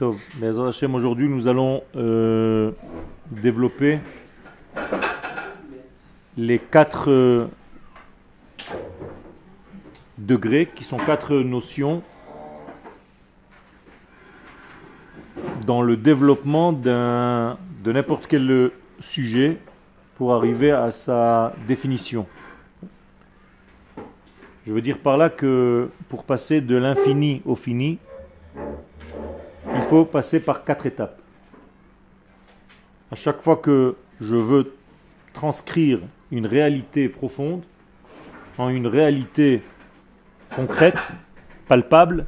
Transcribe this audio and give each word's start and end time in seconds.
Hashem, 0.00 0.94
aujourd'hui 0.94 1.28
nous 1.28 1.48
allons 1.48 1.82
euh, 1.96 2.70
développer 3.30 3.98
les 6.36 6.58
quatre 6.58 7.10
euh, 7.10 7.46
degrés 10.18 10.68
qui 10.74 10.84
sont 10.84 10.98
quatre 10.98 11.34
notions 11.36 12.02
dans 15.66 15.80
le 15.80 15.96
développement 15.96 16.72
d'un- 16.72 17.56
de 17.82 17.92
n'importe 17.92 18.26
quel 18.26 18.70
sujet 19.00 19.56
pour 20.16 20.34
arriver 20.34 20.72
à 20.72 20.90
sa 20.90 21.54
définition. 21.66 22.26
Je 24.66 24.72
veux 24.72 24.82
dire 24.82 24.98
par 24.98 25.16
là 25.16 25.30
que 25.30 25.88
pour 26.10 26.24
passer 26.24 26.60
de 26.60 26.76
l'infini 26.76 27.40
au 27.46 27.54
fini, 27.56 27.98
faut 29.88 30.04
passer 30.04 30.40
par 30.40 30.64
quatre 30.64 30.86
étapes. 30.86 31.20
À 33.12 33.14
chaque 33.14 33.40
fois 33.40 33.56
que 33.56 33.94
je 34.20 34.34
veux 34.34 34.74
transcrire 35.32 36.00
une 36.32 36.46
réalité 36.46 37.08
profonde 37.08 37.62
en 38.58 38.68
une 38.68 38.88
réalité 38.88 39.62
concrète, 40.56 40.98
palpable, 41.68 42.26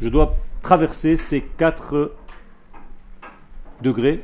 je 0.00 0.08
dois 0.08 0.36
traverser 0.62 1.18
ces 1.18 1.42
quatre 1.42 2.12
degrés 3.82 4.22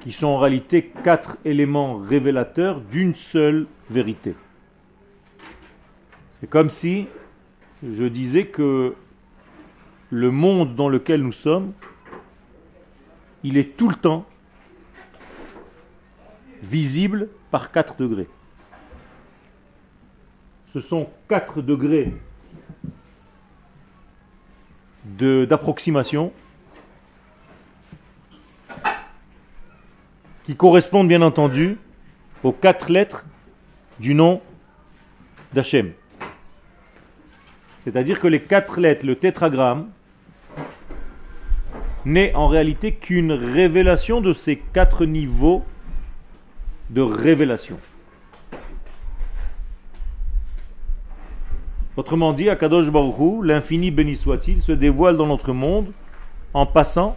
qui 0.00 0.12
sont 0.12 0.28
en 0.28 0.38
réalité 0.38 0.92
quatre 1.02 1.38
éléments 1.44 1.96
révélateurs 1.96 2.80
d'une 2.80 3.16
seule 3.16 3.66
vérité. 3.90 4.36
C'est 6.34 6.48
comme 6.48 6.68
si 6.68 7.08
je 7.82 8.04
disais 8.04 8.46
que 8.46 8.94
le 10.10 10.30
monde 10.30 10.74
dans 10.76 10.88
lequel 10.88 11.22
nous 11.22 11.32
sommes, 11.32 11.72
il 13.42 13.56
est 13.56 13.76
tout 13.76 13.88
le 13.88 13.96
temps 13.96 14.24
visible 16.62 17.28
par 17.50 17.70
4 17.72 17.96
degrés. 17.96 18.28
Ce 20.72 20.80
sont 20.80 21.08
4 21.28 21.62
degrés 21.62 22.14
de- 25.04 25.44
d'approximation 25.44 26.32
qui 30.44 30.56
correspondent 30.56 31.08
bien 31.08 31.22
entendu 31.22 31.78
aux 32.42 32.52
quatre 32.52 32.90
lettres 32.90 33.24
du 33.98 34.14
nom 34.14 34.40
d'Hachem. 35.52 35.92
C'est-à-dire 37.84 38.20
que 38.20 38.26
les 38.26 38.42
quatre 38.42 38.80
lettres, 38.80 39.06
le 39.06 39.16
tétragramme, 39.16 39.90
n'est 42.04 42.34
en 42.34 42.48
réalité 42.48 42.92
qu'une 42.92 43.32
révélation 43.32 44.20
de 44.20 44.32
ces 44.32 44.56
quatre 44.56 45.04
niveaux 45.04 45.64
de 46.90 47.02
révélation. 47.02 47.78
Autrement 51.96 52.32
dit, 52.32 52.48
Akadosh 52.50 52.90
Baruch 52.90 53.18
Hu, 53.18 53.44
l'infini 53.44 53.90
béni 53.90 54.14
soit-il, 54.16 54.62
se 54.62 54.72
dévoile 54.72 55.16
dans 55.16 55.26
notre 55.26 55.52
monde 55.52 55.92
en 56.54 56.66
passant 56.66 57.16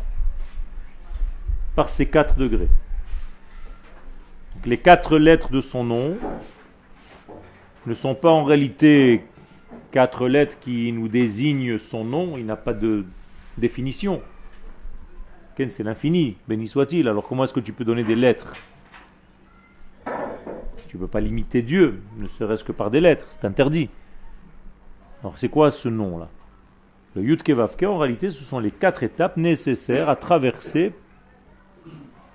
par 1.75 1.89
ces 1.89 2.07
quatre 2.07 2.35
degrés. 2.35 2.69
Les 4.65 4.77
quatre 4.77 5.17
lettres 5.17 5.51
de 5.51 5.61
son 5.61 5.83
nom 5.83 6.17
ne 7.85 7.93
sont 7.93 8.15
pas 8.15 8.31
en 8.31 8.43
réalité 8.43 9.23
quatre 9.91 10.27
lettres 10.27 10.57
qui 10.61 10.91
nous 10.91 11.07
désignent 11.07 11.77
son 11.77 12.03
nom, 12.03 12.37
il 12.37 12.45
n'a 12.45 12.55
pas 12.55 12.73
de 12.73 13.05
définition. 13.59 14.21
Ken, 15.55 15.69
c'est 15.69 15.83
l'infini, 15.83 16.37
béni 16.47 16.67
soit-il. 16.67 17.07
Alors 17.07 17.27
comment 17.27 17.43
est-ce 17.43 17.53
que 17.53 17.59
tu 17.59 17.73
peux 17.73 17.85
donner 17.85 18.03
des 18.03 18.15
lettres? 18.15 18.53
Tu 20.87 20.97
ne 20.97 21.01
peux 21.01 21.07
pas 21.07 21.19
limiter 21.19 21.61
Dieu, 21.61 22.01
ne 22.17 22.27
serait-ce 22.27 22.63
que 22.63 22.71
par 22.71 22.89
des 22.89 22.99
lettres, 22.99 23.25
c'est 23.29 23.45
interdit. 23.45 23.89
Alors 25.21 25.37
c'est 25.37 25.49
quoi 25.49 25.69
ce 25.69 25.87
nom-là? 25.89 26.29
Le 27.15 27.23
Yud 27.23 27.43
en 27.83 27.97
réalité, 27.97 28.29
ce 28.29 28.43
sont 28.43 28.59
les 28.59 28.71
quatre 28.71 29.03
étapes 29.03 29.37
nécessaires 29.37 30.09
à 30.09 30.15
traverser 30.15 30.93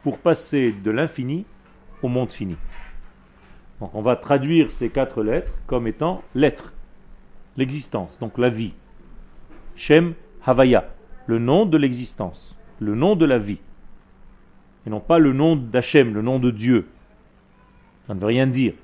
pour 0.02 0.18
passer 0.18 0.72
de 0.72 0.90
l'infini 0.90 1.46
au 2.02 2.08
monde 2.08 2.32
fini. 2.32 2.56
Donc 3.80 3.94
on 3.94 4.02
va 4.02 4.16
traduire 4.16 4.70
ces 4.70 4.90
quatre 4.90 5.22
lettres 5.22 5.52
comme 5.66 5.86
étant 5.86 6.22
l'être, 6.34 6.72
l'existence, 7.56 8.18
donc 8.18 8.36
la 8.36 8.50
vie. 8.50 8.74
Shem 9.76 10.14
Havaya, 10.44 10.90
le 11.26 11.38
nom 11.38 11.66
de 11.66 11.76
l'existence, 11.76 12.54
le 12.80 12.94
nom 12.94 13.16
de 13.16 13.24
la 13.24 13.38
vie. 13.38 13.60
Et 14.86 14.90
non 14.90 15.00
pas 15.00 15.18
le 15.18 15.32
nom 15.32 15.56
d'Hachem, 15.56 16.12
le 16.14 16.22
nom 16.22 16.38
de 16.38 16.50
Dieu. 16.50 16.88
Ça 18.06 18.14
ne 18.14 18.20
veut 18.20 18.26
rien 18.26 18.46
dire. 18.46 18.74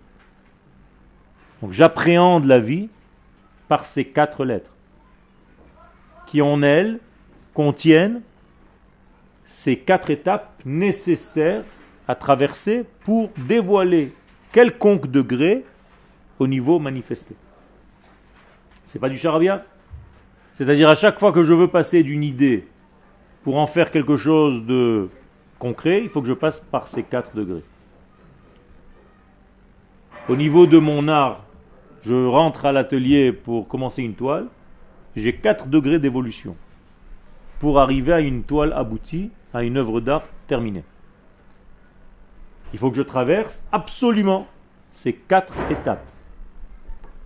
Donc 1.61 1.73
j'appréhende 1.73 2.47
la 2.47 2.59
vie 2.59 2.89
par 3.69 3.85
ces 3.85 4.05
quatre 4.05 4.45
lettres, 4.45 4.73
qui 6.27 6.41
en 6.41 6.63
elles 6.63 6.99
contiennent 7.53 8.23
ces 9.45 9.77
quatre 9.77 10.11
étapes 10.11 10.53
nécessaires 10.65 11.65
à 12.09 12.15
traverser 12.15 12.85
pour 13.05 13.31
dévoiler 13.37 14.15
quelconque 14.53 15.11
degré 15.11 15.65
au 16.39 16.47
niveau 16.47 16.79
manifesté. 16.79 17.35
C'est 18.87 18.99
pas 18.99 19.09
du 19.09 19.17
charabia? 19.17 19.65
C'est-à-dire 20.53 20.89
à 20.89 20.95
chaque 20.95 21.19
fois 21.19 21.33
que 21.33 21.43
je 21.43 21.55
veux 21.55 21.69
passer 21.69 22.03
d'une 22.03 22.23
idée 22.23 22.67
pour 23.45 23.59
en 23.59 23.67
faire 23.67 23.91
quelque 23.91 24.17
chose 24.17 24.65
de 24.67 25.09
concret, 25.59 26.03
il 26.03 26.09
faut 26.09 26.21
que 26.21 26.29
je 26.29 26.35
passe 26.35 26.61
par 26.61 26.89
ces 26.89 27.03
quatre 27.03 27.35
degrés. 27.35 27.65
Au 30.29 30.37
niveau 30.37 30.67
de 30.67 30.79
mon 30.79 31.09
art, 31.09 31.45
je 32.03 32.27
rentre 32.27 32.67
à 32.67 32.73
l'atelier 32.73 33.33
pour 33.33 33.69
commencer 33.69 34.03
une 34.03 34.15
toile, 34.15 34.47
j'ai 35.17 35.35
quatre 35.35 35.67
degrés 35.67 35.99
d'évolution 35.99 36.57
pour 37.59 37.79
arriver 37.79 38.13
à 38.13 38.21
une 38.21 38.43
toile 38.43 38.73
aboutie, 38.73 39.31
à 39.53 39.63
une 39.63 39.77
œuvre 39.77 40.01
d'art 40.01 40.25
terminée. 40.47 40.85
Il 42.73 42.79
faut 42.79 42.91
que 42.91 42.97
je 42.97 43.03
traverse 43.03 43.63
absolument 43.71 44.47
ces 44.91 45.13
quatre 45.13 45.53
étapes. 45.71 46.10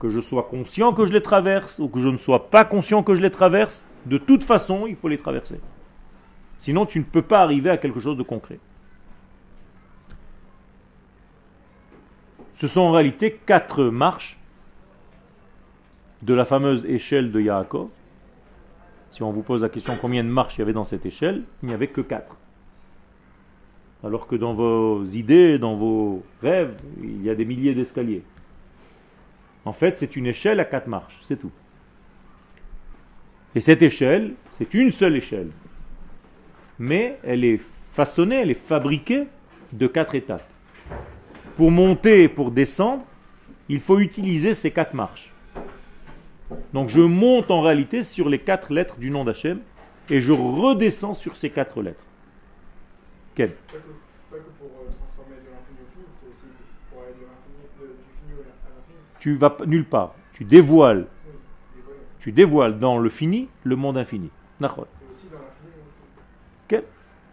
Que 0.04 0.10
je 0.10 0.20
sois 0.20 0.42
conscient 0.42 0.92
que 0.92 1.06
je 1.06 1.14
les 1.14 1.22
traverse 1.22 1.78
ou 1.78 1.88
que 1.88 1.98
je 1.98 2.08
ne 2.08 2.18
sois 2.18 2.50
pas 2.50 2.62
conscient 2.66 3.02
que 3.02 3.14
je 3.14 3.22
les 3.22 3.30
traverse, 3.30 3.86
de 4.04 4.18
toute 4.18 4.44
façon, 4.44 4.86
il 4.86 4.96
faut 4.96 5.08
les 5.08 5.16
traverser. 5.16 5.58
Sinon, 6.58 6.84
tu 6.84 6.98
ne 6.98 7.04
peux 7.04 7.22
pas 7.22 7.40
arriver 7.40 7.70
à 7.70 7.78
quelque 7.78 8.00
chose 8.00 8.18
de 8.18 8.22
concret. 8.22 8.58
Ce 12.52 12.66
sont 12.66 12.82
en 12.82 12.92
réalité 12.92 13.40
quatre 13.46 13.84
marches 13.84 14.38
de 16.20 16.34
la 16.34 16.44
fameuse 16.44 16.84
échelle 16.84 17.32
de 17.32 17.40
Yaakov. 17.40 17.88
Si 19.08 19.22
on 19.22 19.32
vous 19.32 19.40
pose 19.40 19.62
la 19.62 19.70
question 19.70 19.96
combien 19.98 20.22
de 20.22 20.28
marches 20.28 20.56
il 20.56 20.58
y 20.58 20.62
avait 20.62 20.74
dans 20.74 20.84
cette 20.84 21.06
échelle, 21.06 21.44
il 21.62 21.68
n'y 21.68 21.74
avait 21.74 21.88
que 21.88 22.02
quatre. 22.02 22.36
Alors 24.04 24.26
que 24.26 24.36
dans 24.36 24.52
vos 24.52 25.02
idées, 25.02 25.58
dans 25.58 25.76
vos 25.76 26.22
rêves, 26.42 26.76
il 27.02 27.22
y 27.22 27.30
a 27.30 27.34
des 27.34 27.46
milliers 27.46 27.74
d'escaliers. 27.74 28.22
En 29.64 29.72
fait, 29.72 29.98
c'est 29.98 30.16
une 30.16 30.26
échelle 30.26 30.60
à 30.60 30.64
quatre 30.64 30.86
marches, 30.88 31.18
c'est 31.22 31.38
tout. 31.38 31.50
Et 33.54 33.60
cette 33.60 33.82
échelle, 33.82 34.34
c'est 34.50 34.74
une 34.74 34.90
seule 34.90 35.16
échelle. 35.16 35.50
Mais 36.78 37.18
elle 37.22 37.44
est 37.44 37.60
façonnée, 37.92 38.36
elle 38.40 38.50
est 38.50 38.66
fabriquée 38.68 39.24
de 39.72 39.86
quatre 39.86 40.14
étapes. 40.14 40.44
Pour 41.56 41.70
monter 41.70 42.24
et 42.24 42.28
pour 42.28 42.50
descendre, 42.50 43.04
il 43.68 43.80
faut 43.80 44.00
utiliser 44.00 44.54
ces 44.54 44.70
quatre 44.72 44.92
marches. 44.94 45.32
Donc 46.72 46.88
je 46.88 47.00
monte 47.00 47.50
en 47.50 47.62
réalité 47.62 48.02
sur 48.02 48.28
les 48.28 48.40
quatre 48.40 48.72
lettres 48.72 48.96
du 48.96 49.10
nom 49.10 49.24
d'Hachem 49.24 49.60
et 50.10 50.20
je 50.20 50.32
redescends 50.32 51.14
sur 51.14 51.36
ces 51.36 51.48
quatre 51.50 51.80
lettres. 51.80 52.04
Quel 53.34 53.54
C'est 53.70 53.72
pas 53.72 53.78
que, 53.78 53.88
c'est 54.30 54.36
pas 54.36 54.42
que 54.42 54.50
pour 54.58 54.66
euh, 54.66 54.90
transformer 54.98 55.36
de 55.36 55.48
l'infini 55.50 55.78
au 55.80 55.90
fini, 55.92 56.04
c'est 56.20 56.28
aussi 56.28 56.52
pour 56.90 57.02
aller 57.02 57.14
de 57.14 57.22
l'infini, 57.24 57.64
de- 57.80 57.86
du 57.86 58.10
fini 58.20 58.32
au- 58.38 58.42
à 58.42 58.70
l'infini. 58.76 58.98
Tu 59.24 59.36
vas 59.36 59.56
nulle 59.66 59.86
part. 59.86 60.14
Tu 60.34 60.44
dévoiles, 60.44 61.06
tu 62.20 62.30
dévoiles 62.30 62.78
dans 62.78 62.98
le 62.98 63.08
fini 63.08 63.48
le 63.62 63.74
monde 63.74 63.96
infini. 63.96 64.28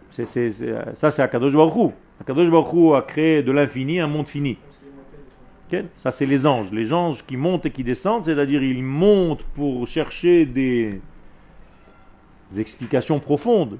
C'est- 0.10 0.26
c'est- 0.26 0.62
euh, 0.62 0.84
ça 0.94 1.12
c'est 1.12 1.22
Akadosh 1.22 1.54
Baruch. 1.54 1.92
Akadosh 2.22 2.50
Baruch 2.50 2.96
a 2.96 3.02
créé 3.02 3.44
de 3.44 3.52
l'infini 3.52 4.00
un 4.00 4.08
monde 4.08 4.30
fini. 4.30 4.58
Quel 5.70 5.90
Ça 5.96 6.12
c'est 6.12 6.26
les 6.26 6.46
anges. 6.46 6.72
Les 6.72 6.94
anges 6.94 7.26
qui 7.26 7.36
montent 7.36 7.66
et 7.66 7.72
qui 7.72 7.84
descendent, 7.84 8.24
c'est-à-dire 8.24 8.64
ils 8.64 8.84
montent 8.84 9.44
pour 9.54 9.86
chercher 9.86 10.46
des, 10.46 11.02
des 12.54 12.62
explications 12.62 13.20
profondes 13.20 13.80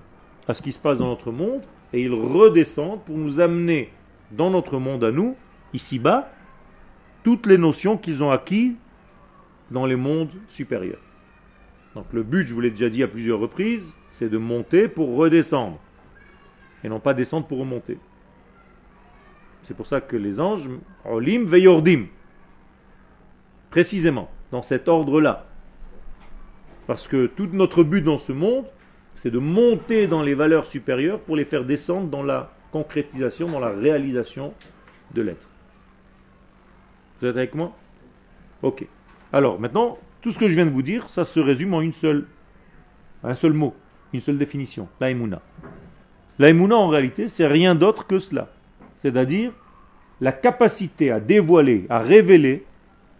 à 0.50 0.54
ce 0.54 0.62
qui 0.62 0.74
se 0.74 0.80
passe 0.80 0.98
dans 0.98 1.08
notre 1.08 1.32
monde 1.32 1.62
et 1.94 2.02
ils 2.02 2.14
redescendent 2.14 3.04
pour 3.06 3.18
nous 3.18 3.40
amener 3.40 3.90
dans 4.32 4.50
notre 4.50 4.80
monde 4.80 5.04
à 5.06 5.12
nous, 5.12 5.38
ici-bas, 5.74 6.30
toutes 7.24 7.46
les 7.46 7.58
notions 7.58 7.98
qu'ils 7.98 8.24
ont 8.24 8.32
acquis 8.32 8.76
dans 9.70 9.86
les 9.86 9.96
mondes 9.96 10.32
supérieurs. 10.48 11.02
Donc 11.96 12.06
le 12.14 12.24
but, 12.24 12.46
je 12.46 12.54
vous 12.54 12.62
l'ai 12.62 12.72
déjà 12.72 12.90
dit 12.90 13.04
à 13.04 13.08
plusieurs 13.08 13.40
reprises, 13.40 13.94
c'est 14.10 14.30
de 14.30 14.38
monter 14.38 14.88
pour 14.88 15.16
redescendre. 15.16 15.80
Et 16.84 16.90
non 16.90 17.00
pas 17.00 17.14
descendre 17.14 17.48
pour 17.48 17.60
remonter. 17.60 17.98
C'est 19.64 19.76
pour 19.76 19.86
ça 19.86 20.02
que 20.02 20.16
les 20.16 20.40
anges, 20.40 20.70
olim 21.06 21.46
veyordim, 21.46 22.06
précisément, 23.70 24.30
dans 24.52 24.64
cet 24.64 24.88
ordre-là. 24.88 25.46
Parce 26.88 27.08
que 27.08 27.28
tout 27.28 27.50
notre 27.54 27.84
but 27.84 28.02
dans 28.02 28.18
ce 28.18 28.32
monde, 28.32 28.66
c'est 29.16 29.32
de 29.32 29.40
monter 29.40 30.08
dans 30.08 30.24
les 30.24 30.34
valeurs 30.34 30.66
supérieures 30.66 31.20
pour 31.20 31.36
les 31.36 31.46
faire 31.46 31.64
descendre 31.64 32.08
dans 32.08 32.24
la 32.24 32.54
concrétisation, 32.72 33.48
dans 33.48 33.60
la 33.60 33.70
réalisation 33.70 34.54
de 35.14 35.22
l'être. 35.22 35.48
Vous 37.22 37.28
êtes 37.28 37.38
avec 37.38 37.54
moi? 37.54 37.72
Ok. 38.64 38.86
Alors 39.32 39.60
maintenant, 39.60 39.98
tout 40.22 40.32
ce 40.32 40.40
que 40.40 40.50
je 40.50 40.56
viens 40.56 40.66
de 40.66 40.72
vous 40.72 40.82
dire, 40.82 41.08
ça 41.10 41.24
se 41.24 41.40
résume 41.40 41.74
en 41.74 41.82
une 41.82 41.94
seule, 41.94 42.26
un 43.24 43.36
seul 43.36 43.54
mot, 43.54 43.76
une 44.12 44.20
seule 44.20 44.38
définition, 44.38 44.88
l'aïmouna. 45.00 45.42
L'aïmouna 46.40 46.76
en 46.76 46.88
réalité, 46.88 47.28
c'est 47.28 47.46
rien 47.46 47.76
d'autre 47.76 48.08
que 48.08 48.18
cela. 48.18 48.50
C'est-à-dire 48.98 49.52
la 50.20 50.32
capacité 50.32 51.12
à 51.12 51.20
dévoiler, 51.20 51.86
à 51.90 52.00
révéler 52.00 52.66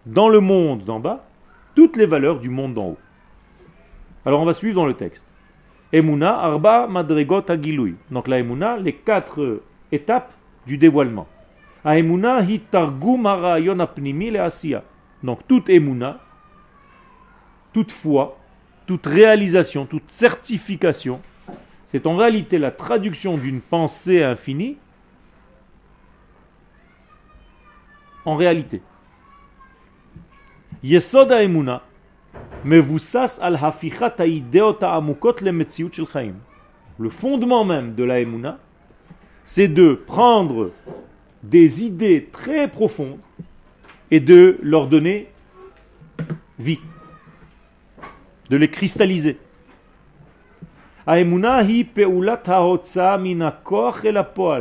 dans 0.06 0.28
le 0.28 0.40
monde 0.40 0.84
d'en 0.84 0.98
bas 0.98 1.24
toutes 1.74 1.96
les 1.96 2.06
valeurs 2.06 2.40
du 2.40 2.48
monde 2.48 2.74
d'en 2.74 2.88
haut. 2.88 2.98
Alors 4.24 4.40
on 4.40 4.44
va 4.44 4.52
suivre 4.52 4.76
dans 4.76 4.86
le 4.86 4.94
texte. 4.94 5.24
Emuna, 5.92 6.36
Arba, 6.38 6.86
Madregot, 6.88 7.48
Agilui. 7.48 7.94
Donc 8.10 8.26
la 8.26 8.38
Emuna, 8.38 8.76
les 8.78 8.94
quatre 8.94 9.62
étapes 9.92 10.32
du 10.66 10.78
dévoilement. 10.78 11.26
A 11.84 11.98
Emuna, 11.98 12.40
Hitargum, 12.42 13.26
Apnimi, 13.26 14.30
le 14.30 14.40
Asiya. 14.40 14.84
Donc 15.22 15.46
toute 15.48 15.68
Emuna, 15.68 16.20
toute 17.72 17.92
foi, 17.92 18.38
toute 18.86 19.06
réalisation, 19.06 19.86
toute 19.86 20.10
certification, 20.10 21.20
c'est 21.86 22.06
en 22.06 22.16
réalité 22.16 22.58
la 22.58 22.70
traduction 22.70 23.36
d'une 23.36 23.60
pensée 23.60 24.22
infinie 24.22 24.76
en 28.24 28.36
réalité. 28.36 28.82
Yesoda 30.82 31.42
Emuna, 31.42 31.82
al 33.40 33.58
le 36.98 37.10
fondement 37.10 37.64
même 37.64 37.94
de 37.94 38.04
la 38.04 38.20
Emuna, 38.20 38.58
c'est 39.44 39.68
de 39.68 39.94
prendre 39.94 40.70
des 41.42 41.84
idées 41.84 42.28
très 42.32 42.68
profondes 42.68 43.18
et 44.10 44.20
de 44.20 44.58
leur 44.62 44.86
donner 44.86 45.28
vie, 46.58 46.80
de 48.50 48.56
les 48.56 48.68
cristalliser. 48.68 49.38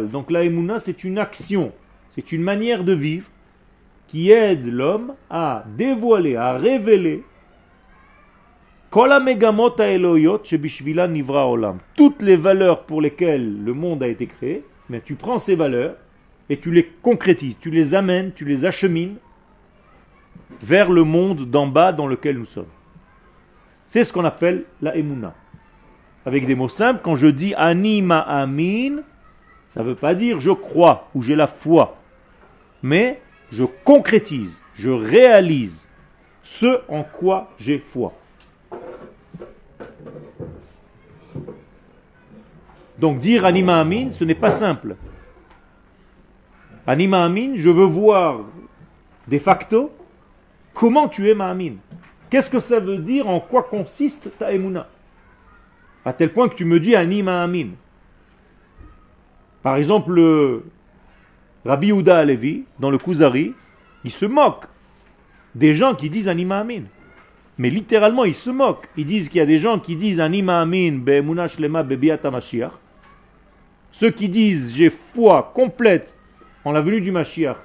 Donc 0.10 0.31
la 0.31 0.44
Emuna, 0.44 0.80
c'est 0.80 1.04
une 1.04 1.19
action, 1.19 1.72
c'est 2.16 2.31
une 2.31 2.42
manière 2.42 2.84
de 2.84 2.94
vivre 2.94 3.27
qui 4.07 4.31
aide 4.31 4.66
l'homme 4.66 5.13
à 5.30 5.63
dévoiler, 5.77 6.36
à 6.36 6.57
révéler 6.57 7.24
toutes 11.95 12.22
les 12.22 12.36
valeurs 12.36 12.84
pour 12.84 13.01
lesquelles 13.01 13.63
le 13.63 13.74
monde 13.74 14.04
a 14.04 14.07
été 14.07 14.27
créé, 14.27 14.66
mais 14.89 15.00
tu 15.00 15.16
prends 15.16 15.38
ces 15.38 15.56
valeurs 15.56 15.95
et 16.51 16.57
tu 16.57 16.69
les 16.69 16.83
concrétises, 16.83 17.57
tu 17.62 17.71
les 17.71 17.94
amènes, 17.94 18.33
tu 18.33 18.44
les 18.44 18.65
achemines 18.65 19.15
vers 20.62 20.92
le 20.92 21.06
monde 21.06 21.50
d'en 21.50 21.65
bas 21.65 21.94
dans 21.94 22.07
lequel 22.07 22.38
nous 22.38 22.45
sommes. 22.45 22.68
C'est 23.88 24.03
ce 24.03 24.12
qu'on 24.12 24.25
appelle 24.25 24.65
la 24.81 24.98
emuna. 24.98 25.33
Avec 26.25 26.45
des 26.45 26.56
mots 26.56 26.68
simples, 26.68 27.00
quand 27.01 27.15
je 27.15 27.27
dis 27.27 27.53
anima 27.56 28.19
amin, 28.19 28.98
ça 29.69 29.81
ne 29.81 29.86
veut 29.86 29.95
pas 29.95 30.13
dire 30.13 30.42
je 30.42 30.51
crois 30.51 31.09
ou 31.15 31.21
j'ai 31.21 31.36
la 31.36 31.48
foi, 31.48 31.98
mais 32.83 33.21
je 33.50 33.63
concrétise, 33.86 34.62
je 34.75 34.89
réalise 34.89 35.88
ce 36.44 36.81
en 36.89 37.03
quoi 37.03 37.50
j'ai 37.59 37.80
foi. 37.80 38.12
Donc 43.00 43.19
dire 43.19 43.45
Anima 43.45 43.80
Amin, 43.80 44.12
ce 44.12 44.25
n'est 44.25 44.36
pas 44.36 44.51
simple. 44.51 44.98
Anima 46.88 47.24
Amin, 47.24 47.54
je 47.56 47.69
veux 47.69 47.86
voir 47.86 48.42
de 49.28 49.38
facto 49.38 49.92
comment 50.74 51.07
tu 51.07 51.30
es 51.30 51.36
ma 51.36 51.50
Amin. 51.50 51.74
Qu'est-ce 52.30 52.50
que 52.50 52.60
ça 52.60 52.80
veut 52.80 52.98
dire 52.98 53.28
En 53.28 53.39
quoi 53.39 53.63
consiste 53.63 54.30
ta 54.38 54.51
Emouna 54.51 54.88
À 56.06 56.13
tel 56.13 56.33
point 56.33 56.50
que 56.50 56.56
tu 56.56 56.66
me 56.66 56.80
dis 56.80 56.95
Anima 56.95 57.44
Amin. 57.44 57.69
Par 59.62 59.75
exemple, 59.75 60.13
le 60.13 60.66
Rabbi 61.66 61.92
Ouda 61.92 62.18
Alevi, 62.18 62.63
dans 62.80 62.89
le 62.89 62.98
Kuzari, 62.98 63.54
il 64.04 64.12
se 64.12 64.25
moque 64.25 64.66
des 65.54 65.74
gens 65.74 65.94
qui 65.94 66.10
disent 66.10 66.27
Anima 66.27 66.60
Amin. 66.60 66.84
Mais 67.57 67.69
littéralement, 67.69 68.24
il 68.25 68.34
se 68.34 68.50
moque. 68.50 68.88
Ils 68.98 69.06
disent 69.06 69.30
qu'il 69.30 69.38
y 69.38 69.42
a 69.42 69.45
des 69.45 69.60
gens 69.60 69.77
qui 69.77 69.95
disent 69.95 70.19
Anima 70.19 70.62
Amin 70.62 70.94
be'emuna 70.94 71.48
shlema 71.48 71.84
be'biata 71.84 72.31
Mashiach 72.31 72.72
ceux 73.92 74.12
qui 74.12 74.30
disent 74.30 74.74
j'ai 74.75 74.89
foi 74.89 75.51
complète 75.54 76.16
en 76.63 76.72
la 76.72 76.81
venue 76.81 77.02
du 77.02 77.12
Mashiach 77.12 77.58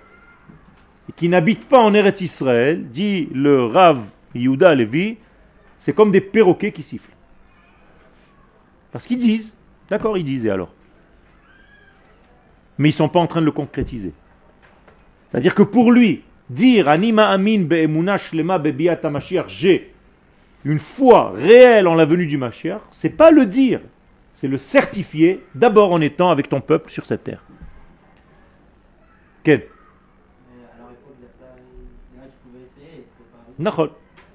et 1.08 1.12
qui 1.12 1.28
n'habitent 1.28 1.68
pas 1.68 1.78
en 1.78 1.94
Eretz 1.94 2.20
Israël, 2.20 2.88
dit 2.88 3.28
le 3.32 3.64
Rav 3.64 4.00
Yehuda 4.34 4.74
Levi, 4.74 5.16
c'est 5.78 5.92
comme 5.92 6.10
des 6.10 6.20
perroquets 6.20 6.72
qui 6.72 6.82
sifflent. 6.82 7.14
Parce 8.92 9.06
qu'ils 9.06 9.18
disent, 9.18 9.56
d'accord, 9.90 10.18
ils 10.18 10.24
disaient 10.24 10.50
alors. 10.50 10.72
Mais 12.78 12.88
ils 12.88 12.92
ne 12.92 12.96
sont 12.96 13.08
pas 13.08 13.20
en 13.20 13.26
train 13.26 13.40
de 13.40 13.46
le 13.46 13.52
concrétiser. 13.52 14.12
C'est-à-dire 15.30 15.54
que 15.54 15.62
pour 15.62 15.92
lui, 15.92 16.22
dire 16.50 16.88
Anima 16.88 17.28
Amin 17.28 17.62
Be'emuna 17.62 18.18
Shlema 18.18 18.58
Be'biata 18.58 19.10
Mashiach, 19.10 19.48
j'ai 19.48 19.92
une 20.64 20.78
foi 20.78 21.32
réelle 21.36 21.86
en 21.86 21.94
la 21.94 22.04
venue 22.04 22.26
du 22.26 22.38
Mashiach, 22.38 22.80
c'est 22.90 23.10
pas 23.10 23.30
le 23.30 23.46
dire, 23.46 23.80
c'est 24.32 24.48
le 24.48 24.58
certifier 24.58 25.44
d'abord 25.54 25.92
en 25.92 26.00
étant 26.00 26.30
avec 26.30 26.48
ton 26.48 26.60
peuple 26.60 26.90
sur 26.90 27.06
cette 27.06 27.24
terre. 27.24 27.42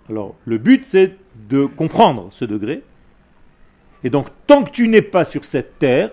Alors, 0.10 0.36
le 0.46 0.58
but, 0.58 0.86
c'est 0.86 1.18
de 1.36 1.66
comprendre 1.66 2.30
ce 2.32 2.46
degré. 2.46 2.84
Et 4.04 4.10
donc, 4.10 4.28
tant 4.48 4.64
que 4.64 4.72
tu 4.72 4.88
n'es 4.88 5.02
pas 5.02 5.26
sur 5.26 5.46
cette 5.46 5.78
terre, 5.78 6.12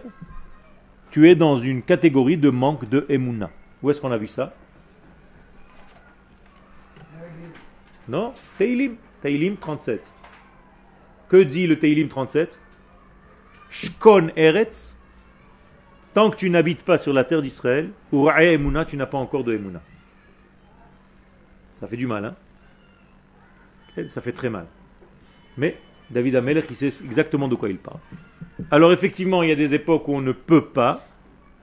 tu 1.10 1.30
es 1.30 1.34
dans 1.34 1.56
une 1.56 1.82
catégorie 1.82 2.36
de 2.36 2.50
manque 2.50 2.88
de 2.88 3.06
Emouna. 3.08 3.50
Où 3.82 3.90
est-ce 3.90 4.00
qu'on 4.00 4.12
a 4.12 4.18
vu 4.18 4.26
ça? 4.26 4.54
Non? 8.08 8.32
Teilim. 8.58 8.96
Teilim 9.22 9.56
37. 9.56 10.12
Que 11.28 11.42
dit 11.42 11.66
le 11.66 11.78
Teilim 11.78 12.08
37 12.08 12.60
Shkon 13.70 14.30
Eretz, 14.36 14.94
tant 16.18 16.30
que 16.30 16.36
tu 16.36 16.50
n'habites 16.50 16.82
pas 16.82 16.98
sur 16.98 17.12
la 17.12 17.22
terre 17.22 17.42
d'Israël, 17.42 17.90
ou 18.10 18.28
Emuna, 18.28 18.84
tu 18.84 18.96
n'as 18.96 19.06
pas 19.06 19.18
encore 19.18 19.44
de 19.44 19.54
Emuna. 19.54 19.80
Ça 21.78 21.86
fait 21.86 21.96
du 21.96 22.08
mal, 22.08 22.24
hein 22.24 22.34
Ça 24.08 24.20
fait 24.20 24.32
très 24.32 24.50
mal. 24.50 24.66
Mais 25.56 25.76
David 26.10 26.34
Amelech, 26.34 26.64
il 26.70 26.74
sait 26.74 27.04
exactement 27.04 27.46
de 27.46 27.54
quoi 27.54 27.68
il 27.68 27.78
parle. 27.78 28.00
Alors 28.72 28.92
effectivement, 28.92 29.44
il 29.44 29.50
y 29.50 29.52
a 29.52 29.54
des 29.54 29.74
époques 29.74 30.08
où 30.08 30.12
on 30.12 30.20
ne 30.20 30.32
peut 30.32 30.64
pas. 30.64 31.06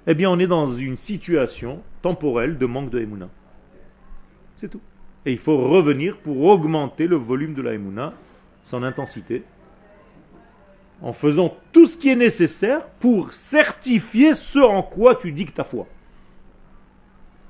Eh 0.08 0.14
bien, 0.14 0.30
on 0.30 0.40
est 0.40 0.48
dans 0.48 0.68
une 0.68 0.96
situation 0.96 1.82
temporelle 2.02 2.58
de 2.58 2.66
manque 2.66 2.92
de 2.92 3.02
Emuna. 3.02 3.28
C'est 4.56 4.70
tout. 4.70 4.82
Et 5.26 5.34
il 5.34 5.38
faut 5.38 5.68
revenir 5.68 6.16
pour 6.16 6.42
augmenter 6.46 7.08
le 7.08 7.18
volume 7.18 7.56
de 7.56 7.62
la 7.62 7.74
Emuna, 7.74 8.14
son 8.64 8.84
intensité, 8.84 9.44
en 11.02 11.14
faisant 11.14 11.56
tout 11.72 11.88
ce 11.88 11.98
qui 11.98 12.10
est 12.10 12.16
nécessaire 12.16 12.86
pour 13.00 13.34
certifier 13.34 14.34
ce 14.34 14.60
en 14.60 14.82
quoi 14.82 15.16
tu 15.16 15.32
dis 15.32 15.46
que 15.46 15.52
ta 15.52 15.64
foi. 15.64 15.88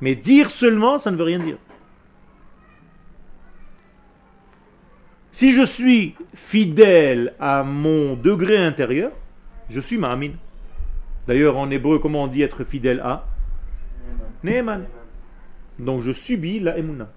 Mais 0.02 0.16
dire 0.16 0.50
seulement, 0.50 0.98
ça 0.98 1.12
ne 1.12 1.16
veut 1.16 1.24
rien 1.24 1.40
dire. 1.40 1.58
Si 5.32 5.52
je 5.52 5.64
suis 5.64 6.16
fidèle 6.34 7.34
à 7.40 7.64
mon 7.64 8.16
degré 8.16 8.58
intérieur, 8.58 9.12
je 9.70 9.80
suis 9.80 9.98
ma'amin. 9.98 10.32
D'ailleurs, 11.28 11.58
en 11.58 11.70
hébreu, 11.70 12.00
comment 12.00 12.24
on 12.24 12.28
dit 12.28 12.42
être 12.42 12.64
fidèle 12.64 13.00
à? 13.02 13.25
Ne'eman. 14.44 14.86
Donc 15.80 16.02
je 16.02 16.12
subis 16.12 16.60
la 16.60 16.78
emuna. 16.78 17.10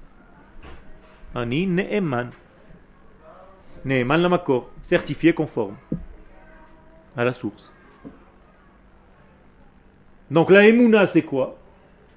Ani 1.35 1.67
ne'eman. 1.67 2.31
Ne'eman 3.85 4.21
la 4.21 4.29
makor, 4.29 4.71
certifié 4.83 5.33
conforme 5.33 5.77
à 7.19 7.25
la 7.25 7.33
source. 7.33 7.73
Donc 10.31 10.51
la 10.51 10.67
émouna, 10.67 11.07
c'est 11.07 11.23
quoi? 11.23 11.59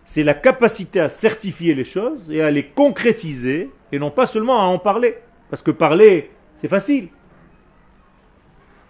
C'est 0.06 0.24
la 0.24 0.36
capacité 0.36 1.00
à 1.00 1.10
certifier 1.10 1.74
les 1.74 1.86
choses 1.86 2.32
et 2.32 2.42
à 2.42 2.52
les 2.52 2.68
concrétiser, 2.68 3.72
et 3.92 4.00
non 4.00 4.12
pas 4.12 4.26
seulement 4.28 4.62
à 4.62 4.66
en 4.66 4.78
parler. 4.78 5.18
Parce 5.50 5.62
que 5.62 5.72
parler, 5.72 6.30
c'est 6.58 6.68
facile. 6.68 7.10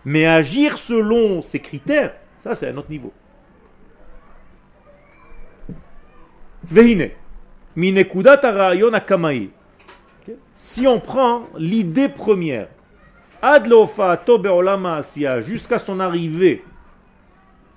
Mais 0.03 0.25
agir 0.25 0.77
selon 0.77 1.41
ces 1.41 1.60
critères, 1.60 2.13
ça 2.38 2.56
c'est 2.56 2.68
un 2.68 2.77
autre 2.77 2.89
niveau. 2.89 3.13
Si 10.56 10.88
on 10.88 11.00
prend 11.00 11.44
l'idée 11.58 12.10
première, 12.10 12.68
jusqu'à 15.41 15.79
son 15.79 16.00
arrivée 16.00 16.63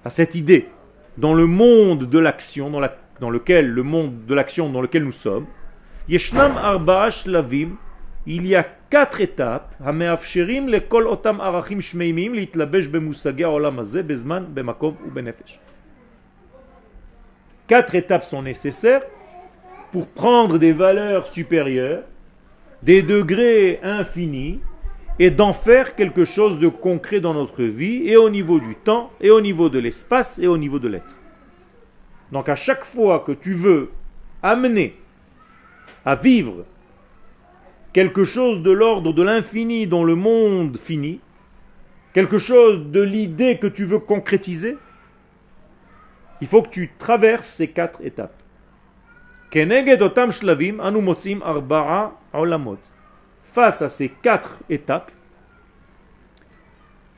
à 0.05 0.11
cette 0.11 0.35
idée, 0.35 0.69
dans 1.17 1.35
le 1.35 1.47
monde 1.47 2.09
de 2.09 2.19
l'action, 2.19 2.71
dans, 2.71 2.81
la, 2.81 2.97
dans, 3.21 3.31
lequel 3.31 3.71
le 3.71 3.83
monde 3.83 4.27
de 4.27 4.35
l'action 4.35 4.69
dans 4.69 4.83
lequel 4.83 5.05
nous 5.05 5.13
sommes, 5.13 5.47
Yeshnam 6.09 6.57
Arba 6.59 7.11
Shlavim, 7.11 7.77
il 8.27 8.47
y 8.47 8.55
a 8.55 8.65
quatre 8.91 9.21
étapes, 9.21 9.75
Hameafsherim 9.85 10.69
le 10.69 10.81
Kol 10.81 11.07
Otam 11.07 11.41
Arachim 11.41 11.81
Shmeimim, 11.81 12.35
Litlabesh 12.35 12.89
Bemusagia 12.89 13.51
Olam 13.51 13.79
Azeh, 13.79 14.03
Bezman, 14.03 14.45
Bemakom 14.45 14.97
ou 15.07 15.11
Benefesh. 15.11 15.61
Quatre 17.67 17.95
étapes 17.95 18.25
sont 18.25 18.43
nécessaires 18.43 19.03
pour 19.93 20.07
prendre 20.09 20.59
des 20.59 20.73
valeurs 20.73 21.27
supérieures, 21.27 22.03
des 22.83 23.03
degrés 23.03 23.81
infinis, 23.83 24.61
et 25.19 25.31
d'en 25.31 25.53
faire 25.53 25.95
quelque 25.95 26.25
chose 26.25 26.59
de 26.59 26.69
concret 26.69 27.21
dans 27.21 27.35
notre 27.35 27.63
vie, 27.63 28.09
et 28.09 28.17
au 28.17 28.31
niveau 28.31 28.59
du 28.59 28.75
temps, 28.75 29.13
et 29.21 29.31
au 29.31 29.41
niveau 29.41 29.69
de 29.69 29.79
l'espace, 29.79 30.39
et 30.39 30.47
au 30.47 30.59
niveau 30.59 30.79
de 30.79 30.89
l'être. 30.89 31.15
Donc 32.33 32.49
à 32.49 32.57
chaque 32.57 32.85
fois 32.85 33.21
que 33.21 33.33
tu 33.33 33.55
veux 33.55 33.91
amener 34.43 34.97
à 36.05 36.17
vivre 36.17 36.65
quelque 37.93 38.25
chose 38.25 38.63
de 38.63 38.73
l'ordre 38.73 39.13
de 39.13 39.23
l'infini 39.23 39.87
dans 39.87 40.03
le 40.03 40.17
monde 40.17 40.79
fini, 40.79 41.21
quelque 42.13 42.39
chose 42.39 42.91
de 42.91 43.01
l'idée 43.01 43.59
que 43.59 43.69
tu 43.69 43.85
veux 43.85 44.01
concrétiser, 44.01 44.77
il 46.41 46.49
faut 46.49 46.63
que 46.63 46.71
tu 46.71 46.91
traverses 46.99 47.49
ces 47.49 47.69
quatre 47.69 48.01
étapes. 48.05 48.43
Face 53.55 53.83
à 53.83 53.89
ces 53.89 54.09
quatre 54.09 54.59
étapes, 54.69 55.13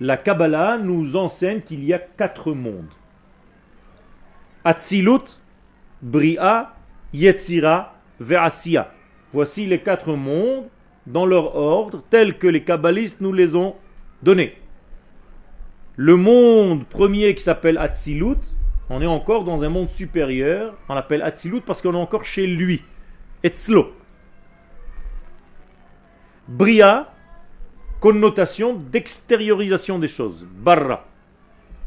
la 0.00 0.18
Kabbalah 0.18 0.76
nous 0.76 1.16
enseigne 1.16 1.62
qu'il 1.62 1.82
y 1.82 1.94
a 1.94 1.98
quatre 1.98 2.52
mondes. 2.52 2.92
Atzilut, 4.62 5.40
Bria, 6.02 6.74
Yetzira, 7.14 7.94
Ve'asiya. 8.20 8.92
Voici 9.32 9.64
les 9.64 9.80
quatre 9.80 10.12
mondes 10.12 10.66
dans 11.06 11.24
leur 11.24 11.56
ordre 11.56 12.02
tels 12.10 12.36
que 12.36 12.46
les 12.46 12.64
kabbalistes 12.64 13.22
nous 13.22 13.32
les 13.32 13.56
ont 13.56 13.74
donnés. 14.22 14.58
Le 15.96 16.16
monde 16.16 16.84
premier 16.84 17.34
qui 17.34 17.42
s'appelle 17.42 17.78
Atzilut, 17.78 18.36
on 18.90 19.00
est 19.00 19.06
encore 19.06 19.44
dans 19.44 19.62
un 19.62 19.70
monde 19.70 19.88
supérieur, 19.88 20.74
on 20.90 20.94
l'appelle 20.94 21.22
Atzilut 21.22 21.62
parce 21.62 21.80
qu'on 21.80 21.94
est 21.94 21.96
encore 21.96 22.26
chez 22.26 22.46
lui. 22.46 22.82
Etzlo. 23.42 23.94
Bria, 26.48 27.12
connotation 27.98 28.74
d'extériorisation 28.74 29.98
des 29.98 30.06
choses. 30.06 30.46
Barra. 30.58 31.04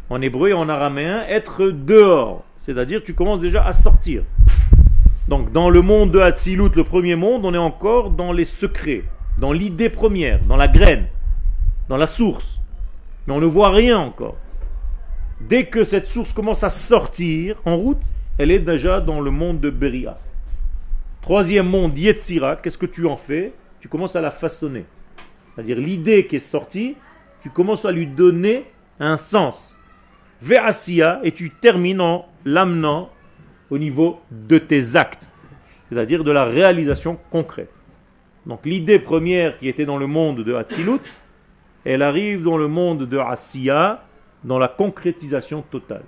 En 0.09 0.21
hébreu 0.21 0.49
et 0.49 0.53
en 0.53 0.67
araméen, 0.67 1.23
être 1.27 1.69
dehors. 1.69 2.43
C'est-à-dire 2.57 3.01
tu 3.01 3.13
commences 3.13 3.39
déjà 3.39 3.65
à 3.65 3.71
sortir. 3.71 4.23
Donc 5.29 5.53
dans 5.53 5.69
le 5.69 5.81
monde 5.81 6.11
de 6.11 6.19
Hatzilut, 6.19 6.75
le 6.75 6.83
premier 6.83 7.15
monde, 7.15 7.45
on 7.45 7.53
est 7.53 7.57
encore 7.57 8.09
dans 8.09 8.33
les 8.33 8.43
secrets, 8.43 9.03
dans 9.37 9.53
l'idée 9.53 9.89
première, 9.89 10.43
dans 10.43 10.57
la 10.57 10.67
graine, 10.67 11.07
dans 11.87 11.97
la 11.97 12.07
source. 12.07 12.59
Mais 13.27 13.33
on 13.33 13.39
ne 13.39 13.45
voit 13.45 13.71
rien 13.71 13.97
encore. 13.97 14.35
Dès 15.39 15.67
que 15.67 15.85
cette 15.85 16.09
source 16.09 16.33
commence 16.33 16.65
à 16.65 16.69
sortir 16.69 17.55
en 17.63 17.77
route, 17.77 18.03
elle 18.37 18.51
est 18.51 18.59
déjà 18.59 18.99
dans 18.99 19.21
le 19.21 19.31
monde 19.31 19.61
de 19.61 19.69
Beria. 19.69 20.17
Troisième 21.21 21.69
monde, 21.69 21.97
Yetzira, 21.97 22.57
qu'est-ce 22.57 22.77
que 22.77 22.85
tu 22.85 23.05
en 23.07 23.15
fais? 23.15 23.53
Tu 23.79 23.87
commences 23.87 24.15
à 24.15 24.21
la 24.21 24.31
façonner. 24.31 24.85
C'est-à-dire 25.53 25.77
l'idée 25.77 26.27
qui 26.27 26.37
est 26.37 26.39
sortie, 26.39 26.95
tu 27.41 27.49
commences 27.49 27.85
à 27.85 27.91
lui 27.91 28.07
donner 28.07 28.65
un 28.99 29.17
sens. 29.17 29.79
Ve'asiya, 30.41 31.19
et 31.23 31.31
tu 31.31 31.51
termines 31.51 32.01
en 32.01 32.25
l'amenant 32.45 33.09
au 33.69 33.77
niveau 33.77 34.19
de 34.31 34.57
tes 34.57 34.95
actes, 34.95 35.29
c'est-à-dire 35.89 36.23
de 36.23 36.31
la 36.31 36.45
réalisation 36.45 37.19
concrète. 37.29 37.73
Donc 38.45 38.65
l'idée 38.65 38.99
première 38.99 39.57
qui 39.57 39.67
était 39.67 39.85
dans 39.85 39.97
le 39.97 40.07
monde 40.07 40.43
de 40.43 40.53
Hatzilut, 40.53 41.01
elle 41.85 42.01
arrive 42.01 42.41
dans 42.41 42.57
le 42.57 42.67
monde 42.67 43.07
de 43.07 43.17
Asiya, 43.17 44.05
dans 44.43 44.57
la 44.57 44.67
concrétisation 44.67 45.61
totale. 45.61 46.03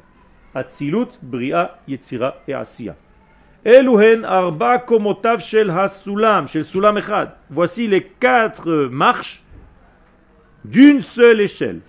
Hatzilut, 0.53 1.07
Bria, 1.21 1.79
Yetzira 1.87 2.37
et 2.47 2.53
Asiya. 2.53 2.95
Arba 3.65 4.79
komotav 4.79 5.39
shel 5.39 5.69
hasulam, 5.69 6.47
shel 6.47 6.65
sulam 6.65 6.97
echad. 6.97 7.31
Voici 7.49 7.87
les 7.87 8.03
quatre 8.03 8.87
marches 8.91 9.43
d'une 10.65 11.01
seule 11.01 11.41
échelle. 11.41 11.81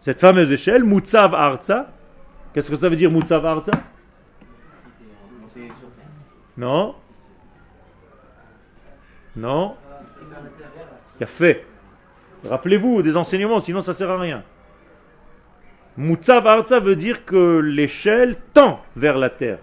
Cette 0.00 0.20
fameuse 0.20 0.50
échelle, 0.50 0.84
Mutzav 0.84 1.34
Arza, 1.34 1.90
Qu'est-ce 2.52 2.68
que 2.68 2.76
ça 2.76 2.88
veut 2.88 2.96
dire 2.96 3.10
Mutzav 3.10 3.44
Arza 3.46 3.72
Non 6.56 6.94
Non 9.36 9.74
Il 11.18 11.24
a 11.24 11.26
fait. 11.26 11.64
Rappelez-vous 12.44 13.02
des 13.02 13.16
enseignements, 13.16 13.60
sinon 13.60 13.80
ça 13.80 13.92
sert 13.92 14.10
à 14.10 14.18
rien. 14.18 14.42
Mutzav 15.96 16.46
Arza 16.46 16.80
veut 16.80 16.96
dire 16.96 17.24
que 17.24 17.58
l'échelle 17.58 18.36
tend 18.54 18.80
vers 18.96 19.18
la 19.18 19.30
terre. 19.30 19.58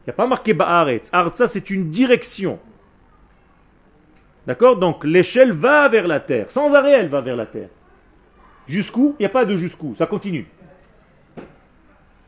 Il 0.00 0.08
n'y 0.08 0.10
a 0.10 0.14
pas 0.14 0.26
marqué 0.26 0.52
Ba'aretz. 0.52 1.08
Arza, 1.12 1.48
c'est 1.48 1.70
une 1.70 1.90
direction. 1.90 2.58
D'accord? 4.46 4.76
Donc 4.76 5.04
l'échelle 5.04 5.52
va 5.52 5.88
vers 5.88 6.06
la 6.06 6.20
terre. 6.20 6.50
Sans 6.50 6.74
arrêt, 6.74 6.92
elle 6.92 7.08
va 7.08 7.20
vers 7.20 7.36
la 7.36 7.46
terre. 7.46 7.68
Jusqu'où? 8.66 9.14
Il 9.18 9.22
n'y 9.22 9.26
a 9.26 9.30
pas 9.30 9.44
de 9.44 9.56
jusqu'où. 9.56 9.94
Ça 9.94 10.06
continue 10.06 10.46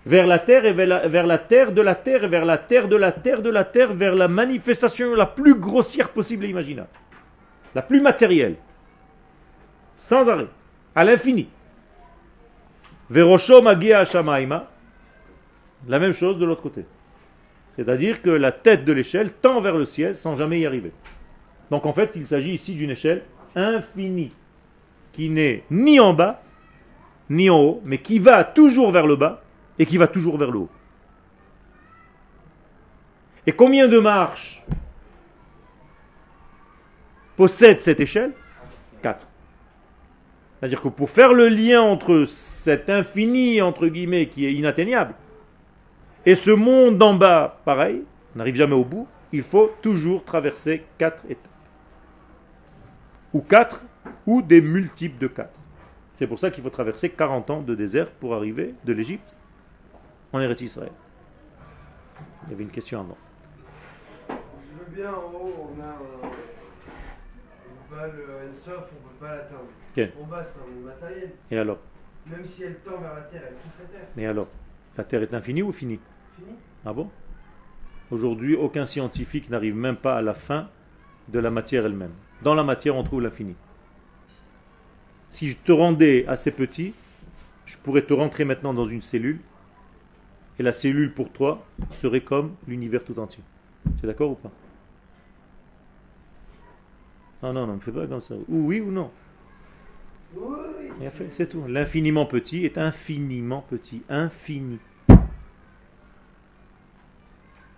vers 0.07 0.27
la 0.29 0.39
terre 0.39 0.65
et 0.65 0.73
vers 0.73 0.87
la, 0.87 1.09
vers 1.09 1.27
la, 1.27 1.39
terre 1.39 1.73
de 1.73 1.83
la 1.83 1.97
terre 1.97 2.25
et 2.25 2.29
vers 2.29 2.45
la 2.45 2.59
terre 2.59 2.87
de 2.87 2.97
la 2.97 3.11
terre 3.11 3.43
de 3.43 3.51
la 3.51 3.65
terre 3.65 3.93
vers 3.93 4.15
la 4.15 4.29
manifestation 4.29 5.15
la 5.15 5.27
plus 5.27 5.57
grossière 5.57 6.11
possible 6.11 6.45
et 6.45 6.49
imaginable. 6.49 6.89
La 7.75 7.83
plus 7.83 8.01
matérielle. 8.01 8.55
Sans 9.97 10.29
arrêt. 10.29 10.47
À 10.95 11.05
l'infini. 11.05 11.49
Verosho 13.11 13.63
magia 13.63 14.05
shamaima. 14.05 14.69
La 15.87 15.99
même 15.99 16.13
chose 16.13 16.39
de 16.39 16.45
l'autre 16.45 16.63
côté. 16.63 16.85
C'est-à-dire 17.77 18.23
que 18.23 18.31
la 18.31 18.53
tête 18.53 18.85
de 18.85 18.93
l'échelle 18.93 19.33
tend 19.33 19.61
vers 19.61 19.77
le 19.77 19.85
ciel 19.85 20.17
sans 20.17 20.35
jamais 20.37 20.61
y 20.61 20.67
arriver. 20.67 20.93
Donc 21.71 21.87
en 21.87 21.93
fait, 21.93 22.13
il 22.17 22.27
s'agit 22.27 22.53
ici 22.53 22.75
d'une 22.75 22.91
échelle 22.91 23.25
infinie 23.55 24.33
qui 25.13 25.31
n'est 25.31 25.65
ni 25.71 26.01
en 26.01 26.13
bas, 26.13 26.43
ni 27.31 27.51
en 27.51 27.59
haut, 27.59 27.83
mais 27.85 27.99
qui 27.99 28.19
va 28.19 28.45
toujours 28.45 28.93
vers 28.93 29.07
le 29.07 29.17
bas 29.17 29.43
et 29.79 29.87
qui 29.87 29.97
va 29.97 30.07
toujours 30.07 30.39
vers 30.39 30.51
le 30.51 30.61
haut. 30.61 30.71
Et 33.47 33.53
combien 33.53 33.89
de 33.89 33.99
marches 33.99 34.63
possède 37.37 37.81
cette 37.81 38.01
échelle? 38.01 38.33
Quatre. 39.03 39.27
C'est-à-dire 40.67 40.83
que 40.83 40.89
pour 40.89 41.11
faire 41.11 41.33
le 41.33 41.49
lien 41.49 41.81
entre 41.81 42.25
cet 42.25 42.91
infini, 42.91 43.63
entre 43.63 43.87
guillemets, 43.87 44.27
qui 44.27 44.47
est 44.47 44.53
inatteignable, 44.53 45.15
et 46.25 46.35
ce 46.35 46.51
monde 46.51 46.99
d'en 46.99 47.15
bas, 47.15 47.61
pareil, 47.65 48.03
on 48.35 48.39
n'arrive 48.39 48.57
jamais 48.57 48.75
au 48.75 48.83
bout, 48.85 49.07
il 49.31 49.45
faut 49.45 49.73
toujours 49.81 50.25
traverser 50.25 50.85
quatre 50.99 51.23
étapes. 51.27 51.53
Ou 53.33 53.43
quatre, 53.43 53.85
ou 54.27 54.43
des 54.43 54.61
multiples 54.61 55.21
de 55.21 55.29
quatre. 55.29 55.57
C'est 56.15 56.27
pour 56.27 56.41
ça 56.41 56.51
qu'il 56.51 56.65
faut 56.65 56.71
traverser 56.71 57.11
40 57.11 57.51
ans 57.51 57.61
de 57.61 57.77
désert 57.77 58.11
pour 58.11 58.35
arriver 58.35 58.75
de 58.85 58.93
l'Égypte 58.93 59.37
en 60.33 60.41
Eretz 60.41 60.63
Israël. 60.63 60.91
Il 62.47 62.51
y 62.51 62.55
avait 62.55 62.65
une 62.65 62.71
question 62.71 62.99
avant. 62.99 63.19
Je 64.29 64.35
veux 64.35 64.97
bien, 64.97 65.13
en 65.13 65.33
haut, 65.33 65.71
on 65.77 65.81
a 65.81 65.91
un. 65.91 66.56
On 67.89 67.95
peut 67.95 68.01
pas 68.01 68.07
le 68.09 68.51
Ensof, 68.51 68.91
on 68.93 69.09
peut 69.09 69.15
pas 69.21 69.37
l'atteindre. 69.37 69.69
Ok. 69.97 70.23
En 70.23 70.27
bas, 70.27 70.45
c'est 70.45 70.61
un 70.61 70.75
monde 70.75 70.85
matériel. 70.85 71.31
Et 71.51 71.59
alors? 71.59 71.79
Même 72.27 72.45
si 72.45 72.65
elle 72.65 72.77
tend 72.81 72.99
vers 72.99 73.15
la 73.15 73.21
terre, 73.23 73.43
elle 73.49 73.55
touche 73.55 73.79
la 73.81 73.99
terre. 73.99 74.09
Mais 74.17 74.27
alors 74.27 74.49
La 74.97 75.05
Terre 75.05 75.23
est 75.23 75.35
infinie 75.35 75.63
ou 75.63 75.73
finie? 75.73 76.01
Fini 76.37 76.57
Ah 76.85 76.93
bon? 76.93 77.11
Aujourd'hui, 78.11 78.57
aucun 78.57 78.87
scientifique 78.87 79.51
n'arrive 79.51 79.77
même 79.77 79.97
pas 79.97 80.17
à 80.17 80.23
la 80.23 80.35
fin 80.35 80.69
de 81.29 81.39
la 81.39 81.51
matière 81.51 81.87
elle-même. 81.87 82.13
Dans 82.43 82.55
la 82.55 82.63
matière, 82.63 82.97
on 82.97 83.05
trouve 83.05 83.23
l'infini. 83.23 83.55
Si 85.31 85.49
je 85.51 85.57
te 85.57 85.73
rendais 85.73 86.25
assez 86.27 86.51
petit, 86.51 86.95
je 87.67 87.77
pourrais 87.79 88.03
te 88.03 88.13
rentrer 88.13 88.45
maintenant 88.45 88.73
dans 88.73 88.87
une 88.87 89.03
cellule, 89.03 89.41
et 90.59 90.63
la 90.63 90.73
cellule 90.73 91.13
pour 91.13 91.31
toi 91.31 91.65
serait 91.95 92.23
comme 92.23 92.55
l'univers 92.67 93.05
tout 93.05 93.19
entier. 93.19 93.43
C'est 94.01 94.07
d'accord 94.07 94.31
ou 94.31 94.35
pas? 94.37 94.51
Non, 97.47 97.53
non, 97.53 97.67
non, 97.69 97.75
ne 97.75 97.81
fais 97.81 97.93
pas 97.93 98.09
comme 98.09 98.21
ça. 98.21 98.35
Ou 98.49 98.67
oui 98.67 98.81
ou 98.81 98.91
non. 98.91 99.09
Oui, 100.37 101.07
c'est 101.31 101.49
tout. 101.49 101.65
L'infiniment 101.69 102.27
petit 102.27 102.65
est 102.65 102.77
infiniment 102.77 103.65
petit. 103.69 104.03
Infini. 104.09 104.79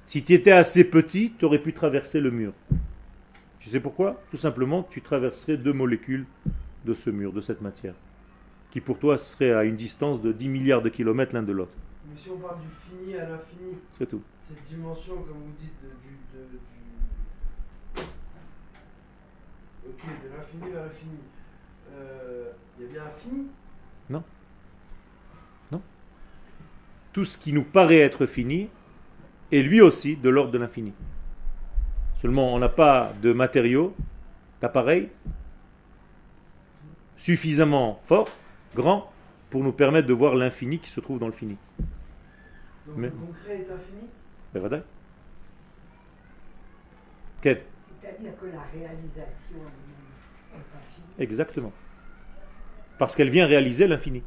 Si 0.07 0.25
tu 0.25 0.33
étais 0.33 0.53
assez 0.53 0.85
petit, 0.85 1.35
tu 1.39 1.45
aurais 1.45 1.59
pu 1.59 1.75
traverser 1.75 2.19
le 2.19 2.31
mur. 2.31 2.55
Tu 3.61 3.69
sais 3.69 3.81
pourquoi? 3.81 4.23
Tout 4.31 4.39
simplement, 4.39 4.85
tu 4.85 5.03
traverserais 5.03 5.59
deux 5.59 5.75
molécules 5.75 6.25
de 6.87 6.95
ce 6.95 7.11
mur, 7.11 7.35
de 7.35 7.43
cette 7.43 7.61
matière, 7.61 7.95
qui 8.71 8.81
pour 8.81 8.99
toi 8.99 9.19
serait 9.19 9.53
à 9.53 9.65
une 9.65 9.77
distance 9.77 10.23
de 10.23 10.33
10 10.33 10.49
milliards 10.49 10.81
de 10.81 10.89
kilomètres 10.89 11.35
l'un 11.35 11.43
de 11.43 11.53
l'autre. 11.53 11.73
Mais 12.09 12.17
si 12.17 12.31
on 12.31 12.39
parle 12.39 12.61
du 12.61 12.69
fini 12.89 13.17
à 13.19 13.29
l'infini, 13.29 13.75
C'est 13.93 14.07
tout. 14.09 14.23
cette 14.49 14.63
dimension, 14.65 15.17
comme 15.17 15.43
vous 15.45 15.53
dites, 15.61 15.75
de, 15.83 15.89
du, 15.89 16.17
de, 16.33 16.57
du... 16.57 16.59
Ok, 19.89 20.05
de 20.05 20.37
l'infini 20.37 20.73
vers 20.73 20.85
l'infini. 20.85 21.19
Euh, 21.93 22.53
Il 22.79 22.85
y 22.85 22.89
a 22.89 22.93
bien 22.93 23.03
un 23.05 23.19
fini 23.19 23.47
Tout 27.13 27.25
ce 27.25 27.37
qui 27.37 27.53
nous 27.53 27.65
paraît 27.65 27.99
être 27.99 28.27
fini 28.27 28.69
est 29.51 29.63
lui 29.63 29.81
aussi 29.81 30.15
de 30.17 30.29
l'ordre 30.29 30.53
de 30.53 30.59
l'infini. 30.59 30.93
Seulement, 32.21 32.55
on 32.55 32.59
n'a 32.61 32.69
pas 32.69 33.13
de 33.23 33.33
matériaux, 33.33 33.95
d'appareils 34.61 35.09
suffisamment 37.17 38.01
forts, 38.07 38.31
grands, 38.77 39.11
pour 39.51 39.65
nous 39.65 39.73
permettre 39.73 40.07
de 40.07 40.13
voir 40.13 40.35
l'infini 40.37 40.79
qui 40.79 40.91
se 40.91 41.01
trouve 41.01 41.19
dans 41.19 41.27
le 41.27 41.33
fini. 41.33 41.57
Donc 42.87 42.97
Mais- 42.97 43.09
le 43.09 43.13
concret 43.15 43.55
est 43.57 43.73
infini? 43.73 44.09
Quel 47.41 47.63
C'est-à-dire 48.09 48.39
que 48.41 48.47
la 48.47 48.63
réalisation 48.73 49.59
est 50.53 50.57
infinie. 50.57 51.07
Exactement. 51.19 51.73
Parce 52.99 53.15
qu'elle 53.15 53.31
vient 53.31 53.47
réaliser 53.47 53.87
l'infini. 53.87 54.23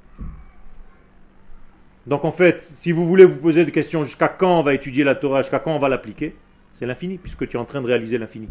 Donc 2.06 2.26
en 2.26 2.32
fait, 2.32 2.70
si 2.76 2.92
vous 2.92 3.08
voulez 3.08 3.26
vous 3.26 3.38
poser 3.38 3.66
des 3.66 3.72
questions 3.72 4.04
jusqu'à 4.04 4.28
quand 4.28 4.60
on 4.60 4.64
va 4.64 4.74
étudier 4.74 5.04
la 5.04 5.16
Torah, 5.16 5.42
jusqu'à 5.42 5.60
quand 5.60 5.76
on 5.76 5.80
va 5.80 5.90
l'appliquer, 5.90 6.36
c'est 6.74 6.86
l'infini, 6.86 7.18
puisque 7.18 7.48
tu 7.48 7.58
es 7.58 7.60
en 7.60 7.66
train 7.66 7.82
de 7.82 7.88
réaliser 7.88 8.18
l'infini. 8.18 8.50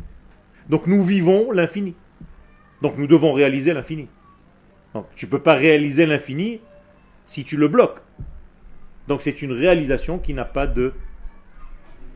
Donc 0.69 0.87
nous 0.87 1.03
vivons 1.03 1.53
l'infini. 1.53 1.95
Donc 2.83 2.97
nous 2.97 3.07
devons 3.07 3.33
réaliser 3.33 3.73
l'infini. 3.73 4.09
Donc 4.95 5.07
tu 5.15 5.27
ne 5.27 5.31
peux 5.31 5.41
pas 5.41 5.55
réaliser 5.55 6.07
l'infini 6.07 6.61
si 7.27 7.45
tu 7.45 7.57
le 7.57 7.69
bloques. 7.69 8.01
Donc 9.09 9.23
c'est 9.23 9.43
une 9.43 9.53
réalisation 9.53 10.19
qui 10.19 10.35
n'a 10.35 10.45
pas 10.45 10.67
de 10.67 10.93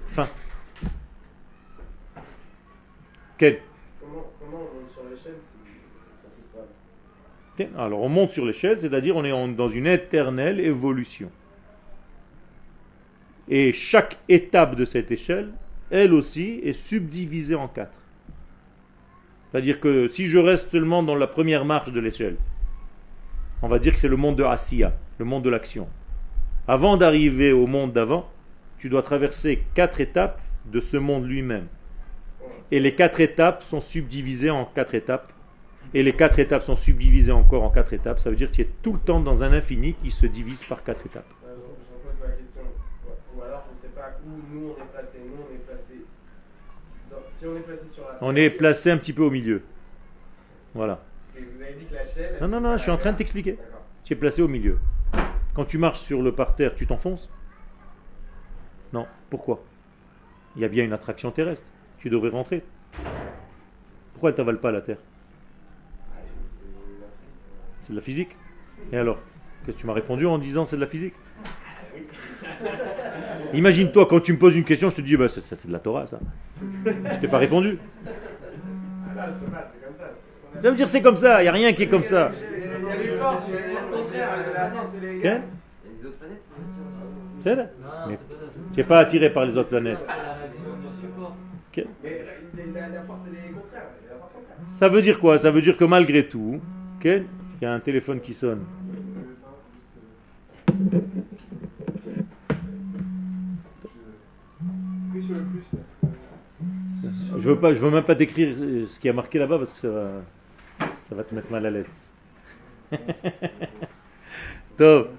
fin. 0.08 0.28
Quel 3.38 3.58
Comment, 4.00 4.24
comment 4.40 4.58
on 4.58 4.80
monte 4.80 4.90
sur 4.92 5.02
l'échelle 5.10 5.34
si 5.42 5.70
ça 6.22 6.28
fait 6.28 6.58
pas 6.58 6.66
Bien, 7.56 7.68
Alors 7.84 8.02
on 8.02 8.08
monte 8.08 8.30
sur 8.30 8.44
l'échelle, 8.44 8.78
c'est-à-dire 8.78 9.16
on 9.16 9.24
est 9.24 9.32
en- 9.32 9.48
dans 9.48 9.68
une 9.68 9.86
éternelle 9.86 10.60
évolution. 10.60 11.30
Et 13.48 13.72
chaque 13.72 14.18
étape 14.28 14.74
de 14.76 14.84
cette 14.84 15.10
échelle, 15.10 15.50
elle 15.90 16.14
aussi, 16.14 16.60
est 16.62 16.72
subdivisée 16.72 17.54
en 17.54 17.68
quatre. 17.68 17.98
C'est-à-dire 19.50 19.80
que 19.80 20.08
si 20.08 20.26
je 20.26 20.38
reste 20.38 20.70
seulement 20.70 21.02
dans 21.02 21.14
la 21.14 21.26
première 21.26 21.64
marche 21.64 21.92
de 21.92 22.00
l'échelle, 22.00 22.36
on 23.62 23.68
va 23.68 23.78
dire 23.78 23.92
que 23.92 23.98
c'est 24.00 24.08
le 24.08 24.16
monde 24.16 24.36
de 24.36 24.42
Asiya, 24.44 24.92
le 25.18 25.24
monde 25.24 25.44
de 25.44 25.50
l'action. 25.50 25.88
Avant 26.66 26.96
d'arriver 26.96 27.52
au 27.52 27.66
monde 27.66 27.92
d'avant, 27.92 28.28
tu 28.78 28.88
dois 28.88 29.02
traverser 29.02 29.62
quatre 29.74 30.00
étapes 30.00 30.40
de 30.66 30.80
ce 30.80 30.96
monde 30.96 31.26
lui-même. 31.26 31.66
Et 32.70 32.80
les 32.80 32.94
quatre 32.94 33.20
étapes 33.20 33.62
sont 33.62 33.80
subdivisées 33.80 34.50
en 34.50 34.64
quatre 34.64 34.94
étapes 34.94 35.32
et 35.92 36.02
les 36.02 36.12
quatre 36.12 36.38
étapes 36.38 36.62
sont 36.62 36.76
subdivisées 36.76 37.30
encore 37.32 37.62
en 37.62 37.70
quatre 37.70 37.92
étapes, 37.92 38.18
ça 38.18 38.30
veut 38.30 38.36
dire 38.36 38.50
que 38.50 38.54
tu 38.56 38.62
es 38.62 38.68
tout 38.82 38.94
le 38.94 38.98
temps 38.98 39.20
dans 39.20 39.44
un 39.44 39.52
infini 39.52 39.94
qui 40.02 40.10
se 40.10 40.26
divise 40.26 40.64
par 40.64 40.82
quatre 40.82 41.04
étapes. 41.06 41.26
Je, 41.42 42.26
ma 42.26 42.32
question. 42.32 42.62
Ou 43.36 43.42
alors, 43.42 43.64
je 43.76 43.86
sais 43.86 43.94
pas 43.94 44.16
où 44.26 44.30
nous 44.52 44.70
on 44.70 44.82
est 44.82 44.86
placé. 44.92 45.18
Nous 45.24 45.36
on 45.48 45.54
est 45.54 45.58
placé. 45.58 46.04
dans- 47.10 47.16
si 47.38 47.46
on 47.46 47.56
est 47.56 47.60
placé 47.60 47.82
sur 47.92 48.02
la. 48.04 48.18
On 48.22 48.34
est 48.34 48.50
placé 48.50 48.90
un 48.90 48.96
petit 48.96 49.12
peu 49.12 49.22
au 49.22 49.30
milieu. 49.30 49.62
Voilà. 50.74 51.00
Parce 51.32 51.44
que 51.44 51.50
vous 51.54 51.62
avez 51.62 51.74
dit 51.74 51.84
que 51.84 51.94
la 51.94 52.06
chaîne. 52.06 52.32
Non, 52.40 52.48
non, 52.48 52.60
non, 52.60 52.76
je 52.76 52.82
suis 52.82 52.90
en 52.90 52.96
train 52.98 53.12
de 53.12 53.18
t'expliquer. 53.18 53.58
Tu 54.04 54.14
es 54.14 54.16
placé 54.16 54.42
au 54.42 54.48
milieu. 54.48 54.78
Quand 55.54 55.64
tu 55.66 55.78
marches 55.78 56.00
sur 56.00 56.22
le 56.22 56.32
parterre, 56.32 56.74
tu 56.74 56.86
t'enfonces? 56.86 57.28
Non. 58.92 59.06
Pourquoi? 59.30 59.62
Il 60.56 60.62
y 60.62 60.64
a 60.64 60.68
bien 60.68 60.82
une 60.84 60.92
attraction 60.92 61.30
terrestre. 61.30 61.66
Tu 62.04 62.10
devrais 62.10 62.28
rentrer. 62.28 62.62
Pourquoi 64.12 64.28
elle 64.28 64.36
t'avale 64.36 64.58
pas 64.58 64.70
la 64.70 64.82
terre? 64.82 64.98
C'est 67.80 67.92
de 67.92 67.96
la 67.96 68.02
physique. 68.02 68.36
Et 68.92 68.98
alors 68.98 69.16
Qu'est-ce 69.64 69.76
que 69.76 69.80
tu 69.80 69.86
m'as 69.86 69.94
répondu 69.94 70.26
en 70.26 70.36
disant 70.36 70.66
c'est 70.66 70.76
de 70.76 70.82
la 70.82 70.86
physique? 70.86 71.14
Imagine-toi 73.54 74.04
quand 74.04 74.20
tu 74.20 74.34
me 74.34 74.38
poses 74.38 74.54
une 74.54 74.64
question, 74.64 74.90
je 74.90 74.96
te 74.96 75.00
dis 75.00 75.16
bah, 75.16 75.28
c'est 75.28 75.66
de 75.66 75.72
la 75.72 75.78
Torah 75.78 76.04
ça. 76.04 76.18
Je 76.84 77.20
t'ai 77.20 77.28
pas 77.28 77.38
répondu. 77.38 77.78
Ça. 80.60 80.70
veut 80.70 80.76
dire 80.76 80.90
c'est 80.90 81.00
comme 81.00 81.16
ça, 81.16 81.40
il 81.40 81.44
n'y 81.44 81.48
a 81.48 81.52
rien 81.52 81.72
qui 81.72 81.84
est 81.84 81.88
comme 81.88 82.02
ça. 82.02 82.32
C'est 87.42 87.56
Mais. 88.08 88.18
Tu 88.74 88.80
n'es 88.80 88.84
pas 88.84 88.98
attiré 88.98 89.30
par 89.30 89.46
les 89.46 89.56
autres 89.56 89.70
planètes. 89.70 90.04
Mais 92.02 92.24
la, 92.72 92.88
la, 92.88 93.02
force, 93.02 93.20
elle 93.26 93.34
est 93.34 93.52
contraire. 93.52 93.82
La 94.08 94.16
force 94.16 94.32
contraire. 94.32 94.56
Ça 94.68 94.88
veut 94.88 95.02
dire 95.02 95.18
quoi? 95.18 95.38
Ça 95.38 95.50
veut 95.50 95.62
dire 95.62 95.76
que 95.76 95.84
malgré 95.84 96.28
tout, 96.28 96.60
il 97.04 97.26
y 97.60 97.64
a 97.66 97.72
un 97.72 97.80
téléphone 97.80 98.20
qui 98.20 98.34
sonne. 98.34 98.64
Je 107.36 107.50
veux 107.50 107.58
pas, 107.58 107.74
je 107.74 107.78
veux 107.80 107.90
même 107.90 108.04
pas 108.04 108.14
décrire 108.14 108.56
ce 108.88 108.98
qui 108.98 109.08
a 109.08 109.12
marqué 109.12 109.38
là-bas 109.38 109.58
parce 109.58 109.74
que 109.74 109.80
ça 109.80 109.88
va, 109.90 110.10
ça 111.08 111.14
va 111.14 111.24
te 111.24 111.34
mettre 111.34 111.50
mal 111.50 111.66
à 111.66 111.70
l'aise. 111.70 111.90
Top. 114.78 115.10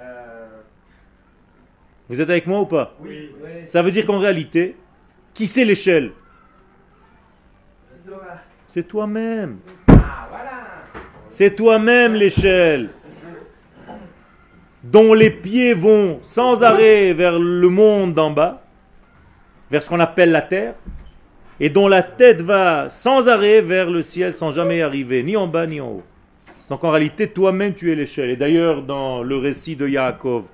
Euh, 0.00 0.60
Vous 2.10 2.20
êtes 2.20 2.28
avec 2.28 2.48
moi 2.48 2.60
ou 2.60 2.66
pas 2.66 2.96
oui. 3.00 3.30
Oui. 3.40 3.50
Ça 3.66 3.82
veut 3.82 3.92
dire 3.92 4.04
qu'en 4.04 4.18
réalité, 4.18 4.74
qui 5.32 5.46
c'est 5.46 5.64
l'échelle 5.64 6.10
C'est 8.66 8.82
toi-même. 8.88 9.58
Ah, 9.86 10.26
voilà. 10.28 10.50
C'est 11.28 11.54
toi-même 11.54 12.14
l'échelle. 12.14 12.90
Dont 14.82 15.14
les 15.14 15.30
pieds 15.30 15.72
vont 15.72 16.18
sans 16.24 16.64
arrêt 16.64 17.12
vers 17.12 17.38
le 17.38 17.68
monde 17.68 18.12
d'en 18.12 18.32
bas, 18.32 18.64
vers 19.70 19.80
ce 19.80 19.88
qu'on 19.88 20.00
appelle 20.00 20.32
la 20.32 20.42
terre, 20.42 20.74
et 21.60 21.68
dont 21.68 21.86
la 21.86 22.02
tête 22.02 22.40
va 22.40 22.88
sans 22.88 23.28
arrêt 23.28 23.60
vers 23.60 23.88
le 23.88 24.02
ciel 24.02 24.34
sans 24.34 24.50
jamais 24.50 24.82
arriver, 24.82 25.22
ni 25.22 25.36
en 25.36 25.46
bas 25.46 25.66
ni 25.66 25.80
en 25.80 25.88
haut. 25.88 26.02
Donc 26.70 26.82
en 26.82 26.90
réalité, 26.90 27.28
toi-même 27.28 27.74
tu 27.74 27.92
es 27.92 27.94
l'échelle. 27.94 28.30
Et 28.30 28.36
d'ailleurs, 28.36 28.82
dans 28.82 29.22
le 29.22 29.36
récit 29.36 29.76
de 29.76 29.86
Yaakov, 29.86 30.44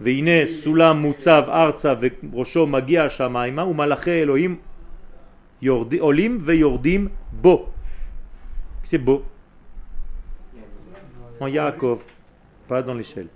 Veine 0.00 0.46
sulam 0.46 1.00
mutzav 1.00 1.48
arza 1.50 1.94
ve'rosho 1.94 2.66
magia 2.66 3.08
shamaima 3.08 3.64
umalache 3.64 4.20
Elohim 4.22 4.56
yordi- 5.62 6.00
olim 6.00 6.38
veyordim 6.38 7.08
bo. 7.32 7.72
C'est 8.82 8.98
beau. 8.98 9.24
En 11.40 11.46
Yaakov, 11.46 12.00
pas 12.68 12.82
dans 12.82 12.94
l'échelle. 12.94 13.28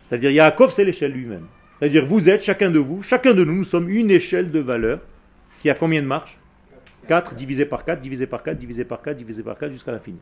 C'est-à-dire 0.00 0.30
Yaakov, 0.30 0.72
c'est 0.72 0.84
l'échelle 0.84 1.12
lui-même. 1.12 1.46
C'est-à-dire 1.78 2.06
vous 2.06 2.28
êtes, 2.28 2.42
chacun 2.42 2.70
de 2.70 2.78
vous, 2.78 3.02
chacun 3.02 3.34
de 3.34 3.44
nous, 3.44 3.54
nous 3.54 3.64
sommes 3.64 3.88
une 3.90 4.10
échelle 4.10 4.50
de 4.50 4.60
valeur 4.60 5.00
qui 5.60 5.70
a 5.70 5.74
combien 5.74 6.02
de 6.02 6.06
marches? 6.06 6.38
4 7.08 7.34
divisé 7.34 7.66
par 7.66 7.84
4, 7.84 8.00
divisé 8.00 8.26
par 8.26 8.42
4, 8.42 8.56
divisé 8.56 8.84
par 8.84 9.02
4, 9.02 9.16
divisé 9.16 9.42
par 9.42 9.58
4 9.58 9.72
jusqu'à 9.72 9.92
l'infini. 9.92 10.20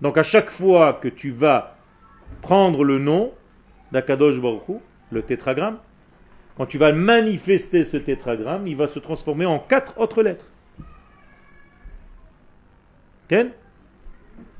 Donc 0.00 0.18
à 0.18 0.22
chaque 0.22 0.50
fois 0.50 0.94
que 0.94 1.08
tu 1.08 1.30
vas 1.30 1.76
prendre 2.40 2.84
le 2.84 2.98
nom 2.98 3.32
d'Akadosh 3.92 4.40
Baruch 4.40 4.68
Hu, 4.68 4.74
le 5.10 5.22
tétragramme, 5.22 5.78
quand 6.56 6.66
tu 6.66 6.78
vas 6.78 6.92
manifester 6.92 7.84
ce 7.84 7.96
tétragramme, 7.96 8.66
il 8.66 8.76
va 8.76 8.86
se 8.86 8.98
transformer 8.98 9.46
en 9.46 9.58
quatre 9.58 9.98
autres 9.98 10.22
lettres. 10.22 10.46
Ken? 13.28 13.50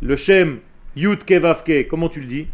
Le 0.00 0.16
Shem 0.16 0.61
Yud 0.96 1.24
Ke 1.24 1.35
Vav 1.35 1.64
Ke, 1.64 1.87
comment 1.88 2.08
tu 2.08 2.20
le 2.20 2.26
dis? 2.26 2.46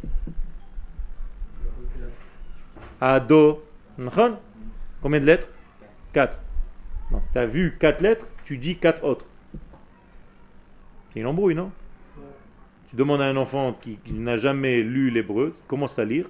Ado. 3.01 3.65
Combien 5.01 5.21
de 5.21 5.25
lettres? 5.27 5.49
4. 6.13 6.37
Tu 7.33 7.39
as 7.39 7.47
vu 7.47 7.77
4 7.79 8.01
lettres, 8.01 8.29
tu 8.45 8.59
dis 8.59 8.77
4 8.77 9.05
autres. 9.05 9.25
C'est 11.13 11.21
une 11.21 11.27
embrouille, 11.27 11.55
non? 11.55 11.71
Tu 12.91 12.97
demandes 12.97 13.21
à 13.21 13.25
un 13.25 13.37
enfant 13.37 13.79
qui, 13.81 13.99
n'a 14.13 14.37
jamais 14.37 14.83
lu 14.83 15.11
l'hébreu, 15.11 15.55
commence 15.67 15.99
à 15.99 16.05
lire. 16.05 16.27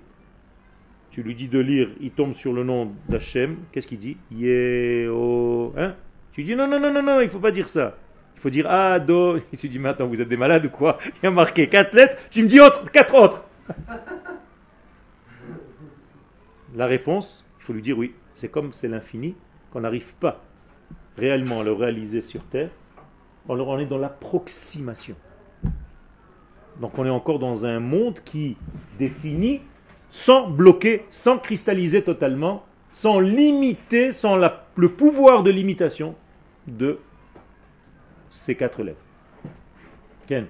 Tu 1.11 1.23
lui 1.23 1.35
dis 1.35 1.49
de 1.49 1.59
lire, 1.59 1.88
il 2.01 2.11
tombe 2.11 2.35
sur 2.35 2.53
le 2.53 2.64
nom 2.64 2.92
d'Hachem. 3.09 3.57
Qu'est-ce 3.73 3.87
qu'il 3.87 3.99
dit? 3.99 4.16
Yeo. 4.33 5.73
Hein? 5.77 5.94
Tu 6.33 6.42
dis 6.42 6.55
non, 6.55 6.66
non, 6.66 6.81
non, 6.81 6.92
non, 6.92 7.03
non, 7.03 7.21
il 7.21 7.27
ne 7.27 7.31
faut 7.31 7.38
pas 7.38 7.51
dire 7.51 7.68
ça. 7.68 7.97
Il 8.37 8.40
faut 8.40 8.51
dire 8.51 8.71
A, 8.71 8.99
Do. 8.99 9.37
Et 9.53 9.57
tu 9.57 9.68
dis, 9.68 9.79
mais 9.79 9.88
attends, 9.88 10.07
vous 10.07 10.21
êtes 10.21 10.29
des 10.29 10.37
malades 10.37 10.66
ou 10.66 10.71
quoi? 10.71 10.99
Il 11.07 11.25
y 11.25 11.27
a 11.27 11.31
marqué 11.31 11.68
quatre 11.68 11.94
lettres, 11.94 12.16
tu 12.31 12.42
me 12.42 12.49
dis 12.49 12.61
autre, 12.61 12.90
quatre 12.90 13.14
autres. 13.14 13.44
La 16.75 16.87
réponse, 16.87 17.44
il 17.61 17.64
faut 17.64 17.73
lui 17.73 17.83
dire 17.83 17.99
oui. 17.99 18.14
C'est 18.35 18.49
comme 18.49 18.73
c'est 18.73 18.88
l'infini 18.88 19.35
qu'on 19.73 19.81
n'arrive 19.81 20.14
pas 20.14 20.44
réellement 21.16 21.61
à 21.61 21.64
le 21.64 21.73
réaliser 21.73 22.23
sur 22.23 22.44
Terre. 22.44 22.71
On 23.49 23.79
est 23.79 23.87
dans 23.87 23.99
l'approximation. 23.99 25.16
Donc 26.81 26.97
on 26.99 27.05
est 27.05 27.11
encore 27.11 27.38
dans 27.38 27.67
un 27.67 27.81
monde 27.81 28.21
qui 28.25 28.57
définit 28.99 29.62
sans 30.11 30.49
bloquer, 30.49 31.05
sans 31.11 31.38
cristalliser 31.38 32.03
totalement, 32.03 32.64
sans 32.93 33.21
limiter, 33.21 34.12
sans 34.12 34.37
le 34.37 34.88
pouvoir 34.88 35.43
de 35.43 35.51
limitation 35.51 36.14
de 36.67 36.99
ces 38.31 38.55
quatre 38.55 38.83
lettres. 38.83 39.05
Ken 40.27 40.47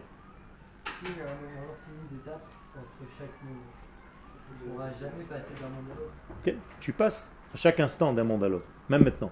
Tu 6.81 6.93
passes 6.93 7.31
à 7.55 7.57
chaque 7.57 7.81
instant 7.81 8.13
d'un 8.13 8.25
monde 8.25 8.45
à 8.45 8.49
l'autre, 8.49 8.67
même 8.89 9.05
maintenant. 9.05 9.31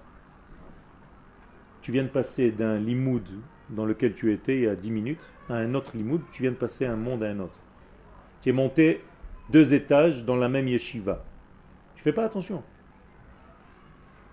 Tu 1.83 1.93
viens 1.93 2.05
de 2.05 2.09
passer 2.09 2.51
d'un 2.51 2.79
limoud 2.79 3.27
dans 3.71 3.85
lequel 3.85 4.15
tu 4.15 4.33
étais 4.33 4.57
il 4.57 4.63
y 4.63 4.69
a 4.69 4.75
10 4.75 4.91
minutes 4.91 5.21
à 5.49 5.55
un 5.55 5.75
autre 5.75 5.93
limoud, 5.95 6.23
tu 6.33 6.43
viens 6.43 6.53
de 6.53 6.57
passer 6.57 6.87
un 6.87 6.97
monde 6.97 7.23
à 7.23 7.29
un 7.29 7.41
autre. 7.41 7.59
Tu 8.43 8.51
es 8.51 8.53
monté 8.53 9.03
deux 9.51 9.75
étages 9.75 10.25
dans 10.25 10.37
la 10.37 10.49
même 10.49 10.69
yeshiva. 10.69 11.25
Tu 11.95 12.03
fais 12.03 12.13
pas 12.13 12.25
attention. 12.25 12.63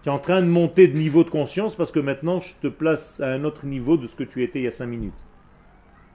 Tu 0.04 0.10
es 0.10 0.12
en 0.12 0.20
train 0.20 0.42
de 0.42 0.48
monter 0.48 0.88
de 0.88 0.98
niveau 0.98 1.24
de 1.24 1.30
conscience 1.30 1.76
parce 1.76 1.92
que 1.92 2.00
maintenant 2.00 2.42
je 2.42 2.56
te 2.56 2.68
place 2.68 3.20
à 3.22 3.28
un 3.28 3.44
autre 3.44 3.66
niveau 3.66 3.98
de 3.98 4.08
ce 4.08 4.16
que 4.16 4.24
tu 4.24 4.44
étais 4.44 4.60
il 4.60 4.64
y 4.64 4.68
a 4.68 4.72
5 4.72 4.86
minutes. 4.86 5.14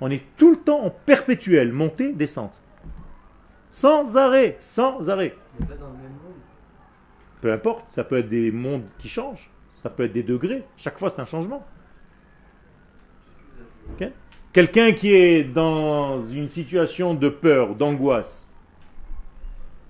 On 0.01 0.11
est 0.11 0.23
tout 0.37 0.51
le 0.51 0.59
temps 0.59 0.85
en 0.85 0.91
perpétuelle 0.91 1.73
montée, 1.73 2.13
descente. 2.13 2.61
Sans 3.71 4.17
arrêt, 4.17 4.57
sans 4.61 5.09
arrêt. 5.11 5.35
Pas 5.59 5.75
dans 5.75 5.89
le 5.89 5.95
même 5.95 6.13
monde. 6.13 6.39
Peu 7.41 7.53
importe, 7.53 7.91
ça 7.91 8.05
peut 8.05 8.19
être 8.19 8.29
des 8.29 8.51
mondes 8.51 8.85
qui 8.99 9.09
changent, 9.09 9.51
ça 9.83 9.91
peut 9.91 10.05
être 10.05 10.13
des 10.13 10.23
degrés. 10.23 10.65
Chaque 10.77 10.99
fois, 10.99 11.11
c'est 11.11 11.21
un 11.21 11.27
changement. 11.27 11.65
Quelqu'un 14.53 14.93
qui 14.93 15.13
est 15.13 15.45
dans 15.45 16.27
une 16.27 16.49
situation 16.49 17.15
de 17.15 17.29
peur, 17.29 17.75
d'angoisse, 17.75 18.49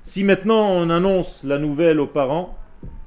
si 0.03 0.25
maintenant 0.25 0.71
on 0.71 0.91
annonce 0.91 1.45
la 1.45 1.59
nouvelle 1.59 2.01
aux 2.01 2.09
parents 2.09 2.59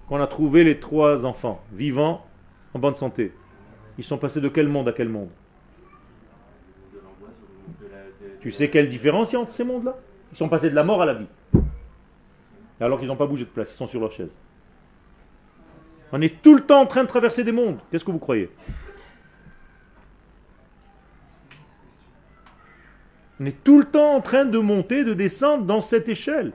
qu'on 0.07 0.21
a 0.21 0.27
trouvé 0.27 0.63
les 0.63 0.79
trois 0.79 1.25
enfants 1.25 1.61
vivants, 1.73 2.25
en 2.73 2.79
bonne 2.79 2.95
santé, 2.95 3.33
ils 3.97 4.03
sont 4.03 4.17
passés 4.17 4.39
de 4.39 4.47
quel 4.47 4.69
monde 4.69 4.87
à 4.87 4.93
quel 4.93 5.09
monde? 5.09 5.29
Tu 8.39 8.51
sais 8.51 8.69
quelle 8.69 8.87
différence 8.87 9.31
il 9.31 9.35
y 9.35 9.37
a 9.37 9.41
entre 9.41 9.51
ces 9.51 9.65
mondes-là? 9.65 9.95
Ils 10.31 10.37
sont 10.37 10.49
passés 10.49 10.69
de 10.69 10.75
la 10.75 10.83
mort 10.83 11.01
à 11.01 11.05
la 11.05 11.13
vie. 11.15 11.27
Alors 12.79 12.97
qu'ils 12.97 13.09
n'ont 13.09 13.15
pas 13.15 13.27
bougé 13.27 13.43
de 13.43 13.49
place, 13.49 13.71
ils 13.71 13.77
sont 13.77 13.87
sur 13.87 13.99
leur 13.99 14.11
chaise. 14.11 14.35
On 16.11 16.21
est 16.21 16.41
tout 16.41 16.55
le 16.55 16.61
temps 16.61 16.81
en 16.81 16.85
train 16.85 17.03
de 17.03 17.09
traverser 17.09 17.43
des 17.43 17.51
mondes. 17.51 17.79
Qu'est-ce 17.91 18.05
que 18.05 18.11
vous 18.11 18.19
croyez? 18.19 18.49
On 23.41 23.45
est 23.47 23.63
tout 23.63 23.79
le 23.79 23.85
temps 23.85 24.13
en 24.13 24.21
train 24.21 24.45
de 24.45 24.59
monter, 24.59 25.03
de 25.03 25.15
descendre 25.15 25.65
dans 25.65 25.81
cette 25.81 26.07
échelle. 26.07 26.53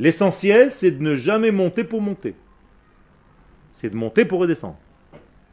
L'essentiel, 0.00 0.72
c'est 0.72 0.90
de 0.90 1.00
ne 1.00 1.14
jamais 1.14 1.52
monter 1.52 1.84
pour 1.84 2.00
monter. 2.00 2.34
C'est 3.74 3.90
de 3.90 3.94
monter 3.94 4.24
pour 4.24 4.40
redescendre. 4.40 4.76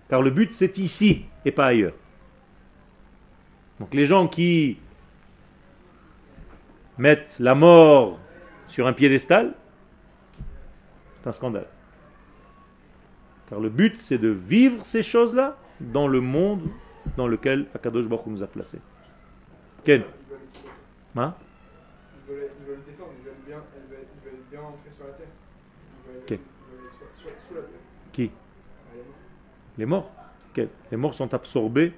Car 0.10 0.24
le 0.24 0.32
but, 0.32 0.52
c'est 0.54 0.80
ici 0.80 1.26
et 1.46 1.52
pas 1.52 1.68
ailleurs. 1.68 1.94
Donc 3.80 3.94
les 3.94 4.08
gens 4.08 4.28
qui 4.28 4.80
mettent 6.98 7.36
la 7.40 7.54
mort 7.54 8.18
sur 8.66 8.88
un 8.88 8.94
piédestal, 8.94 9.54
c'est 11.14 11.30
un 11.30 11.34
scandale. 11.34 11.68
Car 13.48 13.60
le 13.60 13.70
but, 13.70 14.02
c'est 14.02 14.18
de 14.18 14.30
vivre 14.30 14.84
ces 14.88 15.04
choses-là 15.04 15.56
dans 15.80 16.08
le 16.08 16.20
monde 16.20 16.68
dans 17.16 17.28
lequel 17.28 17.68
Akadosh 17.76 18.08
Baruch 18.08 18.26
nous 18.26 18.42
a 18.42 18.48
placés. 18.48 18.80
Ken 19.84 20.04
Hein 21.16 21.34
descendre, 22.86 23.12
ils 23.20 23.26
veulent 23.26 23.34
bien, 23.46 23.58
ils 23.76 23.90
veulent, 23.90 24.06
ils 24.16 24.30
veulent 24.30 24.40
bien 24.50 24.62
entrer 24.62 24.90
sur 24.96 25.06
la 25.06 25.14
terre. 25.14 25.28
Ils 26.06 26.12
veulent, 26.12 26.22
Ok. 26.24 26.30
ils 26.32 26.38
veulent 26.38 26.86
être 26.88 26.98
sur- 26.98 27.22
sur- 27.22 27.32
sous 27.48 27.56
la 27.56 27.62
terre. 27.62 27.80
Qui 28.14 28.32
Les 29.78 29.86
morts. 29.86 30.12
Les 30.92 30.98
morts 30.98 31.14
sont 31.14 31.34
absorbés 31.34 31.94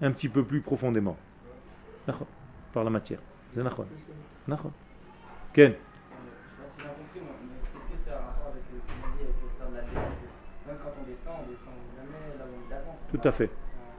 un 0.00 0.12
petit 0.12 0.28
peu 0.28 0.44
plus 0.44 0.60
profondément. 0.60 1.16
D'accord. 2.06 2.26
Par 2.72 2.84
la 2.84 2.90
matière. 2.90 3.18
C'est. 3.52 3.62
Ken 3.62 3.66
Je 3.66 3.72
sais 3.72 3.76
pas 3.76 3.84
si 5.56 6.82
j'ai 6.82 6.88
compris, 6.88 7.20
moi, 7.20 7.34
mais 7.42 7.56
est-ce 7.56 7.86
que 7.86 7.96
c'est 8.04 8.12
un 8.12 8.16
rapport 8.18 8.48
avec 8.52 8.62
ce 8.62 8.70
qu'on 8.76 9.16
dit 9.16 9.22
avec 9.24 9.36
l'histoire 9.42 9.70
de 9.70 9.74
la 9.76 9.82
Terre 9.82 9.92
que 9.92 10.68
Même 10.68 10.78
quand 10.82 10.92
on 11.00 11.04
descend, 11.06 11.34
on 11.40 11.50
descend 11.50 11.74
jamais 11.96 12.38
là 12.38 12.44
où 12.44 12.54
on 12.54 12.70
est 12.70 12.74
avant. 12.76 12.96
Tout 13.10 13.20
à 13.28 13.32
fait. 13.32 13.50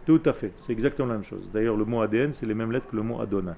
Tout 0.07 0.21
à 0.25 0.33
fait. 0.33 0.53
C'est 0.57 0.71
exactement 0.71 1.09
la 1.09 1.15
même 1.15 1.23
chose. 1.25 1.47
D'ailleurs, 1.53 1.75
le 1.77 1.85
mot 1.85 2.01
ADN, 2.01 2.31
c'est 2.33 2.45
les 2.45 2.53
mêmes 2.55 2.71
lettres 2.71 2.87
que 2.89 2.95
le 2.95 3.03
mot 3.03 3.19
Adonai. 3.21 3.51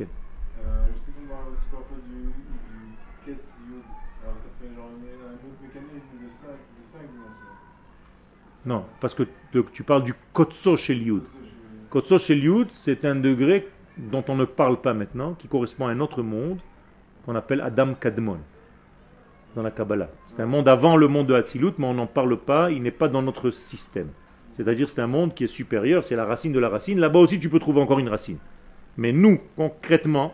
Euh, 0.00 0.86
je 0.92 0.98
sais 0.98 1.12
qu'on 1.12 1.28
parle 1.28 1.52
aussi 1.52 1.66
parfois 1.70 1.96
du, 2.08 2.22
du 2.22 2.96
Ketz 3.24 3.54
Yud. 3.68 3.82
Alors 4.24 4.36
ça 4.38 4.48
fait 4.58 4.74
genre 4.74 4.86
un 4.88 5.34
autre 5.34 5.62
mécanisme 5.62 6.16
de 6.24 6.28
5 6.28 6.48
de 6.48 6.82
cinq 6.82 7.00
dimensions. 7.02 7.54
Non, 8.64 8.84
parce 9.00 9.14
que 9.14 9.24
tu 9.72 9.82
parles 9.82 10.02
du 10.04 10.14
Kotso 10.32 10.76
chez 10.78 10.94
j'ai- 10.94 11.22
Kotso 11.90 12.18
chez 12.18 12.34
Liud, 12.34 12.68
c'est 12.72 13.04
un 13.04 13.14
degré 13.16 13.68
dont 13.98 14.24
on 14.28 14.34
ne 14.36 14.46
parle 14.46 14.80
pas 14.80 14.94
maintenant, 14.94 15.34
qui 15.34 15.46
correspond 15.46 15.86
à 15.86 15.90
un 15.90 16.00
autre 16.00 16.22
monde 16.22 16.58
qu'on 17.26 17.34
appelle 17.34 17.60
Adam 17.60 17.92
Kadmon 17.94 18.38
dans 19.54 19.62
la 19.62 19.70
Kabbalah. 19.70 20.08
C'est 20.24 20.40
un 20.40 20.46
monde 20.46 20.68
avant 20.68 20.96
le 20.96 21.06
monde 21.08 21.26
de 21.26 21.34
Hatzilut, 21.34 21.72
mais 21.78 21.86
on 21.86 21.94
n'en 21.94 22.06
parle 22.06 22.38
pas, 22.38 22.70
il 22.70 22.82
n'est 22.82 22.90
pas 22.90 23.08
dans 23.08 23.22
notre 23.22 23.50
système. 23.50 24.08
C'est-à-dire 24.57 24.89
c'est 24.89 25.01
un 25.01 25.07
monde 25.07 25.33
qui 25.33 25.43
est 25.45 25.47
supérieur, 25.47 26.03
c'est 26.03 26.15
la 26.15 26.25
racine 26.25 26.51
de 26.51 26.59
la 26.59 26.69
racine. 26.69 26.99
Là-bas 26.99 27.19
aussi 27.19 27.39
tu 27.39 27.49
peux 27.49 27.59
trouver 27.59 27.81
encore 27.81 27.99
une 27.99 28.09
racine. 28.09 28.37
Mais 28.97 29.11
nous, 29.11 29.39
concrètement, 29.55 30.33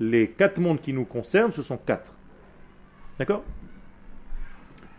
les 0.00 0.28
quatre 0.28 0.58
mondes 0.58 0.80
qui 0.80 0.92
nous 0.92 1.04
concernent, 1.04 1.52
ce 1.52 1.62
sont 1.62 1.76
quatre. 1.76 2.12
D'accord 3.18 3.44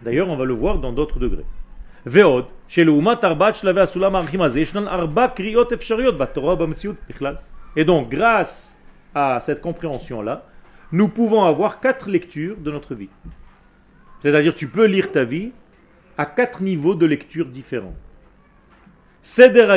D'ailleurs, 0.01 0.29
on 0.29 0.35
va 0.35 0.45
le 0.45 0.53
voir 0.53 0.79
dans 0.79 0.93
d'autres 0.93 1.19
degrés. 1.19 1.45
ועוד, 2.05 2.45
שלעומת 2.67 3.23
ארבעת 3.23 3.55
שלבי 3.55 3.81
הסולם 3.81 4.15
הערכים 4.15 4.41
הזה, 4.41 4.59
ישנן 4.59 4.87
ארבע 4.87 5.27
קריאות 5.27 5.73
אפשריות 5.73 6.17
בתורה 6.17 6.53
ובמציאות 6.53 6.95
בכלל. 7.09 7.35
Et 7.77 7.85
donc, 7.85 8.09
grâce 8.09 8.77
à 9.15 9.39
cette 9.39 9.61
compréhension-là, 9.61 10.45
nous 10.91 11.07
pouvons 11.07 11.43
avoir 11.43 11.79
quatre 11.79 12.09
lectures 12.09 12.57
de 12.57 12.71
notre 12.71 12.93
vie. 12.93 13.09
C'est-à-dire, 14.19 14.53
tu 14.53 14.67
peux 14.67 14.85
lire 14.85 15.11
ta 15.11 15.23
vie 15.23 15.51
à 16.17 16.25
quatre 16.25 16.61
niveaux 16.61 16.95
de 16.95 17.05
lecture 17.05 17.45
différents. 17.45 17.95
Seder 19.22 19.68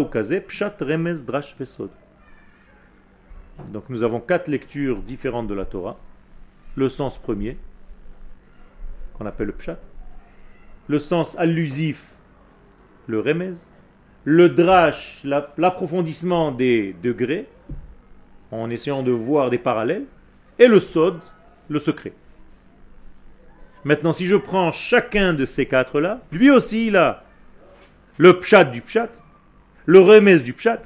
Ukaze, 0.00 0.40
Pshat 0.46 0.76
Remez 0.80 1.22
Drash 1.22 1.54
Vesod. 1.58 1.90
Donc 3.72 3.84
nous 3.88 4.02
avons 4.02 4.20
quatre 4.20 4.48
lectures 4.48 5.02
différentes 5.02 5.48
de 5.48 5.54
la 5.54 5.64
Torah. 5.64 5.96
Le 6.76 6.88
sens 6.88 7.18
premier, 7.18 7.56
qu'on 9.14 9.26
appelle 9.26 9.46
le 9.46 9.52
Pshat. 9.52 9.78
Le 10.88 10.98
sens 10.98 11.36
allusif, 11.38 12.04
le 13.06 13.20
Remez. 13.20 13.54
Le 14.24 14.48
Drash, 14.48 15.22
l'approfondissement 15.24 16.50
des 16.50 16.96
degrés, 17.02 17.46
en 18.50 18.70
essayant 18.70 19.02
de 19.02 19.12
voir 19.12 19.50
des 19.50 19.58
parallèles. 19.58 20.06
Et 20.58 20.66
le 20.66 20.80
Sod, 20.80 21.20
le 21.68 21.78
secret. 21.78 22.12
Maintenant, 23.84 24.12
si 24.12 24.26
je 24.26 24.34
prends 24.34 24.72
chacun 24.72 25.32
de 25.32 25.44
ces 25.44 25.66
quatre-là, 25.66 26.20
lui 26.32 26.50
aussi, 26.50 26.88
il 26.88 26.96
a 26.96 27.22
le 28.18 28.38
pshat 28.40 28.64
du 28.64 28.80
pshat, 28.80 29.10
le 29.84 30.00
remez 30.00 30.40
du 30.40 30.52
pshat, 30.52 30.82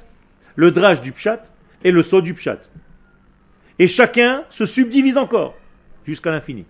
le 0.55 0.71
drash 0.71 1.01
du 1.01 1.11
pshat 1.11 1.43
et 1.83 1.91
le 1.91 2.01
sod 2.01 2.23
du 2.23 2.33
pshat. 2.33 2.59
Et 3.79 3.87
chacun 3.87 4.43
se 4.49 4.65
subdivise 4.65 5.17
encore 5.17 5.55
jusqu'à 6.05 6.31
l'infini. 6.31 6.65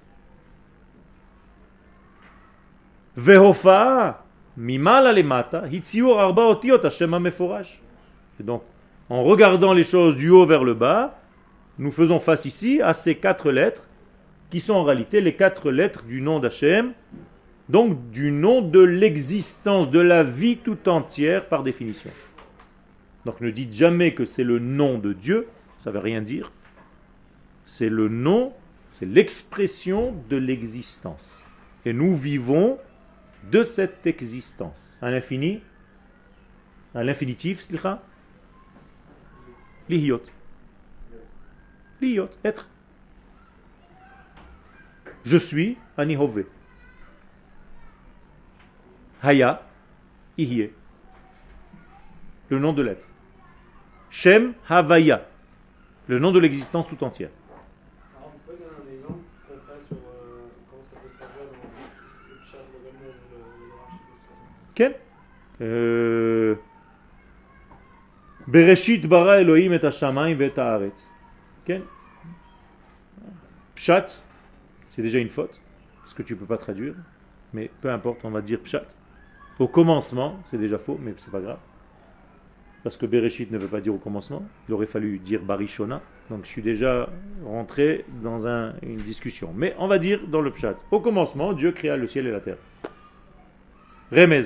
Et 8.40 8.44
donc, 8.44 8.64
en 9.10 9.24
regardant 9.24 9.74
les 9.74 9.84
choses 9.84 10.16
du 10.16 10.30
haut 10.30 10.46
vers 10.46 10.64
le 10.64 10.74
bas, 10.74 11.20
nous 11.78 11.92
faisons 11.92 12.20
face 12.20 12.46
ici 12.46 12.82
à 12.82 12.94
ces 12.94 13.16
quatre 13.16 13.52
lettres 13.52 13.84
qui 14.50 14.60
sont 14.60 14.74
en 14.74 14.84
réalité 14.84 15.20
les 15.22 15.36
quatre 15.36 15.72
lettres 15.72 16.04
du 16.04 16.22
nom 16.22 16.40
d'Hachem, 16.40 16.94
donc 17.72 18.12
du 18.12 18.32
nom 18.32 18.62
de 18.62 18.82
l'existence 18.82 19.90
de 19.90 20.00
la 20.00 20.24
vie 20.24 20.58
tout 20.58 20.90
entière 20.90 21.48
par 21.48 21.64
définition. 21.64 22.12
Donc 23.26 23.40
ne 23.40 23.50
dites 23.50 23.72
jamais 23.72 24.14
que 24.14 24.26
c'est 24.26 24.44
le 24.44 24.60
nom 24.60 24.98
de 24.98 25.14
Dieu, 25.14 25.48
ça 25.82 25.90
ne 25.90 25.94
veut 25.94 26.02
rien 26.02 26.22
dire. 26.22 26.52
C'est 27.66 27.88
le 27.88 28.10
nom, 28.10 28.52
c'est 29.00 29.06
l'expression 29.06 30.14
de 30.30 30.36
l'existence. 30.36 31.40
Et 31.86 31.94
nous 31.94 32.14
vivons 32.14 32.78
de 33.50 33.64
cette 33.64 34.06
existence. 34.06 35.00
À 35.02 35.10
l'infini, 35.10 35.62
à 36.94 37.06
l'infinitif, 37.06 37.62
slicha, 37.62 38.04
lihiyot. 39.88 40.24
Lihiyot, 42.02 42.30
être. 42.44 42.68
Je 45.24 45.38
suis, 45.38 45.78
anihove. 45.98 46.44
Haya, 49.22 49.62
Ihye. 50.38 50.72
Le 52.50 52.60
nom 52.60 52.74
de 52.74 52.82
l'être. 52.82 53.06
Shem 54.10 54.54
Havaya. 54.68 55.26
Le 56.08 56.20
nom 56.20 56.32
de 56.32 56.40
l'existence 56.40 56.88
tout 56.88 57.04
entière. 57.04 57.30
Quel? 64.74 64.96
Euh, 65.62 66.56
Bereshit 68.48 69.06
bara 69.08 69.40
Elohim 69.40 69.74
et 69.74 69.86
Hashamayim 69.86 70.42
et 70.42 70.58
Haaretz. 70.58 71.12
Pshat, 73.76 74.08
c'est 74.90 75.02
déjà 75.02 75.20
une 75.20 75.30
faute, 75.30 75.60
parce 76.02 76.14
que 76.14 76.22
tu 76.22 76.34
ne 76.34 76.40
peux 76.40 76.46
pas 76.46 76.58
traduire, 76.58 76.94
mais 77.54 77.72
peu 77.82 77.90
importe, 77.90 78.26
on 78.26 78.30
va 78.30 78.42
dire 78.42 78.60
Pshat. 78.60 78.86
Au 79.62 79.68
commencement, 79.68 80.40
c'est 80.50 80.58
déjà 80.58 80.80
faux, 80.80 80.98
mais 81.00 81.14
c'est 81.18 81.30
pas 81.30 81.40
grave. 81.40 81.60
Parce 82.84 82.98
que 82.98 83.06
Bereshit 83.06 83.52
ne 83.52 83.60
veut 83.60 83.68
pas 83.68 83.80
dire 83.80 83.94
au 83.94 84.00
commencement, 84.00 84.44
il 84.68 84.74
aurait 84.74 84.88
fallu 84.88 85.20
dire 85.20 85.44
Barishona, 85.44 86.02
donc 86.32 86.46
je 86.46 86.50
suis 86.50 86.64
déjà 86.64 87.08
rentré 87.46 88.04
dans 88.24 88.48
un- 88.48 88.74
une 88.82 88.98
discussion. 88.98 89.54
Mais 89.56 89.76
on 89.78 89.88
va 89.88 90.00
dire 90.00 90.26
dans 90.28 90.42
le 90.42 90.50
pshat. 90.50 90.78
Au 90.90 91.00
commencement, 91.00 91.54
Dieu 91.54 91.74
créa 91.74 91.96
le 91.96 92.08
ciel 92.08 92.26
et 92.26 92.32
la 92.32 92.40
terre. 92.40 92.58
Remez. 94.12 94.46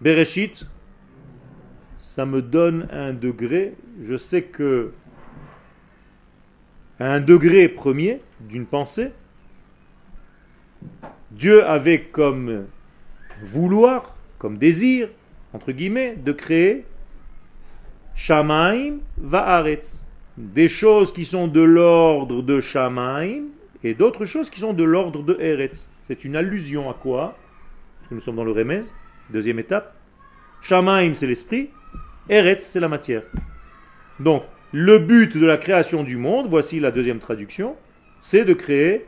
Bereshit, 0.00 0.66
ça 2.00 2.26
me 2.26 2.42
donne 2.42 2.88
un 2.90 3.12
degré. 3.12 3.76
Je 4.02 4.16
sais 4.16 4.42
que 4.42 4.90
un 6.98 7.20
degré 7.20 7.68
premier 7.68 8.20
d'une 8.40 8.66
pensée, 8.66 9.12
Dieu 11.30 11.64
avait 11.64 12.02
comme 12.02 12.66
vouloir, 13.42 14.16
comme 14.38 14.58
désir, 14.58 15.08
entre 15.52 15.72
guillemets, 15.72 16.16
de 16.16 16.32
créer 16.32 16.84
Shamaim 18.14 18.98
Va'aretz. 19.18 20.04
Des 20.36 20.68
choses 20.68 21.12
qui 21.12 21.24
sont 21.24 21.48
de 21.48 21.60
l'ordre 21.60 22.42
de 22.42 22.60
Shamaim 22.60 23.44
et 23.82 23.94
d'autres 23.94 24.24
choses 24.24 24.50
qui 24.50 24.60
sont 24.60 24.72
de 24.72 24.84
l'ordre 24.84 25.22
de 25.22 25.36
Eretz. 25.40 25.88
C'est 26.02 26.24
une 26.24 26.36
allusion 26.36 26.90
à 26.90 26.94
quoi? 26.94 27.36
Parce 27.98 28.08
que 28.08 28.14
nous 28.14 28.20
sommes 28.20 28.36
dans 28.36 28.44
le 28.44 28.52
Remez, 28.52 28.82
deuxième 29.30 29.58
étape. 29.58 29.94
Shamaim, 30.62 31.14
c'est 31.14 31.26
l'esprit. 31.26 31.70
Eretz, 32.28 32.64
c'est 32.64 32.80
la 32.80 32.88
matière. 32.88 33.22
Donc, 34.20 34.44
le 34.72 34.98
but 34.98 35.36
de 35.36 35.46
la 35.46 35.56
création 35.56 36.02
du 36.02 36.16
monde, 36.16 36.48
voici 36.48 36.78
la 36.78 36.90
deuxième 36.90 37.18
traduction, 37.20 37.76
c'est 38.20 38.44
de 38.44 38.52
créer 38.52 39.06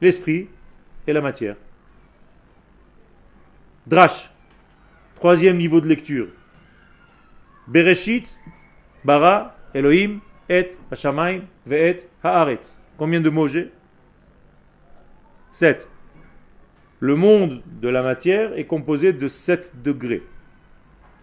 l'esprit 0.00 0.48
et 1.06 1.12
la 1.12 1.20
matière. 1.20 1.56
Drash, 3.84 4.30
troisième 5.16 5.58
niveau 5.58 5.80
de 5.80 5.88
lecture. 5.88 6.28
Bereshit, 7.66 8.28
bara, 9.04 9.56
Elohim, 9.74 10.20
et, 10.48 10.70
Hashamaim, 10.90 11.40
ve'et, 11.66 12.08
haaretz. 12.22 12.78
Combien 12.96 13.20
de 13.20 13.28
mots 13.28 13.48
j'ai? 13.48 13.72
7. 15.50 15.90
Le 17.00 17.16
monde 17.16 17.60
de 17.80 17.88
la 17.88 18.04
matière 18.04 18.56
est 18.56 18.66
composé 18.66 19.12
de 19.12 19.26
7 19.26 19.72
degrés. 19.82 20.22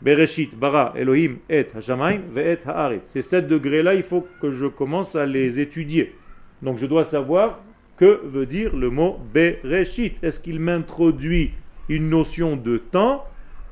Bereshit, 0.01 0.53
bara, 0.53 0.93
Elohim, 0.97 1.37
et, 1.49 1.67
Hashamaim, 1.73 2.23
ve'et, 2.33 2.59
haaretz. 2.65 3.05
Ces 3.05 3.21
7 3.21 3.47
degrés-là, 3.47 3.93
il 3.93 4.03
faut 4.03 4.27
que 4.41 4.51
je 4.51 4.65
commence 4.65 5.15
à 5.15 5.25
les 5.25 5.61
étudier. 5.61 6.13
Donc 6.61 6.77
je 6.77 6.85
dois 6.85 7.05
savoir 7.05 7.59
que 7.95 8.19
veut 8.25 8.45
dire 8.45 8.75
le 8.75 8.89
mot 8.89 9.17
Bereshit. 9.33 10.21
Est-ce 10.21 10.41
qu'il 10.41 10.59
m'introduit 10.59 11.53
une 11.89 12.09
notion 12.09 12.55
de 12.55 12.77
temps, 12.77 13.25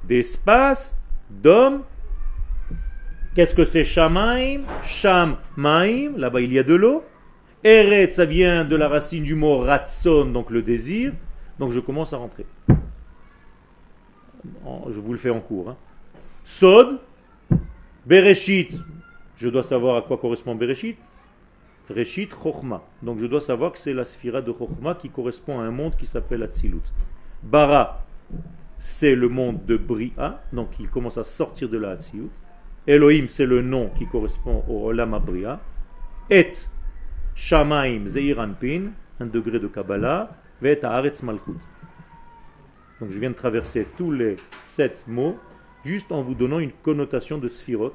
d'espace, 0.04 1.00
d'homme 1.30 1.84
Qu'est-ce 3.36 3.54
que 3.54 3.66
c'est 3.66 3.84
Shamaim? 3.84 4.62
Shamaim, 4.84 6.18
là-bas 6.18 6.42
il 6.42 6.52
y 6.54 6.58
a 6.58 6.64
de 6.64 6.74
l'eau. 6.74 7.04
Eret, 7.64 8.10
ça 8.10 8.26
vient 8.26 8.66
de 8.66 8.76
la 8.76 8.88
racine 8.90 9.24
du 9.24 9.36
mot 9.36 9.60
ratson, 9.60 10.26
donc 10.26 10.50
le 10.50 10.64
désir. 10.64 11.14
Donc 11.60 11.72
je 11.72 11.80
commence 11.80 12.14
à 12.14 12.18
rentrer. 12.18 12.48
En- 14.66 14.90
Je 14.92 15.00
vous 15.00 15.12
le 15.12 15.20
fais 15.20 15.30
en 15.30 15.40
cours. 15.40 15.70
hein. 15.70 15.78
Sod, 16.44 17.00
Bereshit, 18.06 18.74
je 19.38 19.50
dois 19.50 19.64
savoir 19.64 19.98
à 19.98 20.02
quoi 20.02 20.18
correspond 20.18 20.56
Bereshit. 20.56 20.98
Reshit 21.90 22.32
Chochma. 22.34 22.82
Donc 23.04 23.20
je 23.20 23.28
dois 23.28 23.42
savoir 23.42 23.72
que 23.72 23.78
c'est 23.80 23.94
la 23.94 24.04
sphira 24.06 24.42
de 24.42 24.52
Chochma 24.52 24.96
qui 24.96 25.10
correspond 25.10 25.60
à 25.60 25.64
un 25.64 25.72
monde 25.72 25.96
qui 25.96 26.06
s'appelle 26.08 26.42
Atzilut. 26.44 26.82
Bara, 27.44 28.04
c'est 28.80 29.16
le 29.16 29.30
monde 29.30 29.66
de 29.66 29.78
Bria, 29.78 30.44
donc 30.54 30.80
il 30.80 30.90
commence 30.90 31.18
à 31.18 31.24
sortir 31.24 31.70
de 31.70 31.78
la 31.78 31.92
Atzilut. 31.92 32.30
Elohim, 32.86 33.28
c'est 33.28 33.46
le 33.46 33.62
nom 33.62 33.90
qui 33.90 34.08
correspond 34.08 34.64
au 34.68 34.88
Olam 34.88 35.14
Abria. 35.14 35.60
Et 36.30 36.54
Shamaim 37.36 38.08
Zeir 38.08 38.40
Anpin, 38.40 38.92
un 39.20 39.26
degré 39.26 39.60
de 39.60 39.68
Kabbalah. 39.68 40.30
Vet 40.62 40.84
Haaretz 40.84 41.22
Malchut. 41.22 41.60
Donc 43.00 43.12
je 43.12 43.20
viens 43.20 43.30
de 43.30 43.36
traverser 43.36 43.88
tous 43.96 44.12
les 44.12 44.38
sept 44.64 45.04
mots 45.08 45.38
juste 45.86 46.12
en 46.12 46.24
vous 46.24 46.34
donnant 46.34 46.58
une 46.60 46.72
connotation 46.72 47.38
de 47.38 47.48
Sphirot. 47.48 47.94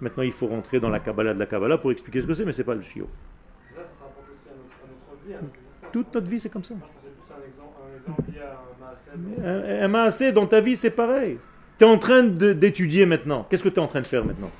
Maintenant 0.00 0.24
il 0.24 0.32
faut 0.32 0.48
rentrer 0.48 0.80
dans 0.80 0.88
la 0.88 0.98
Kabbalah 0.98 1.32
de 1.32 1.38
la 1.38 1.46
Kabbalah 1.46 1.78
pour 1.78 1.92
expliquer 1.92 2.22
ce 2.22 2.26
que 2.26 2.34
c'est, 2.34 2.44
mais 2.44 2.52
c'est 2.52 2.64
pas 2.64 2.74
le 2.74 2.82
chiot. 2.82 3.08
Notre 3.70 3.86
existence. 5.30 5.92
Toute 5.92 6.12
notre 6.12 6.28
vie 6.28 6.40
c'est 6.40 6.50
comme 6.50 6.64
ça. 6.64 6.74
Moi, 6.74 6.88
je 6.88 6.98
pensais 6.98 7.14
plus 7.14 7.32
à 7.32 7.36
un 7.36 7.46
exemple, 7.46 7.76
un 7.86 7.96
exemple 7.96 8.32
lié 8.32 8.40
à 8.40 8.58
un 9.44 9.88
maasé 9.88 10.32
dans 10.32 10.46
ta 10.46 10.60
vie, 10.60 10.76
c'est 10.76 10.90
pareil. 10.90 11.38
Tu 11.78 11.84
es 11.84 11.88
en 11.88 11.98
train 11.98 12.22
d'étudier 12.22 13.06
maintenant. 13.06 13.46
Qu'est-ce 13.48 13.62
que 13.62 13.68
tu 13.68 13.76
es 13.76 13.82
en 13.82 13.86
train 13.86 14.00
de 14.00 14.06
faire 14.06 14.24
maintenant? 14.24 14.50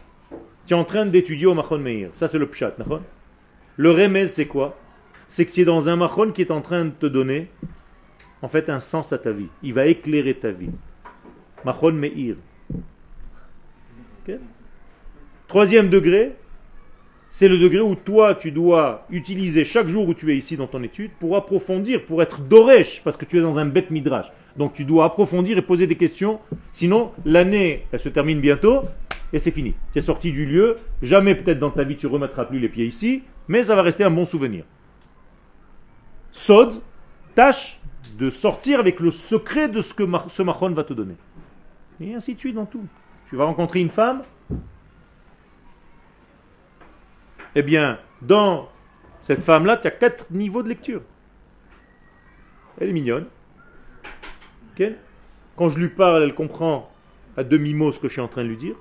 Tu 0.66 0.74
es 0.74 0.76
en 0.76 0.84
train 0.84 1.06
d'étudier 1.06 1.46
au 1.46 1.54
Machon 1.54 1.78
Meir. 1.78 2.10
Ça, 2.14 2.28
c'est 2.28 2.38
le 2.38 2.46
pshat. 2.46 2.74
Le 3.76 3.90
remez, 3.90 4.26
c'est 4.26 4.46
quoi? 4.46 4.78
C'est 5.28 5.46
que 5.46 5.52
tu 5.52 5.62
es 5.62 5.64
dans 5.64 5.88
un 5.88 5.96
Machon 5.96 6.32
qui 6.32 6.42
est 6.42 6.50
en 6.50 6.60
train 6.60 6.84
de 6.86 6.90
te 6.90 7.06
donner, 7.06 7.50
en 8.42 8.48
fait, 8.48 8.68
un 8.68 8.80
sens 8.80 9.12
à 9.12 9.18
ta 9.18 9.32
vie. 9.32 9.48
Il 9.62 9.74
va 9.74 9.86
éclairer 9.86 10.34
ta 10.34 10.50
vie. 10.50 10.70
Machon 11.64 11.92
Meir. 11.92 12.36
Ok? 14.28 14.34
Troisième 15.48 15.88
degré, 15.90 16.36
c'est 17.32 17.48
le 17.48 17.58
degré 17.58 17.80
où 17.80 17.94
toi, 17.94 18.34
tu 18.34 18.52
dois 18.52 19.06
utiliser 19.08 19.64
chaque 19.64 19.88
jour 19.88 20.06
où 20.06 20.12
tu 20.12 20.30
es 20.30 20.36
ici 20.36 20.58
dans 20.58 20.66
ton 20.66 20.82
étude 20.82 21.12
pour 21.18 21.34
approfondir, 21.34 22.04
pour 22.04 22.22
être 22.22 22.42
doresh, 22.42 23.02
parce 23.02 23.16
que 23.16 23.24
tu 23.24 23.38
es 23.38 23.40
dans 23.40 23.58
un 23.58 23.64
bête 23.64 23.90
midrash. 23.90 24.26
Donc 24.58 24.74
tu 24.74 24.84
dois 24.84 25.06
approfondir 25.06 25.56
et 25.56 25.62
poser 25.62 25.86
des 25.86 25.96
questions. 25.96 26.40
Sinon, 26.74 27.10
l'année, 27.24 27.86
elle 27.90 28.00
se 28.00 28.10
termine 28.10 28.38
bientôt 28.38 28.82
et 29.32 29.38
c'est 29.38 29.50
fini. 29.50 29.72
Tu 29.94 29.98
es 29.98 30.02
sorti 30.02 30.30
du 30.30 30.44
lieu. 30.44 30.76
Jamais 31.00 31.34
peut-être 31.34 31.58
dans 31.58 31.70
ta 31.70 31.84
vie 31.84 31.96
tu 31.96 32.06
remettras 32.06 32.44
plus 32.44 32.58
les 32.58 32.68
pieds 32.68 32.84
ici, 32.84 33.22
mais 33.48 33.64
ça 33.64 33.76
va 33.76 33.80
rester 33.80 34.04
un 34.04 34.10
bon 34.10 34.26
souvenir. 34.26 34.64
Sod, 36.32 36.82
tâche 37.34 37.80
de 38.18 38.28
sortir 38.28 38.78
avec 38.78 39.00
le 39.00 39.10
secret 39.10 39.70
de 39.70 39.80
ce 39.80 39.94
que 39.94 40.04
ce 40.28 40.42
machon 40.42 40.70
va 40.72 40.84
te 40.84 40.92
donner. 40.92 41.14
Et 41.98 42.12
ainsi 42.12 42.34
de 42.34 42.38
suite 42.38 42.56
dans 42.56 42.66
tout. 42.66 42.84
Tu 43.30 43.36
vas 43.36 43.46
rencontrer 43.46 43.80
une 43.80 43.88
femme, 43.88 44.20
eh 47.54 47.62
bien, 47.62 47.98
dans 48.20 48.68
cette 49.22 49.42
femme-là, 49.42 49.76
tu 49.76 49.86
as 49.86 49.90
quatre 49.90 50.26
niveaux 50.30 50.62
de 50.62 50.68
lecture. 50.68 51.02
Elle 52.80 52.88
est 52.88 52.92
mignonne. 52.92 53.26
Quand 55.56 55.68
je 55.68 55.78
lui 55.78 55.88
parle, 55.88 56.22
elle 56.22 56.34
comprend 56.34 56.90
à 57.36 57.44
demi-mot 57.44 57.92
ce 57.92 58.00
que 58.00 58.08
je 58.08 58.14
suis 58.14 58.20
en 58.20 58.28
train 58.28 58.42
de 58.42 58.48
lui 58.48 58.56
dire. 58.56 58.74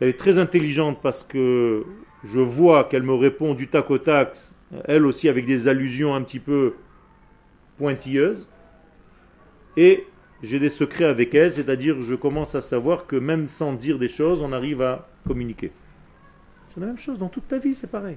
Elle 0.00 0.08
est 0.08 0.18
très 0.18 0.38
intelligente 0.38 0.98
parce 1.02 1.22
que 1.22 1.84
je 2.24 2.40
vois 2.40 2.84
qu'elle 2.84 3.02
me 3.02 3.14
répond 3.14 3.54
du 3.54 3.68
tac 3.68 3.90
au 3.90 3.98
tac, 3.98 4.36
elle 4.84 5.06
aussi 5.06 5.28
avec 5.28 5.46
des 5.46 5.68
allusions 5.68 6.14
un 6.14 6.22
petit 6.22 6.40
peu 6.40 6.74
pointilleuses. 7.78 8.48
Et 9.76 10.06
j'ai 10.42 10.58
des 10.58 10.68
secrets 10.68 11.04
avec 11.04 11.34
elle, 11.34 11.52
c'est-à-dire 11.52 12.02
je 12.02 12.14
commence 12.14 12.54
à 12.54 12.60
savoir 12.60 13.06
que 13.06 13.16
même 13.16 13.48
sans 13.48 13.72
dire 13.72 13.98
des 13.98 14.08
choses, 14.08 14.42
on 14.42 14.52
arrive 14.52 14.82
à 14.82 15.08
communiquer. 15.26 15.72
C'est 16.74 16.80
la 16.80 16.86
même 16.86 16.98
chose 16.98 17.18
dans 17.18 17.28
toute 17.28 17.46
ta 17.46 17.58
vie, 17.58 17.74
c'est 17.74 17.90
pareil. 17.90 18.16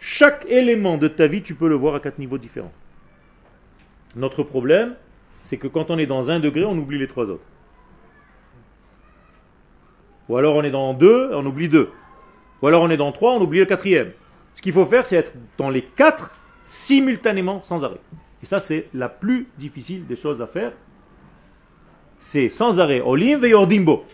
Chaque 0.00 0.44
élément 0.46 0.98
de 0.98 1.08
ta 1.08 1.26
vie, 1.26 1.42
tu 1.42 1.54
peux 1.54 1.68
le 1.68 1.74
voir 1.74 1.94
à 1.94 2.00
quatre 2.00 2.18
niveaux 2.18 2.36
différents. 2.36 2.72
Notre 4.16 4.42
problème, 4.42 4.94
c'est 5.42 5.56
que 5.56 5.66
quand 5.66 5.90
on 5.90 5.98
est 5.98 6.06
dans 6.06 6.30
un 6.30 6.40
degré, 6.40 6.64
on 6.64 6.76
oublie 6.76 6.98
les 6.98 7.08
trois 7.08 7.30
autres. 7.30 7.44
Ou 10.28 10.36
alors 10.36 10.56
on 10.56 10.62
est 10.62 10.70
dans 10.70 10.92
deux, 10.94 11.30
on 11.32 11.44
oublie 11.46 11.68
deux. 11.68 11.90
Ou 12.62 12.66
alors 12.66 12.82
on 12.82 12.90
est 12.90 12.96
dans 12.96 13.12
trois, 13.12 13.34
on 13.34 13.40
oublie 13.40 13.60
le 13.60 13.66
quatrième. 13.66 14.12
Ce 14.54 14.62
qu'il 14.62 14.72
faut 14.72 14.86
faire, 14.86 15.06
c'est 15.06 15.16
être 15.16 15.32
dans 15.56 15.70
les 15.70 15.82
quatre 15.82 16.34
simultanément, 16.66 17.62
sans 17.62 17.82
arrêt. 17.84 18.00
Et 18.42 18.46
ça, 18.46 18.60
c'est 18.60 18.88
la 18.94 19.08
plus 19.08 19.48
difficile 19.58 20.06
des 20.06 20.16
choses 20.16 20.40
à 20.40 20.46
faire. 20.46 20.72
C'est 22.20 22.48
sans 22.48 22.78
arrêt. 22.78 23.00
Olim 23.00 23.40
veyordimbo. 23.40 24.04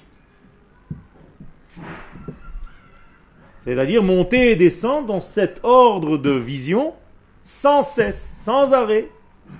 C'est-à-dire 3.67 4.05
monter 4.05 4.53
et 4.53 4.57
descendre 4.57 5.09
dans 5.09 5.21
cet 5.21 5.61
ordre 5.65 6.19
de 6.19 6.31
vision 6.31 6.95
sans 7.43 7.83
cesse, 7.83 8.41
sans 8.43 8.73
arrêt, 8.73 9.09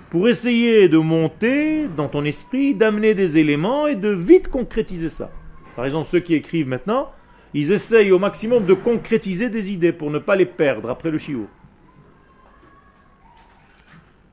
pour 0.09 0.29
essayer 0.29 0.87
de 0.87 0.97
monter 0.97 1.87
dans 1.89 2.07
ton 2.07 2.23
esprit, 2.23 2.73
d'amener 2.73 3.13
des 3.13 3.37
éléments 3.37 3.85
et 3.85 3.95
de 3.95 4.09
vite 4.09 4.47
concrétiser 4.47 5.09
ça. 5.09 5.29
Par 5.75 5.85
exemple, 5.85 6.09
ceux 6.09 6.21
qui 6.21 6.33
écrivent 6.33 6.67
maintenant, 6.67 7.11
ils 7.53 7.71
essayent 7.71 8.11
au 8.11 8.19
maximum 8.19 8.65
de 8.65 8.73
concrétiser 8.73 9.49
des 9.49 9.71
idées 9.71 9.91
pour 9.91 10.09
ne 10.09 10.19
pas 10.19 10.35
les 10.35 10.45
perdre 10.45 10.89
après 10.89 11.11
le 11.11 11.17
chiot. 11.17 11.47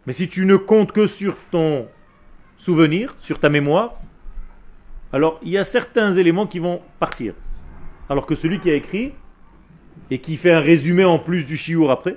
Mais 0.07 0.13
si 0.13 0.29
tu 0.29 0.47
ne 0.47 0.57
comptes 0.57 0.93
que 0.93 1.07
sur 1.07 1.37
ton 1.51 1.89
souvenir, 2.59 3.17
sur 3.21 3.41
ta 3.41 3.49
mémoire, 3.49 3.95
alors 5.13 5.41
il 5.43 5.51
y 5.51 5.59
a 5.59 5.65
certains 5.65 6.13
éléments 6.13 6.47
qui 6.47 6.61
vont 6.61 6.81
partir. 7.01 7.35
Alors 8.09 8.27
que 8.27 8.35
celui 8.35 8.61
qui 8.61 8.71
a 8.71 8.75
écrit 8.75 9.13
et 10.11 10.19
qui 10.19 10.37
fait 10.37 10.53
un 10.53 10.61
résumé 10.61 11.05
en 11.05 11.19
plus 11.19 11.47
du 11.47 11.57
chiour 11.57 11.91
après, 11.91 12.17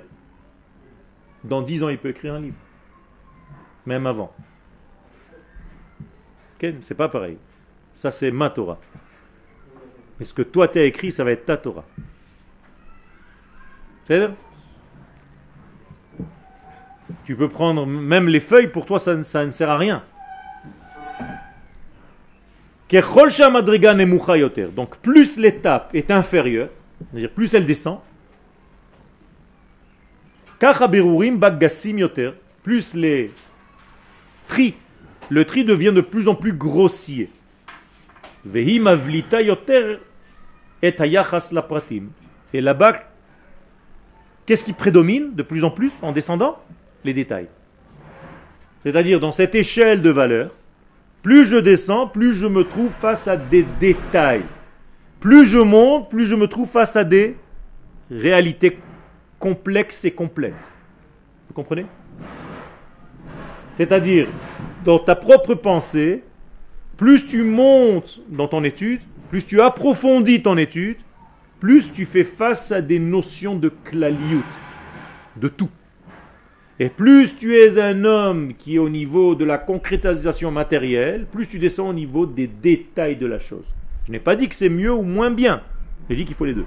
dans 1.44 1.62
dix 1.62 1.82
ans 1.82 1.88
il 1.88 1.98
peut 1.98 2.10
écrire 2.10 2.34
un 2.34 2.40
livre. 2.40 2.56
Même 3.86 4.06
avant. 4.06 4.32
Ok 6.56 6.74
C'est 6.82 6.96
pas 6.96 7.08
pareil. 7.08 7.38
Ça 7.92 8.10
c'est 8.10 8.30
ma 8.30 8.50
Torah. 8.50 8.78
Mais 10.18 10.24
ce 10.24 10.34
que 10.34 10.42
toi 10.42 10.68
tu 10.68 10.78
as 10.78 10.84
écrit, 10.84 11.10
ça 11.10 11.24
va 11.24 11.32
être 11.32 11.46
ta 11.46 11.56
Torah. 11.56 11.84
C'est 14.04 14.30
Tu 17.24 17.36
peux 17.36 17.48
prendre 17.48 17.86
même 17.86 18.28
les 18.28 18.40
feuilles, 18.40 18.68
pour 18.68 18.86
toi 18.86 18.98
ça 18.98 19.14
ne 19.14 19.50
sert 19.50 19.70
à 19.70 19.76
rien. 19.76 20.02
Donc 24.72 24.96
plus 24.98 25.36
l'étape 25.36 25.94
est 25.94 26.10
inférieure, 26.10 26.70
c'est-à-dire 27.10 27.30
plus 27.30 27.54
elle 27.54 27.66
descend, 27.66 28.00
plus 32.62 32.94
les 32.94 33.30
tri, 34.48 34.74
le 35.30 35.44
tri 35.44 35.64
devient 35.64 35.92
de 35.94 36.00
plus 36.00 36.28
en 36.28 36.34
plus 36.34 36.52
grossier. 36.52 37.30
Et 42.52 42.60
là-bas, 42.60 42.96
qu'est-ce 44.46 44.64
qui 44.64 44.72
prédomine 44.72 45.34
de 45.34 45.42
plus 45.42 45.64
en 45.64 45.70
plus 45.70 45.92
en 46.02 46.12
descendant? 46.12 46.58
Les 47.04 47.14
détails. 47.14 47.48
C'est-à-dire 48.82 49.20
dans 49.20 49.32
cette 49.32 49.54
échelle 49.54 50.02
de 50.02 50.10
valeur, 50.10 50.50
plus 51.22 51.44
je 51.44 51.56
descends, 51.56 52.06
plus 52.06 52.32
je 52.32 52.46
me 52.46 52.64
trouve 52.64 52.90
face 53.00 53.28
à 53.28 53.36
des 53.36 53.64
détails. 53.80 54.44
Plus 55.20 55.46
je 55.46 55.58
monte, 55.58 56.10
plus 56.10 56.26
je 56.26 56.34
me 56.34 56.46
trouve 56.46 56.68
face 56.68 56.94
à 56.94 57.04
des 57.04 57.36
réalités 58.10 58.78
complexes 59.38 60.04
et 60.04 60.12
complètes. 60.12 60.54
Vous 61.48 61.54
comprenez? 61.54 61.86
C'est-à-dire, 63.76 64.28
dans 64.84 64.98
ta 64.98 65.16
propre 65.16 65.54
pensée, 65.54 66.22
plus 66.96 67.26
tu 67.26 67.42
montes 67.42 68.20
dans 68.28 68.48
ton 68.48 68.62
étude, 68.64 69.00
plus 69.30 69.44
tu 69.44 69.60
approfondis 69.60 70.42
ton 70.42 70.56
étude, 70.56 70.98
plus 71.60 71.90
tu 71.92 72.04
fais 72.04 72.24
face 72.24 72.70
à 72.70 72.80
des 72.80 72.98
notions 72.98 73.56
de 73.56 73.68
klaliout, 73.68 74.44
de 75.36 75.48
tout. 75.48 75.70
Et 76.80 76.88
plus 76.88 77.36
tu 77.36 77.56
es 77.56 77.80
un 77.80 78.04
homme 78.04 78.54
qui 78.54 78.76
est 78.76 78.78
au 78.78 78.88
niveau 78.88 79.34
de 79.34 79.44
la 79.44 79.58
concrétisation 79.58 80.52
matérielle, 80.52 81.26
plus 81.26 81.48
tu 81.48 81.58
descends 81.58 81.88
au 81.88 81.92
niveau 81.92 82.24
des 82.24 82.46
détails 82.46 83.16
de 83.16 83.26
la 83.26 83.40
chose. 83.40 83.66
Je 84.08 84.12
n'ai 84.12 84.20
pas 84.20 84.36
dit 84.36 84.48
que 84.48 84.54
c'est 84.54 84.70
mieux 84.70 84.92
ou 84.92 85.02
moins 85.02 85.30
bien. 85.30 85.60
J'ai 86.08 86.16
dit 86.16 86.24
qu'il 86.24 86.34
faut 86.34 86.46
les 86.46 86.54
deux. 86.54 86.64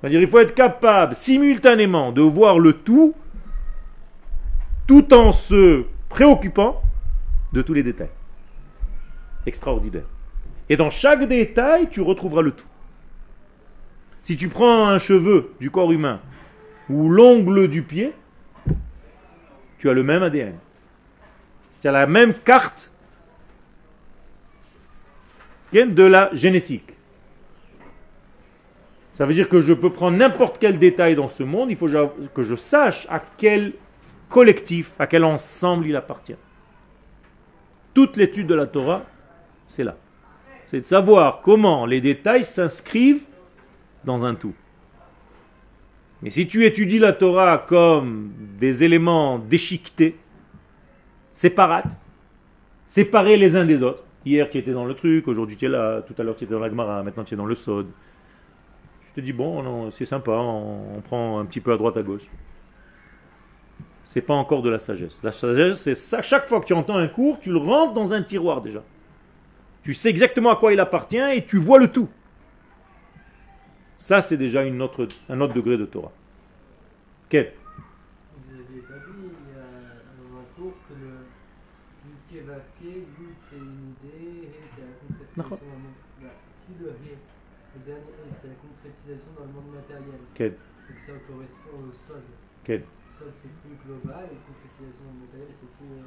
C'est-à-dire 0.00 0.20
qu'il 0.20 0.30
faut 0.30 0.38
être 0.38 0.54
capable 0.54 1.16
simultanément 1.16 2.12
de 2.12 2.22
voir 2.22 2.60
le 2.60 2.74
tout, 2.74 3.16
tout 4.86 5.12
en 5.12 5.32
se 5.32 5.84
préoccupant 6.08 6.80
de 7.52 7.60
tous 7.60 7.74
les 7.74 7.82
détails. 7.82 8.10
Extraordinaire. 9.46 10.04
Et 10.68 10.76
dans 10.76 10.90
chaque 10.90 11.26
détail, 11.26 11.88
tu 11.90 12.00
retrouveras 12.00 12.42
le 12.42 12.52
tout. 12.52 12.68
Si 14.22 14.36
tu 14.36 14.48
prends 14.48 14.86
un 14.86 15.00
cheveu 15.00 15.54
du 15.58 15.72
corps 15.72 15.90
humain 15.90 16.20
ou 16.88 17.08
l'ongle 17.08 17.66
du 17.66 17.82
pied, 17.82 18.12
tu 19.78 19.90
as 19.90 19.92
le 19.92 20.04
même 20.04 20.22
ADN. 20.22 20.54
Tu 21.80 21.88
as 21.88 21.92
la 21.92 22.06
même 22.06 22.32
carte 22.32 22.92
de 25.84 26.02
la 26.02 26.30
génétique. 26.32 26.92
Ça 29.12 29.26
veut 29.26 29.34
dire 29.34 29.48
que 29.48 29.60
je 29.60 29.72
peux 29.72 29.90
prendre 29.90 30.16
n'importe 30.16 30.56
quel 30.58 30.78
détail 30.78 31.14
dans 31.14 31.28
ce 31.28 31.42
monde, 31.42 31.70
il 31.70 31.76
faut 31.76 31.88
que 32.34 32.42
je 32.42 32.54
sache 32.54 33.06
à 33.10 33.20
quel 33.38 33.72
collectif, 34.28 34.92
à 34.98 35.06
quel 35.06 35.24
ensemble 35.24 35.86
il 35.86 35.96
appartient. 35.96 36.36
Toute 37.94 38.16
l'étude 38.16 38.46
de 38.46 38.54
la 38.54 38.66
Torah, 38.66 39.04
c'est 39.66 39.84
là. 39.84 39.96
C'est 40.64 40.80
de 40.80 40.86
savoir 40.86 41.40
comment 41.42 41.86
les 41.86 42.00
détails 42.00 42.44
s'inscrivent 42.44 43.24
dans 44.04 44.26
un 44.26 44.34
tout. 44.34 44.54
Mais 46.22 46.30
si 46.30 46.46
tu 46.46 46.64
étudies 46.64 46.98
la 46.98 47.12
Torah 47.12 47.64
comme 47.66 48.32
des 48.58 48.82
éléments 48.82 49.38
déchiquetés, 49.38 50.16
séparates, 51.32 51.98
séparés 52.86 53.36
les 53.36 53.56
uns 53.56 53.64
des 53.64 53.82
autres, 53.82 54.04
hier 54.26 54.50
tu 54.50 54.58
étais 54.58 54.72
dans 54.72 54.84
le 54.84 54.94
truc, 54.94 55.26
aujourd'hui 55.28 55.56
tu 55.56 55.64
es 55.64 55.68
là, 55.68 56.02
tout 56.02 56.14
à 56.18 56.22
l'heure 56.22 56.36
tu 56.36 56.44
étais 56.44 56.52
dans 56.52 56.60
la 56.60 56.68
Gemara, 56.68 57.02
maintenant 57.02 57.24
tu 57.24 57.34
es 57.34 57.36
dans 57.36 57.46
le 57.46 57.54
Sod. 57.54 57.86
Je 59.08 59.20
te 59.22 59.24
dis, 59.24 59.32
bon, 59.32 59.90
c'est 59.92 60.04
sympa, 60.04 60.32
on, 60.32 61.00
prend 61.00 61.38
un 61.38 61.46
petit 61.46 61.60
peu 61.60 61.72
à 61.72 61.78
droite 61.78 61.96
à 61.96 62.02
gauche. 62.02 62.28
C'est 64.04 64.20
pas 64.20 64.34
encore 64.34 64.60
de 64.60 64.68
la 64.68 64.78
sagesse. 64.78 65.22
La 65.22 65.32
sagesse, 65.32 65.80
c'est 65.80 65.94
ça, 65.94 66.20
chaque 66.20 66.48
fois 66.48 66.60
que 66.60 66.66
tu 66.66 66.74
entends 66.74 66.96
un 66.96 67.08
cours, 67.08 67.40
tu 67.40 67.50
le 67.50 67.56
rentres 67.56 67.94
dans 67.94 68.12
un 68.12 68.22
tiroir 68.22 68.60
déjà. 68.60 68.82
Tu 69.82 69.94
sais 69.94 70.10
exactement 70.10 70.50
à 70.50 70.56
quoi 70.56 70.72
il 70.72 70.80
appartient 70.80 71.16
et 71.16 71.46
tu 71.46 71.58
vois 71.58 71.78
le 71.78 71.90
tout. 71.90 72.08
Ça, 73.96 74.20
c'est 74.20 74.36
déjà 74.36 74.64
une 74.64 74.82
autre, 74.82 75.08
un 75.28 75.40
autre 75.40 75.54
degré 75.54 75.78
de 75.78 75.86
Torah. 75.86 76.12
Quel 77.28 77.52
Vous 78.36 78.54
avez 78.54 78.80
pas 78.82 78.94
dit 78.94 79.14
il 79.16 79.54
y 79.54 79.58
a 79.58 79.66
dans 80.18 80.38
un 80.38 80.44
cours 80.54 80.74
que 80.88 80.94
le 80.94 81.26
Yuke 82.36 82.46
Vavke, 82.46 82.84
Yud 82.84 83.36
c'est 83.50 83.56
une 83.56 83.94
idée, 83.94 84.48
He 84.48 84.66
c'est 84.74 84.82
la 84.82 84.88
concrétisation 85.00 85.06
dans 85.06 85.12
le 85.12 85.16
monde. 85.16 85.20
Bah, 85.20 85.25
si 85.36 86.72
le 86.80 86.88
He, 87.04 87.12
le 87.76 87.80
dernier 87.84 88.00
He, 88.00 88.32
c'est 88.40 88.48
la 88.48 88.54
concrétisation 88.54 89.30
dans 89.36 89.44
le 89.44 89.52
monde 89.52 89.74
matériel, 89.74 90.20
Quel 90.34 90.52
donc 90.52 90.98
ça 91.04 91.12
correspond 91.26 91.76
au 91.88 91.92
Sod. 91.92 92.22
Quel 92.64 92.82
Sod 93.18 93.32
c'est 93.42 93.50
plus 93.60 93.76
global 93.84 94.24
et 94.30 94.38
concrétisation 94.46 95.02
dans 95.04 95.14
le 95.14 95.20
matériel 95.26 95.52
c'est 95.60 95.72
plus. 95.76 96.06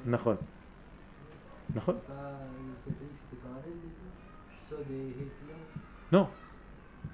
dit 2.99 3.05
que 3.05 3.19
c'était 3.29 3.41
parallèle 3.43 3.77
les 3.83 3.91
deux 3.93 4.13
Sod 4.67 4.87
et 4.89 5.13
final 5.13 5.61
Non. 6.11 6.27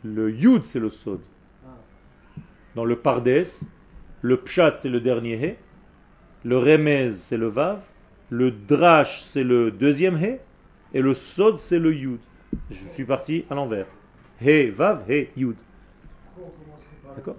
Le 0.04 0.32
Yud, 0.32 0.63
c'est 0.65 0.80
le 0.80 0.89
Sod. 0.89 1.19
Ah, 1.65 1.78
Dans 2.75 2.86
le 2.86 2.97
Pardes, 2.97 3.45
le 4.21 4.38
Pshat, 4.38 4.78
c'est 4.78 4.89
le 4.89 5.01
dernier 5.01 5.36
He. 5.36 5.56
Le 6.43 6.58
Remez, 6.58 7.12
c'est 7.12 7.38
le 7.38 7.47
Vav. 7.47 7.82
Le 8.30 8.51
Drash, 8.51 9.21
c'est 9.21 9.43
le 9.43 9.71
deuxième 9.71 10.17
He. 10.23 10.39
Et 10.95 11.01
le 11.01 11.13
Sod, 11.13 11.60
c'est 11.60 11.77
le 11.77 11.93
Yud. 11.93 12.19
Je 12.71 12.88
suis 12.93 13.03
parti 13.03 13.43
à 13.49 13.53
l'envers. 13.53 13.86
He, 14.41 14.69
Vav, 14.69 15.03
He, 15.12 15.27
Yud. 15.36 15.58
D'accord. 17.13 17.35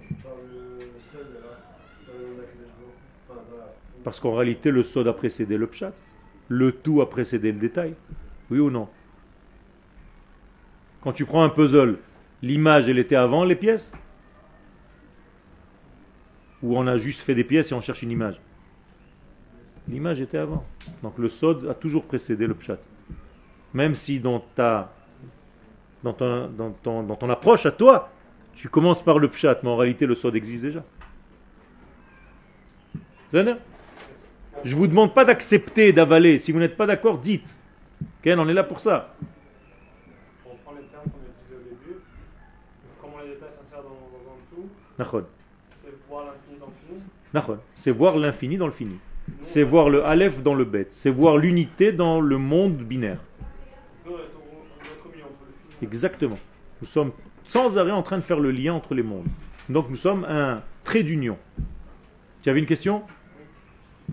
Parce 4.04 4.20
qu'en 4.20 4.34
réalité, 4.34 4.70
le 4.70 4.82
Sod 4.82 5.08
a 5.08 5.14
précédé 5.14 5.56
le 5.56 5.66
Pshat. 5.68 5.94
Le 6.48 6.70
tout 6.70 7.00
a 7.00 7.08
précédé 7.08 7.50
le 7.50 7.58
détail. 7.58 7.94
Oui 8.50 8.58
ou 8.58 8.70
non 8.70 8.90
Quand 11.00 11.14
tu 11.14 11.24
prends 11.24 11.42
un 11.42 11.48
puzzle, 11.48 11.98
l'image, 12.42 12.90
elle 12.90 12.98
était 12.98 13.16
avant 13.16 13.44
les 13.44 13.56
pièces 13.56 13.90
Ou 16.62 16.76
on 16.76 16.86
a 16.86 16.98
juste 16.98 17.22
fait 17.22 17.34
des 17.34 17.42
pièces 17.42 17.72
et 17.72 17.74
on 17.74 17.80
cherche 17.80 18.02
une 18.02 18.10
image 18.10 18.38
L'image 19.88 20.20
était 20.20 20.38
avant. 20.38 20.66
Donc 21.02 21.16
le 21.16 21.30
Sod 21.30 21.66
a 21.68 21.74
toujours 21.74 22.04
précédé 22.04 22.46
le 22.46 22.54
Pshat. 22.54 22.78
Même 23.74 23.94
si 23.94 24.20
dans 24.20 24.40
ta, 24.40 24.92
dans 26.02 26.12
ton, 26.12 26.48
dans 26.48 26.70
ton, 26.70 27.02
dans 27.02 27.16
ton 27.16 27.30
approche 27.30 27.66
à 27.66 27.70
toi, 27.70 28.10
tu 28.54 28.68
commences 28.68 29.02
par 29.02 29.18
le 29.18 29.28
Pshat, 29.28 29.58
mais 29.62 29.68
en 29.68 29.76
réalité 29.76 30.06
le 30.06 30.14
Sod 30.14 30.34
existe 30.34 30.62
déjà. 30.62 30.82
Je 33.32 34.74
ne 34.74 34.78
vous 34.78 34.86
demande 34.86 35.12
pas 35.12 35.24
d'accepter, 35.24 35.92
d'avaler. 35.92 36.38
Si 36.38 36.52
vous 36.52 36.58
n'êtes 36.58 36.76
pas 36.76 36.86
d'accord, 36.86 37.18
dites. 37.18 37.54
Ok, 38.00 38.32
on 38.36 38.48
est 38.48 38.54
là 38.54 38.64
pour 38.64 38.80
ça. 38.80 39.14
On 40.46 40.50
reprend 40.50 40.72
les 40.72 40.86
termes 40.86 41.04
qu'on 41.04 41.18
a 41.18 41.28
utilisés 41.28 41.56
au 41.56 41.64
début. 41.68 41.98
Comment 43.00 43.18
les 43.22 43.34
détails 43.34 43.50
s'insèrent 43.60 43.82
dans, 43.82 43.90
dans 43.90 44.32
un 44.32 44.38
tout. 44.50 44.68
C'est 45.84 45.90
voir 46.08 46.24
l'infini 46.24 46.58
dans 46.58 46.66
le 46.66 46.72
fini. 46.86 47.04
C'est 47.74 47.90
voir 47.90 48.16
l'infini 48.16 48.56
dans 48.56 48.66
le 48.66 48.72
fini. 48.72 48.98
C'est 49.42 49.62
voir 49.64 49.90
le 49.90 50.04
Aleph 50.04 50.42
dans 50.42 50.54
le 50.54 50.64
Bet. 50.64 50.88
C'est 50.92 51.10
voir 51.10 51.36
l'unité 51.36 51.92
dans 51.92 52.20
le 52.20 52.38
monde 52.38 52.78
binaire. 52.78 53.18
Exactement. 55.82 56.38
Nous 56.80 56.86
sommes 56.86 57.12
sans 57.44 57.78
arrêt 57.78 57.90
en 57.90 58.02
train 58.02 58.18
de 58.18 58.22
faire 58.22 58.40
le 58.40 58.50
lien 58.50 58.74
entre 58.74 58.94
les 58.94 59.02
mondes. 59.02 59.26
Donc 59.68 59.90
nous 59.90 59.96
sommes 59.96 60.24
un 60.24 60.62
trait 60.84 61.02
d'union. 61.02 61.38
Tu 62.42 62.50
avais 62.50 62.60
une 62.60 62.66
question? 62.66 63.02
Euh, 64.08 64.12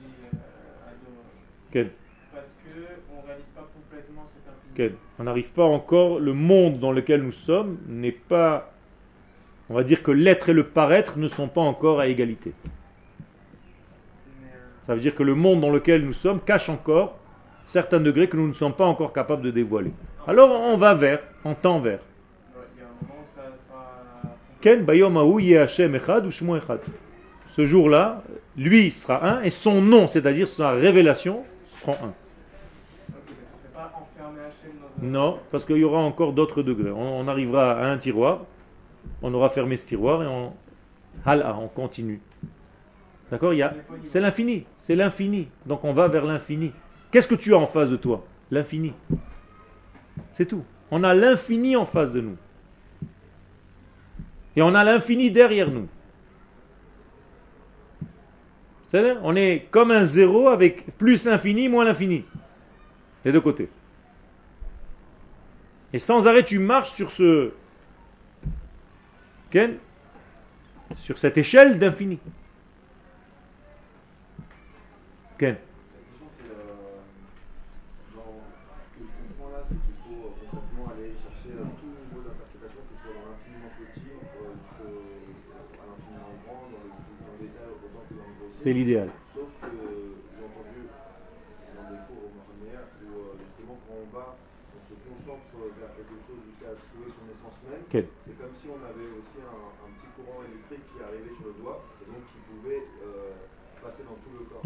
dit 0.00 0.06
euh, 0.10 0.36
Quel 1.72 1.90
parce 2.32 2.44
qu'on 2.62 3.22
ne 3.22 3.26
réalise 3.26 3.44
pas 3.54 3.68
complètement 3.74 4.28
cet 4.34 4.48
infini. 4.48 4.72
Quel 4.74 4.94
On 5.18 5.24
n'arrive 5.24 5.50
pas 5.50 5.64
encore, 5.64 6.20
le 6.20 6.32
monde 6.32 6.78
dans 6.78 6.92
lequel 6.92 7.22
nous 7.22 7.32
sommes 7.32 7.78
n'est 7.88 8.12
pas, 8.12 8.72
on 9.68 9.74
va 9.74 9.82
dire 9.82 10.02
que 10.02 10.10
l'être 10.10 10.48
et 10.48 10.52
le 10.52 10.66
paraître 10.66 11.18
ne 11.18 11.28
sont 11.28 11.48
pas 11.48 11.60
encore 11.60 12.00
à 12.00 12.06
égalité. 12.06 12.52
Ça 14.86 14.94
veut 14.94 15.00
dire 15.00 15.14
que 15.14 15.22
le 15.22 15.34
monde 15.34 15.60
dans 15.60 15.70
lequel 15.70 16.04
nous 16.04 16.12
sommes 16.12 16.40
cache 16.40 16.68
encore 16.68 17.16
certains 17.66 18.00
degrés 18.00 18.28
que 18.28 18.36
nous 18.36 18.48
ne 18.48 18.52
sommes 18.52 18.74
pas 18.74 18.84
encore 18.84 19.12
capables 19.12 19.42
de 19.42 19.50
dévoiler. 19.50 19.92
Alors 20.26 20.50
on 20.50 20.76
va 20.76 20.94
vers, 20.94 21.20
on 21.44 21.54
tend 21.54 21.80
vers. 21.80 22.00
Ce 27.50 27.66
jour-là, 27.66 28.22
lui 28.56 28.90
sera 28.90 29.26
un 29.26 29.42
et 29.42 29.50
son 29.50 29.82
nom, 29.82 30.08
c'est-à-dire 30.08 30.48
sa 30.48 30.70
révélation, 30.70 31.42
seront 31.68 31.96
un. 32.02 32.12
Non, 35.02 35.40
parce 35.50 35.64
qu'il 35.64 35.78
y 35.78 35.84
aura 35.84 35.98
encore 35.98 36.32
d'autres 36.32 36.62
degrés. 36.62 36.92
On, 36.92 37.26
arrivera 37.26 37.72
à 37.72 37.86
un 37.86 37.98
tiroir, 37.98 38.42
on 39.20 39.34
aura 39.34 39.50
fermé 39.50 39.76
ce 39.76 39.84
tiroir 39.84 40.22
et 40.22 40.26
on, 40.28 40.52
on 41.26 41.68
continue. 41.68 42.20
D'accord 43.32 43.54
C'est 44.02 44.20
l'infini, 44.20 44.66
c'est 44.76 44.94
l'infini. 44.94 45.48
Donc 45.64 45.84
on 45.84 45.94
va 45.94 46.06
vers 46.06 46.26
l'infini. 46.26 46.70
Qu'est-ce 47.10 47.26
que 47.26 47.34
tu 47.34 47.54
as 47.54 47.56
en 47.56 47.66
face 47.66 47.88
de 47.88 47.96
toi? 47.96 48.26
L'infini. 48.50 48.92
C'est 50.32 50.44
tout. 50.44 50.62
On 50.90 51.02
a 51.02 51.14
l'infini 51.14 51.74
en 51.74 51.86
face 51.86 52.12
de 52.12 52.20
nous. 52.20 52.36
Et 54.54 54.60
on 54.60 54.74
a 54.74 54.84
l'infini 54.84 55.30
derrière 55.30 55.70
nous. 55.70 55.88
C'est 58.84 59.16
On 59.22 59.34
est 59.34 59.66
comme 59.70 59.92
un 59.92 60.04
zéro 60.04 60.48
avec 60.48 60.98
plus 60.98 61.24
l'infini, 61.24 61.70
moins 61.70 61.86
l'infini. 61.86 62.26
Les 63.24 63.32
deux 63.32 63.40
côtés. 63.40 63.70
Et 65.94 65.98
sans 65.98 66.26
arrêt, 66.26 66.44
tu 66.44 66.58
marches 66.58 66.90
sur 66.90 67.10
ce. 67.10 67.52
Sur 70.98 71.16
cette 71.16 71.38
échelle 71.38 71.78
d'infini. 71.78 72.18
Ken 75.42 75.58
La 75.58 75.58
question 75.58 76.30
c'est, 76.38 76.54
dans 78.14 78.30
ce 78.30 78.94
que 78.94 79.02
je 79.02 79.10
comprends 79.10 79.50
là, 79.50 79.66
c'est 79.66 79.74
qu'il 79.74 79.98
faut 80.06 80.38
concrètement 80.38 80.86
aller 80.94 81.18
chercher 81.18 81.58
tout 81.82 81.90
niveau 81.98 82.22
d'interprétation, 82.22 82.78
que 82.86 82.94
ce 82.94 83.02
soit 83.02 83.10
dans 83.10 83.26
l'infiniment 83.26 83.74
petit, 83.74 84.06
l'infiniment 84.22 86.30
grand, 86.46 86.70
dans 86.70 86.86
le, 86.86 86.94
dans 86.94 87.34
le 87.34 87.42
détail 87.42 87.74
autant 87.74 88.06
que 88.06 88.14
dans 88.14 88.22
le 88.30 88.38
gros. 88.38 88.54
C'est 88.54 88.70
l'idéal. 88.70 89.10
Sauf 89.34 89.50
que 89.66 89.74
j'ai 90.30 90.46
entendu 90.46 90.86
dans 90.86 91.86
des 91.90 91.98
cours 92.06 92.22
au 92.22 92.30
Mohamed 92.38 92.86
où 93.02 93.34
justement 93.42 93.82
quand 93.82 93.98
on 93.98 94.06
va, 94.14 94.38
on 94.38 94.78
se 94.86 94.94
concentre 94.94 95.58
vers 95.58 95.90
quelque 95.98 96.22
chose 96.22 96.38
jusqu'à 96.54 96.70
trouver 96.86 97.10
son 97.18 97.26
essence 97.34 97.58
même. 97.66 97.82
C'est 97.90 98.06
comme 98.38 98.54
si 98.62 98.70
on 98.70 98.78
avait 98.78 99.10
aussi 99.10 99.42
un, 99.42 99.58
un 99.58 99.90
petit 99.90 100.06
courant 100.14 100.46
électrique 100.46 100.86
qui 100.86 101.02
arrivait 101.02 101.34
sur 101.34 101.50
le 101.50 101.58
doigt 101.58 101.82
et 101.98 102.06
donc 102.06 102.22
qui 102.30 102.38
pouvait 102.46 102.86
euh, 103.02 103.34
passer 103.82 104.06
dans 104.06 104.14
tout 104.22 104.30
le 104.38 104.46
corps. 104.46 104.62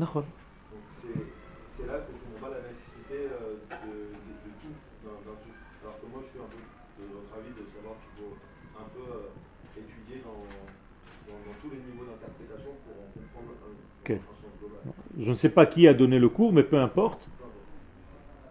Tous 11.66 11.74
les 11.74 11.82
niveaux 11.92 12.04
d'interprétation 12.04 12.70
pour 12.84 12.94
en 12.94 13.06
comprendre 13.12 13.54
un, 13.62 14.00
Ok. 14.04 14.10
un 14.10 14.14
sens 14.14 14.58
global. 14.60 14.80
Je 15.18 15.30
ne 15.30 15.36
sais 15.36 15.48
pas 15.48 15.66
qui 15.66 15.88
a 15.88 15.94
donné 15.94 16.18
le 16.18 16.28
cours, 16.28 16.52
mais 16.52 16.62
peu 16.62 16.78
importe. 16.78 17.28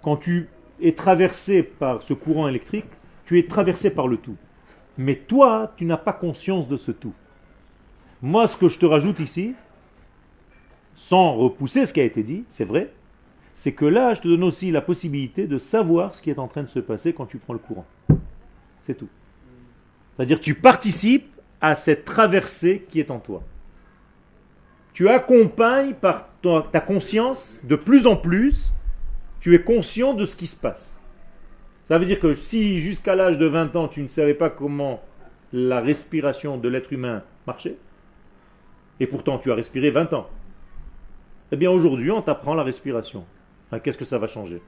Quand 0.04 0.18
tu 0.18 0.50
es 0.82 0.92
traversé 0.94 1.64
par 1.64 2.04
ce 2.04 2.14
courant 2.14 2.48
électrique, 2.48 2.86
tu 3.26 3.40
es 3.40 3.48
traversé 3.48 3.90
par 3.90 4.08
le 4.08 4.18
tout. 4.18 4.36
Mais 4.98 5.16
toi, 5.16 5.74
tu 5.78 5.86
n'as 5.86 5.98
pas 5.98 6.14
conscience 6.14 6.68
de 6.68 6.78
ce 6.78 6.92
tout. 6.92 7.14
Moi, 8.22 8.48
ce 8.48 8.56
que 8.58 8.68
je 8.68 8.80
te 8.80 8.86
rajoute 8.86 9.20
ici, 9.20 9.56
sans 10.96 11.34
repousser 11.34 11.86
ce 11.86 11.94
qui 11.94 12.00
a 12.02 12.04
été 12.04 12.24
dit, 12.24 12.46
c'est 12.48 12.66
vrai, 12.66 12.94
c'est 13.56 13.74
que 13.74 13.86
là, 13.86 14.14
je 14.14 14.22
te 14.22 14.28
donne 14.28 14.44
aussi 14.44 14.72
la 14.72 14.82
possibilité 14.82 15.48
de 15.48 15.58
savoir 15.58 16.16
ce 16.16 16.22
qui 16.22 16.30
est 16.30 16.40
en 16.40 16.48
train 16.48 16.64
de 16.64 16.70
se 16.70 16.80
passer 16.80 17.14
quand 17.14 17.26
tu 17.26 17.38
prends 17.38 17.54
le 17.54 17.60
courant. 17.60 17.86
C'est 18.82 18.96
tout. 18.96 19.10
C'est-à-dire 20.16 20.40
tu 20.40 20.54
participes 20.56 21.35
à 21.62 21.76
cette 21.76 22.06
traversée 22.06 22.86
qui 22.90 23.00
est 23.00 23.12
en 23.12 23.20
toi. 23.20 23.44
Tu 24.94 25.10
accompagnes 25.10 25.94
par 25.94 26.30
ta, 26.72 26.80
conscience 26.80 27.60
de 27.64 27.76
plus 27.76 28.08
en 28.08 28.16
plus, 28.16 28.74
tu 29.40 29.54
es 29.54 29.62
conscient 29.62 30.14
de 30.14 30.26
ce 30.26 30.36
qui 30.36 30.48
se 30.48 30.56
passe. 30.56 31.00
Ça 31.86 31.98
veut 31.98 32.06
dire 32.06 32.20
que 32.20 32.34
si 32.34 32.80
jusqu'à 32.80 33.16
l'âge 33.16 33.38
de 33.38 33.46
20 33.46 33.76
ans 33.76 33.88
tu 33.88 34.02
ne 34.02 34.08
savais 34.08 34.34
pas 34.34 34.50
comment 34.50 35.04
la 35.54 35.82
respiration 35.82 36.58
de 36.58 36.70
l'être 36.70 36.94
humain 36.94 37.24
marchait, 37.46 37.78
et 39.00 39.08
pourtant 39.08 39.38
tu 39.38 39.52
as 39.52 39.56
respiré 39.56 39.92
20 39.92 40.14
ans, 40.14 40.30
eh 41.52 41.58
bien 41.58 41.70
aujourd'hui 41.70 42.12
on 42.12 42.22
t'apprend 42.22 42.56
la 42.56 42.64
respiration. 42.64 43.26
Qu'est-ce 43.84 43.98
que 43.98 44.06
ça 44.06 44.18
va 44.18 44.28
changer? 44.28 44.62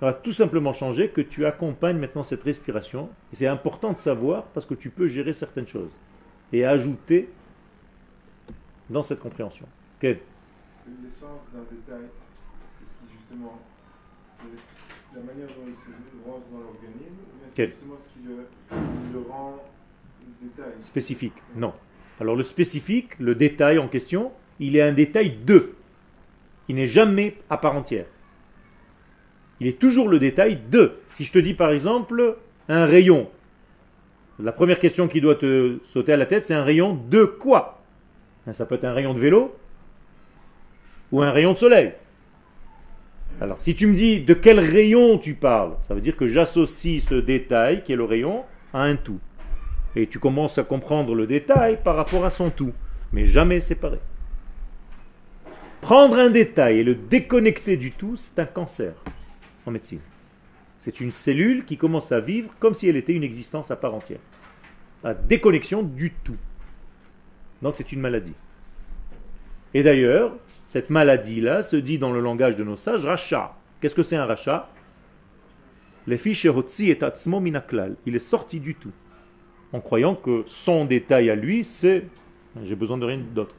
Ça 0.00 0.06
va 0.06 0.12
tout 0.14 0.32
simplement 0.32 0.72
changer 0.72 1.10
que 1.10 1.20
tu 1.20 1.46
accompagnes 1.46 1.98
maintenant 1.98 2.24
cette 2.24 2.42
respiration, 2.42 3.08
c'est 3.32 3.46
important 3.46 3.92
de 3.92 3.98
savoir 3.98 4.44
parce 4.46 4.66
que 4.66 4.74
tu 4.74 4.90
peux 4.90 5.06
gérer 5.06 5.32
certaines 5.32 5.68
choses, 5.68 5.92
et 6.52 6.64
ajouter 6.64 7.28
dans 8.90 9.02
cette 9.02 9.20
compréhension. 9.20 9.66
Quel? 10.00 10.18
Parce 10.18 10.84
que 10.84 11.02
l'essence 11.04 11.40
d'un 11.52 11.60
détail, 11.70 12.08
c'est 12.78 12.84
ce 12.84 12.90
qui 12.90 13.16
justement, 13.18 13.60
c'est 14.38 15.18
la 15.18 15.22
manière 15.24 15.46
dont 15.48 15.66
il 15.68 15.74
se 15.74 15.90
rentre 16.28 16.46
dans 16.52 16.58
l'organisme, 16.60 17.22
mais 17.40 17.48
c'est 17.48 17.54
Quel? 17.54 17.70
justement 17.70 17.96
ce 17.98 18.08
qui 18.08 18.26
le, 18.26 18.46
ce 18.70 18.74
qui 18.74 19.12
le 19.12 19.20
rend 19.30 19.62
détail. 20.42 20.72
Spécifique. 20.80 21.34
Non. 21.56 21.72
Alors 22.20 22.36
le 22.36 22.42
spécifique, 22.42 23.18
le 23.18 23.34
détail 23.34 23.78
en 23.78 23.88
question, 23.88 24.32
il 24.60 24.76
est 24.76 24.82
un 24.82 24.92
détail 24.92 25.36
de. 25.44 25.74
Il 26.68 26.76
n'est 26.76 26.86
jamais 26.86 27.36
à 27.50 27.56
part 27.56 27.74
entière. 27.76 28.06
Il 29.60 29.66
est 29.66 29.78
toujours 29.78 30.08
le 30.08 30.18
détail 30.18 30.58
de. 30.70 30.98
Si 31.10 31.24
je 31.24 31.32
te 31.32 31.38
dis 31.38 31.54
par 31.54 31.70
exemple 31.70 32.38
un 32.68 32.84
rayon, 32.86 33.30
la 34.42 34.52
première 34.52 34.80
question 34.80 35.08
qui 35.08 35.20
doit 35.20 35.36
te 35.36 35.78
sauter 35.84 36.12
à 36.12 36.16
la 36.16 36.26
tête, 36.26 36.46
c'est 36.46 36.54
un 36.54 36.64
rayon 36.64 36.98
de 37.08 37.24
quoi? 37.24 37.82
Hein, 38.46 38.52
Ça 38.52 38.66
peut 38.66 38.74
être 38.74 38.84
un 38.84 38.92
rayon 38.92 39.14
de 39.14 39.20
vélo 39.20 39.54
ou 41.12 41.22
un 41.22 41.30
rayon 41.30 41.52
de 41.52 41.58
soleil. 41.58 41.92
Alors, 43.40 43.60
si 43.60 43.74
tu 43.74 43.86
me 43.86 43.94
dis 43.94 44.20
de 44.20 44.34
quel 44.34 44.58
rayon 44.58 45.18
tu 45.18 45.34
parles, 45.34 45.74
ça 45.86 45.94
veut 45.94 46.00
dire 46.00 46.16
que 46.16 46.26
j'associe 46.26 47.02
ce 47.02 47.14
détail, 47.14 47.82
qui 47.82 47.92
est 47.92 47.96
le 47.96 48.04
rayon, 48.04 48.44
à 48.72 48.82
un 48.82 48.96
tout. 48.96 49.20
Et 49.94 50.06
tu 50.06 50.18
commences 50.18 50.58
à 50.58 50.64
comprendre 50.64 51.14
le 51.14 51.26
détail 51.26 51.78
par 51.82 51.96
rapport 51.96 52.24
à 52.24 52.30
son 52.30 52.50
tout, 52.50 52.72
mais 53.12 53.26
jamais 53.26 53.60
séparé. 53.60 53.98
Prendre 55.80 56.18
un 56.18 56.30
détail 56.30 56.78
et 56.78 56.84
le 56.84 56.94
déconnecter 56.94 57.76
du 57.76 57.92
tout, 57.92 58.16
c'est 58.16 58.38
un 58.38 58.46
cancer 58.46 58.94
en 59.66 59.70
médecine. 59.70 60.00
C'est 60.80 61.00
une 61.00 61.12
cellule 61.12 61.64
qui 61.64 61.76
commence 61.76 62.10
à 62.10 62.20
vivre 62.20 62.50
comme 62.58 62.74
si 62.74 62.88
elle 62.88 62.96
était 62.96 63.12
une 63.12 63.24
existence 63.24 63.70
à 63.70 63.76
part 63.76 63.94
entière. 63.94 64.18
La 65.02 65.14
déconnexion 65.14 65.82
du 65.82 66.12
tout. 66.12 66.36
Donc 67.60 67.76
c'est 67.76 67.92
une 67.92 68.00
maladie. 68.00 68.34
Et 69.74 69.82
d'ailleurs, 69.82 70.36
cette 70.66 70.90
maladie-là 70.90 71.62
se 71.62 71.76
dit 71.76 71.98
dans 71.98 72.12
le 72.12 72.20
langage 72.20 72.56
de 72.56 72.64
nos 72.64 72.76
sages, 72.76 73.04
rachat. 73.04 73.54
Qu'est-ce 73.80 73.94
que 73.94 74.02
c'est 74.02 74.16
un 74.16 74.26
rachat 74.26 74.70
Les 76.06 76.18
fiches 76.18 76.46
et 76.46 77.04
atzmo 77.04 77.40
minaklal. 77.40 77.96
Il 78.06 78.14
est 78.14 78.20
sorti 78.20 78.60
du 78.60 78.74
tout. 78.74 78.92
En 79.72 79.80
croyant 79.80 80.14
que 80.14 80.44
son 80.46 80.84
détail 80.84 81.30
à 81.30 81.34
lui, 81.34 81.64
c'est 81.64 82.04
j'ai 82.62 82.74
besoin 82.74 82.98
de 82.98 83.06
rien 83.06 83.18
d'autre. 83.18 83.54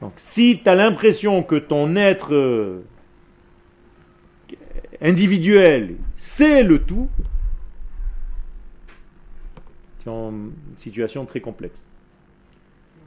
Donc 0.00 0.12
si 0.16 0.60
tu 0.62 0.68
as 0.68 0.74
l'impression 0.74 1.42
que 1.42 1.56
ton 1.56 1.96
être 1.96 2.34
euh, 2.34 2.84
individuel, 5.00 5.96
c'est 6.16 6.62
le 6.62 6.80
tout, 6.82 7.08
tu 10.02 10.08
es 10.08 10.12
en 10.12 10.32
situation 10.76 11.24
très 11.26 11.40
complexe. 11.40 11.82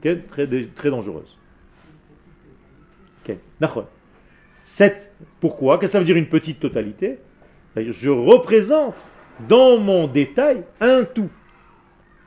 Très, 0.00 0.16
très 0.16 0.90
dangereuse. 0.90 1.36
Ok. 3.24 3.36
D'accord. 3.60 3.88
Cette, 4.64 5.12
pourquoi? 5.40 5.78
Qu'est-ce 5.78 5.90
que 5.90 5.92
ça 5.92 5.98
veut 5.98 6.04
dire 6.04 6.16
une 6.16 6.28
petite 6.28 6.60
totalité? 6.60 7.18
C'est-à-dire, 7.72 7.92
Je 7.92 8.10
représente 8.10 9.08
dans 9.48 9.78
mon 9.78 10.06
détail 10.06 10.64
un 10.80 11.04
tout. 11.04 11.30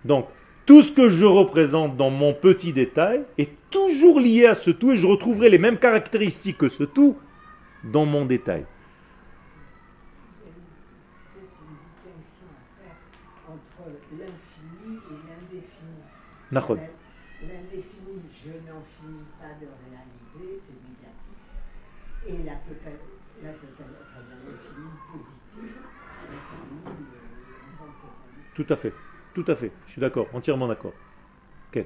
Donc, 0.05 0.28
Tout 0.65 0.84
ce 0.84 0.91
que 0.91 1.09
je 1.09 1.26
représente 1.26 1.97
dans 1.97 2.11
mon 2.11 2.32
petit 2.32 2.74
détail 2.74 3.24
est 3.39 3.49
toujours 3.72 4.20
lié 4.20 4.45
à 4.45 4.53
ce 4.53 4.70
tout 4.70 4.91
et 4.91 4.97
je 4.97 5.07
retrouverai 5.07 5.49
les 5.49 5.57
mêmes 5.57 5.80
caractéristiques 5.80 6.59
que 6.59 6.70
ce 6.70 6.84
tout 6.84 7.17
dans 7.84 8.05
mon 8.05 8.26
détail. 8.26 8.65
peut-être 11.34 11.57
une 11.59 11.76
distinction 11.76 12.45
à 12.53 12.61
faire 12.78 12.97
entre 13.49 13.89
l'infini 14.11 14.99
et 15.09 15.17
L'in- 16.52 16.62
L'indéfini, 17.41 18.20
je 18.43 18.50
n'en 18.70 18.82
finis 18.84 19.24
pas 19.39 19.54
de 19.62 19.68
réaliser, 19.68 20.60
c'est 20.66 20.80
négatif. 20.84 21.38
Et 22.28 22.43
la 22.43 22.56
totale, 22.56 23.00
la 23.43 23.54
totale, 23.54 23.95
enfin 24.02 24.22
l'infini 24.30 24.89
positif, 25.12 25.76
l'infini 26.30 26.80
en 27.80 27.86
tant 27.86 27.91
que. 27.91 28.64
Tout 28.64 28.74
à 28.74 28.76
fait. 28.76 28.93
Tout 29.34 29.45
à 29.47 29.56
fait. 29.56 29.72
Je 29.88 29.91
suis 29.93 30.02
d'accord. 30.02 30.28
Entièrement 30.34 30.68
d'accord. 30.68 30.93
Ken. 31.72 31.86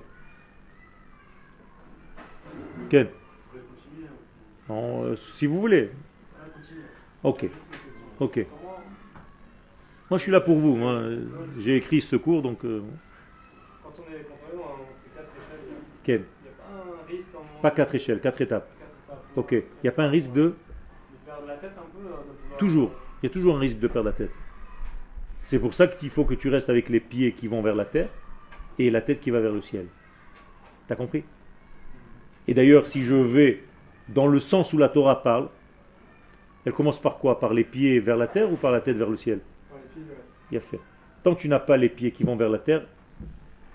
Ken. 2.90 3.08
Vous 3.08 3.12
pouvez 3.52 3.64
continuer. 3.64 4.08
Non, 4.70 5.04
euh, 5.04 5.16
si 5.18 5.46
vous 5.46 5.60
voulez. 5.60 5.92
Ok. 7.24 7.48
Ok. 8.20 8.46
Moi, 10.10 10.18
je 10.18 10.24
suis 10.24 10.32
là 10.32 10.42
pour 10.42 10.58
vous. 10.58 10.80
J'ai 11.60 11.76
écrit 11.78 12.02
ce 12.02 12.16
cours, 12.16 12.42
donc. 12.42 12.64
euh, 12.66 12.82
Quand 13.84 13.90
on 14.00 14.12
est, 14.14 14.24
quand 14.24 14.36
on 14.46 14.54
est 14.54 14.58
dans 14.58 14.78
ces 15.04 15.10
quatre 15.16 15.30
échelles, 15.36 15.78
Ken. 16.04 16.22
il 16.42 16.44
n'y 16.44 16.50
a 16.50 16.52
pas 16.54 16.74
un 16.74 17.08
risque 17.08 17.36
en. 17.36 17.62
Pas 17.62 17.72
quatre 17.72 17.96
échelles, 17.96 18.20
quatre 18.20 18.42
étapes. 18.42 18.68
quatre 18.80 18.92
étapes. 19.06 19.24
Ok. 19.38 19.52
Il 19.52 19.64
n'y 19.84 19.90
a 19.90 19.92
pas 19.94 20.04
un 20.04 20.10
risque 20.10 20.32
de. 20.34 20.42
De 20.44 20.54
perdre 21.26 21.48
la 21.48 21.56
tête 21.56 21.72
un 21.78 21.82
peu. 21.98 22.06
euh, 22.06 22.10
pouvoir- 22.18 22.58
Toujours. 22.58 22.92
Il 23.22 23.28
y 23.28 23.30
a 23.30 23.34
toujours 23.34 23.56
un 23.56 23.60
risque 23.60 23.80
de 23.80 23.88
perdre 23.88 24.10
la 24.10 24.14
tête. 24.16 24.32
C'est 25.46 25.60
pour 25.60 25.74
ça 25.74 25.88
qu'il 25.88 26.10
faut 26.10 26.26
que 26.26 26.34
tu 26.34 26.50
restes 26.50 26.70
avec 26.70 26.90
les 26.90 27.00
pieds 27.00 27.34
qui 27.34 27.48
vont 27.48 27.62
vers 27.62 27.76
la 27.76 27.86
terre 27.86 28.10
et 28.80 28.90
la 28.90 29.02
tête 29.02 29.20
qui 29.20 29.30
va 29.32 29.40
vers 29.40 29.52
le 29.54 29.62
ciel. 29.62 29.86
T'as 30.88 30.96
compris? 30.96 31.24
Et 32.48 32.54
d'ailleurs, 32.54 32.86
si 32.86 33.04
je 33.04 33.16
vais 33.16 33.64
dans 34.10 34.28
le 34.28 34.40
sens 34.40 34.74
où 34.74 34.78
la 34.78 34.90
Torah 34.90 35.22
parle, 35.24 35.50
elle 36.66 36.74
commence 36.74 37.00
par 37.02 37.18
quoi? 37.18 37.40
Par 37.40 37.54
les 37.54 37.64
pieds 37.64 38.00
vers 38.00 38.18
la 38.18 38.28
terre 38.28 38.52
ou 38.52 38.56
par 38.56 38.72
la 38.72 38.82
tête 38.82 38.98
vers 38.98 39.10
le 39.10 39.18
ciel? 39.18 39.40
Par 39.70 39.78
les 39.80 39.86
pieds, 39.94 40.02
voilà. 40.06 40.22
Il 40.52 40.56
y 40.56 40.58
a 40.58 40.62
fait. 40.62 40.80
Tant 41.24 41.36
que 41.36 41.40
tu 41.42 41.48
n'as 41.50 41.60
pas 41.60 41.78
les 41.78 41.90
pieds 41.90 42.12
qui 42.12 42.24
vont 42.24 42.36
vers 42.36 42.50
la 42.50 42.60
terre, 42.60 42.86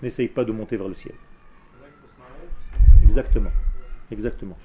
n'essaye 0.03 0.27
pas 0.27 0.43
de 0.43 0.51
monter 0.51 0.77
vers 0.77 0.87
le 0.87 0.93
ciel. 0.95 1.13
C'est 1.15 1.77
pour 1.77 1.85
ça 1.85 1.87
qu'il 1.91 2.01
faut 2.01 2.07
se 2.07 2.19
marier. 2.19 2.47
parce 2.47 2.55
que 2.55 2.77
sinon, 2.77 2.98
ça- 2.98 2.98
Exactement. 3.09 3.51
Exactement. 4.11 4.57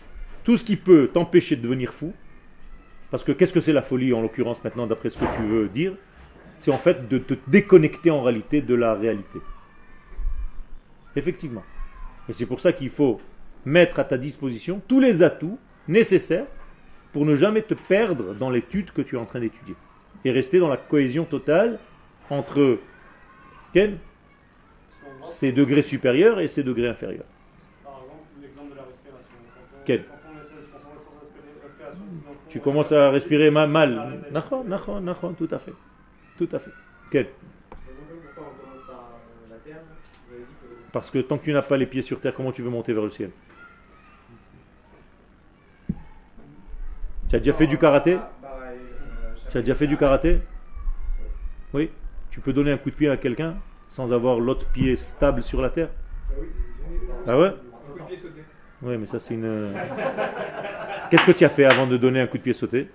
Tout 0.45 0.59
ce 0.59 0.65
qui 0.65 0.77
peut 0.77 1.09
t'empêcher 1.13 1.57
de 1.57 1.63
devenir 1.63 1.95
fou, 1.95 2.13
parce 3.11 3.25
que 3.25 3.33
qu'est-ce 3.33 3.55
que 3.55 3.61
c'est 3.61 3.73
la 3.73 3.81
folie 3.81 4.13
en 4.13 4.21
l'occurrence 4.21 4.63
maintenant 4.63 4.87
d'après 4.87 5.09
ce 5.09 5.17
que 5.17 5.25
tu 5.37 5.43
veux 5.43 5.69
dire 5.69 5.95
C'est 6.59 6.71
en 6.71 6.79
fait 6.79 7.09
de 7.09 7.17
te 7.17 7.35
déconnecter 7.47 8.11
en 8.11 8.23
réalité 8.23 8.61
de 8.61 8.75
la 8.75 8.95
réalité. 8.95 9.39
Effectivement. 11.17 11.65
Et 12.29 12.35
c'est 12.35 12.45
pour 12.45 12.61
ça 12.61 12.75
qu'il 12.75 12.91
faut 12.91 13.19
mettre 13.65 13.99
à 13.99 14.05
ta 14.05 14.19
disposition 14.19 14.83
tous 14.87 15.01
les 15.01 15.23
atouts 15.23 15.59
nécessaires 15.89 16.47
pour 17.15 17.25
ne 17.25 17.35
jamais 17.35 17.63
te 17.63 17.75
perdre 17.75 18.35
dans 18.35 18.51
l'étude 18.51 18.91
que 18.91 19.01
tu 19.01 19.17
es 19.17 19.19
en 19.19 19.25
train 19.25 19.41
d'étudier. 19.41 19.77
Et 20.27 20.31
rester 20.31 20.59
dans 20.59 20.69
la 20.69 20.77
cohésion 20.77 21.25
totale 21.25 21.79
entre 22.29 22.79
quel? 23.73 23.97
Ces 25.31 25.53
degrés 25.53 25.83
supérieurs 25.83 26.41
et 26.41 26.49
ces 26.49 26.63
degrés 26.63 26.89
inférieurs. 26.89 27.25
Tu 32.49 32.61
commences 32.61 32.93
à 32.93 33.11
respirer 33.11 33.51
ma- 33.51 33.67
mal. 33.67 33.99
Arrête. 33.99 34.31
Nachon, 34.33 34.65
nachon, 34.65 35.01
nachon, 35.01 35.33
tout 35.35 35.49
à 35.51 35.59
fait. 35.59 35.75
Tout 36.39 36.49
à 36.53 36.59
fait. 36.59 36.71
Quel. 37.11 37.29
Parce 40.93 41.11
que 41.11 41.19
tant 41.19 41.39
que 41.39 41.45
tu 41.45 41.53
n'as 41.53 41.63
pas 41.63 41.77
les 41.77 41.87
pieds 41.87 42.03
sur 42.03 42.21
terre, 42.21 42.35
comment 42.35 42.53
tu 42.53 42.63
veux 42.63 42.71
monter 42.71 42.93
vers 42.93 43.03
le 43.03 43.11
ciel? 43.11 43.31
Tu 47.29 47.37
as 47.37 47.39
déjà 47.41 47.53
fait 47.53 47.67
du 47.67 47.79
karaté? 47.79 48.15
Bah, 48.15 48.31
bah, 48.41 48.49
euh, 48.71 49.35
Tu 49.51 49.59
as 49.59 49.61
déjà 49.61 49.75
fait 49.75 49.89
du 49.89 49.97
karaté 49.97 50.41
Oui. 51.73 51.91
Tu 52.31 52.41
peux 52.41 52.53
donner 52.53 52.71
un 52.71 52.79
coup 52.79 52.91
de 52.91 52.95
pied 52.95 53.09
à 53.11 53.17
quelqu'un 53.17 53.57
sans 53.89 54.13
avoir 54.13 54.39
l'autre 54.39 54.67
pied 54.69 54.97
stable 54.97 55.43
sur 55.43 55.61
la 55.61 55.71
terre? 55.71 55.89
Ah 57.27 57.39
ouais? 57.39 57.55
Oui, 58.83 58.97
mais 58.99 59.07
ça 59.07 59.19
c'est 59.21 59.35
une... 59.35 59.73
Qu'est-ce 61.11 61.27
que 61.27 61.33
tu 61.33 61.45
as 61.45 61.49
fait 61.49 61.65
avant 61.65 61.87
de 61.87 61.97
donner 61.97 62.21
un 62.21 62.27
coup 62.27 62.39
de 62.39 62.43
pied 62.43 62.53
sauté? 62.53 62.89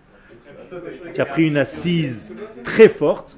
Tu 1.14 1.22
as 1.22 1.26
pris 1.26 1.48
une 1.48 1.58
assise 1.58 2.34
très 2.64 2.90
forte 2.90 3.38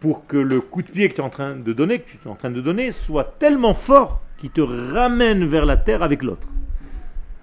pour 0.00 0.26
que 0.26 0.36
le 0.36 0.60
coup 0.60 0.82
de 0.82 0.90
pied 0.90 1.08
que 1.08 1.14
tu 1.14 1.20
es 1.20 1.24
en 1.24 1.30
train 1.30 1.56
de 1.56 1.72
donner, 1.72 2.00
que 2.00 2.10
tu 2.10 2.18
es 2.24 2.28
en 2.30 2.34
train 2.34 2.50
de 2.50 2.60
donner, 2.60 2.92
soit 2.92 3.36
tellement 3.38 3.74
fort 3.74 4.20
qu'il 4.38 4.50
te 4.50 4.60
ramène 4.60 5.46
vers 5.46 5.64
la 5.66 5.76
terre 5.76 6.02
avec 6.02 6.22
l'autre. 6.22 6.48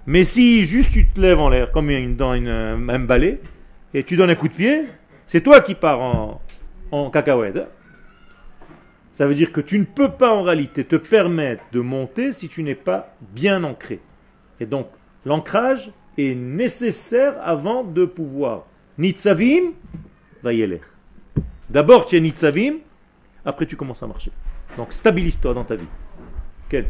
Mais 0.06 0.24
si 0.24 0.66
juste 0.66 0.92
tu 0.92 1.08
te 1.08 1.20
lèves 1.20 1.40
en 1.40 1.50
l'air 1.50 1.72
comme 1.72 2.16
dans 2.16 2.34
une, 2.34 2.48
un 2.48 3.00
balai 3.00 3.42
et 3.94 4.04
tu 4.04 4.16
donnes 4.18 4.30
un 4.30 4.36
coup 4.36 4.48
de 4.48 4.54
pied, 4.54 4.86
c'est 5.26 5.42
toi 5.42 5.62
qui 5.62 5.76
pars 5.76 6.00
en, 6.00 6.42
en 6.92 7.10
cacahuète. 7.10 7.58
hein. 7.58 7.66
Ça 9.12 9.26
veut 9.26 9.36
dire 9.36 9.52
que 9.52 9.62
tu 9.62 9.80
ne 9.80 9.84
peux 9.84 10.12
pas 10.12 10.32
en 10.34 10.44
réalité 10.44 10.84
te 10.84 10.96
permettre 10.96 11.64
de 11.72 11.80
monter 11.80 12.34
si 12.34 12.50
tu 12.50 12.62
n'es 12.64 12.76
pas 12.76 13.16
bien 13.34 13.64
ancré. 13.64 14.00
Et 14.60 14.66
donc, 14.66 14.88
l'ancrage 15.26 15.92
est 16.18 16.36
nécessaire 16.36 17.36
avant 17.42 17.84
de 17.84 18.06
pouvoir. 18.06 18.66
Nitzavim, 18.98 19.74
va 20.44 20.54
y 20.54 20.64
aller. 20.64 20.82
D'abord, 21.70 22.06
tu 22.06 22.18
es 22.18 22.20
Nitzavim, 22.20 22.78
après 23.46 23.66
tu 23.66 23.76
commences 23.76 24.02
à 24.02 24.08
marcher. 24.08 24.32
Donc, 24.78 24.94
stabilise-toi 24.94 25.54
dans 25.54 25.64
ta 25.64 25.76
vie. 25.76 25.88
Quel? 26.70 26.88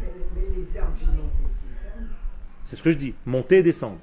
C'est 2.66 2.76
ce 2.76 2.84
que 2.84 2.92
je 2.92 2.98
dis. 2.98 3.14
Monter 3.26 3.58
et 3.58 3.64
descendre. 3.64 3.98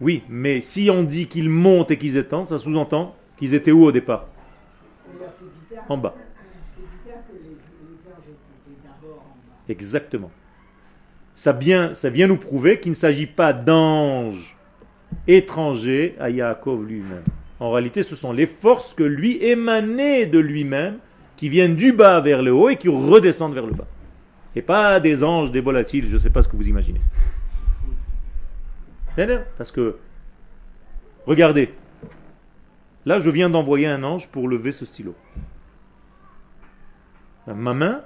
Oui, 0.00 0.22
mais 0.28 0.60
si 0.60 0.90
on 0.90 1.02
dit 1.02 1.26
qu'ils 1.26 1.50
montent 1.50 1.90
et 1.90 1.98
qu'ils 1.98 2.16
étendent, 2.16 2.46
ça 2.46 2.58
sous-entend 2.58 3.14
qu'ils 3.36 3.54
étaient 3.54 3.72
où 3.72 3.84
au 3.84 3.92
départ? 3.92 4.26
En 5.88 5.96
bas. 5.96 6.14
Exactement. 9.68 10.30
Ça, 11.42 11.50
vient 11.50 12.28
nous 12.28 12.36
prouver 12.36 12.78
qu'il 12.78 12.92
ne 12.92 12.96
s'agit 12.96 13.26
pas 13.26 13.52
d'anges 13.52 14.56
étrangers 15.26 16.14
à 16.20 16.30
Yaakov 16.30 16.86
lui-même. 16.86 17.24
En 17.58 17.72
réalité, 17.72 18.04
ce 18.04 18.14
sont 18.14 18.32
les 18.32 18.46
forces 18.46 18.94
que 18.94 19.02
lui 19.02 19.42
émanaient 19.42 20.26
de 20.26 20.38
lui-même, 20.38 20.98
qui 21.34 21.48
viennent 21.48 21.74
du 21.74 21.92
bas 21.92 22.20
vers 22.20 22.42
le 22.42 22.52
haut 22.52 22.68
et 22.68 22.76
qui 22.76 22.88
redescendent 22.88 23.54
vers 23.54 23.66
le 23.66 23.72
bas. 23.72 23.88
Et 24.54 24.62
pas 24.62 25.00
des 25.00 25.24
anges, 25.24 25.50
des 25.50 25.58
volatiles, 25.58 26.06
je 26.06 26.12
ne 26.12 26.18
sais 26.18 26.30
pas 26.30 26.42
ce 26.42 26.48
que 26.48 26.54
vous 26.54 26.68
imaginez. 26.68 27.00
Parce 29.58 29.72
que, 29.72 29.96
regardez, 31.26 31.74
là 33.04 33.18
je 33.18 33.30
viens 33.30 33.50
d'envoyer 33.50 33.88
un 33.88 34.04
ange 34.04 34.28
pour 34.28 34.46
lever 34.46 34.70
ce 34.70 34.84
stylo. 34.84 35.16
Ma 37.48 37.74
main, 37.74 38.02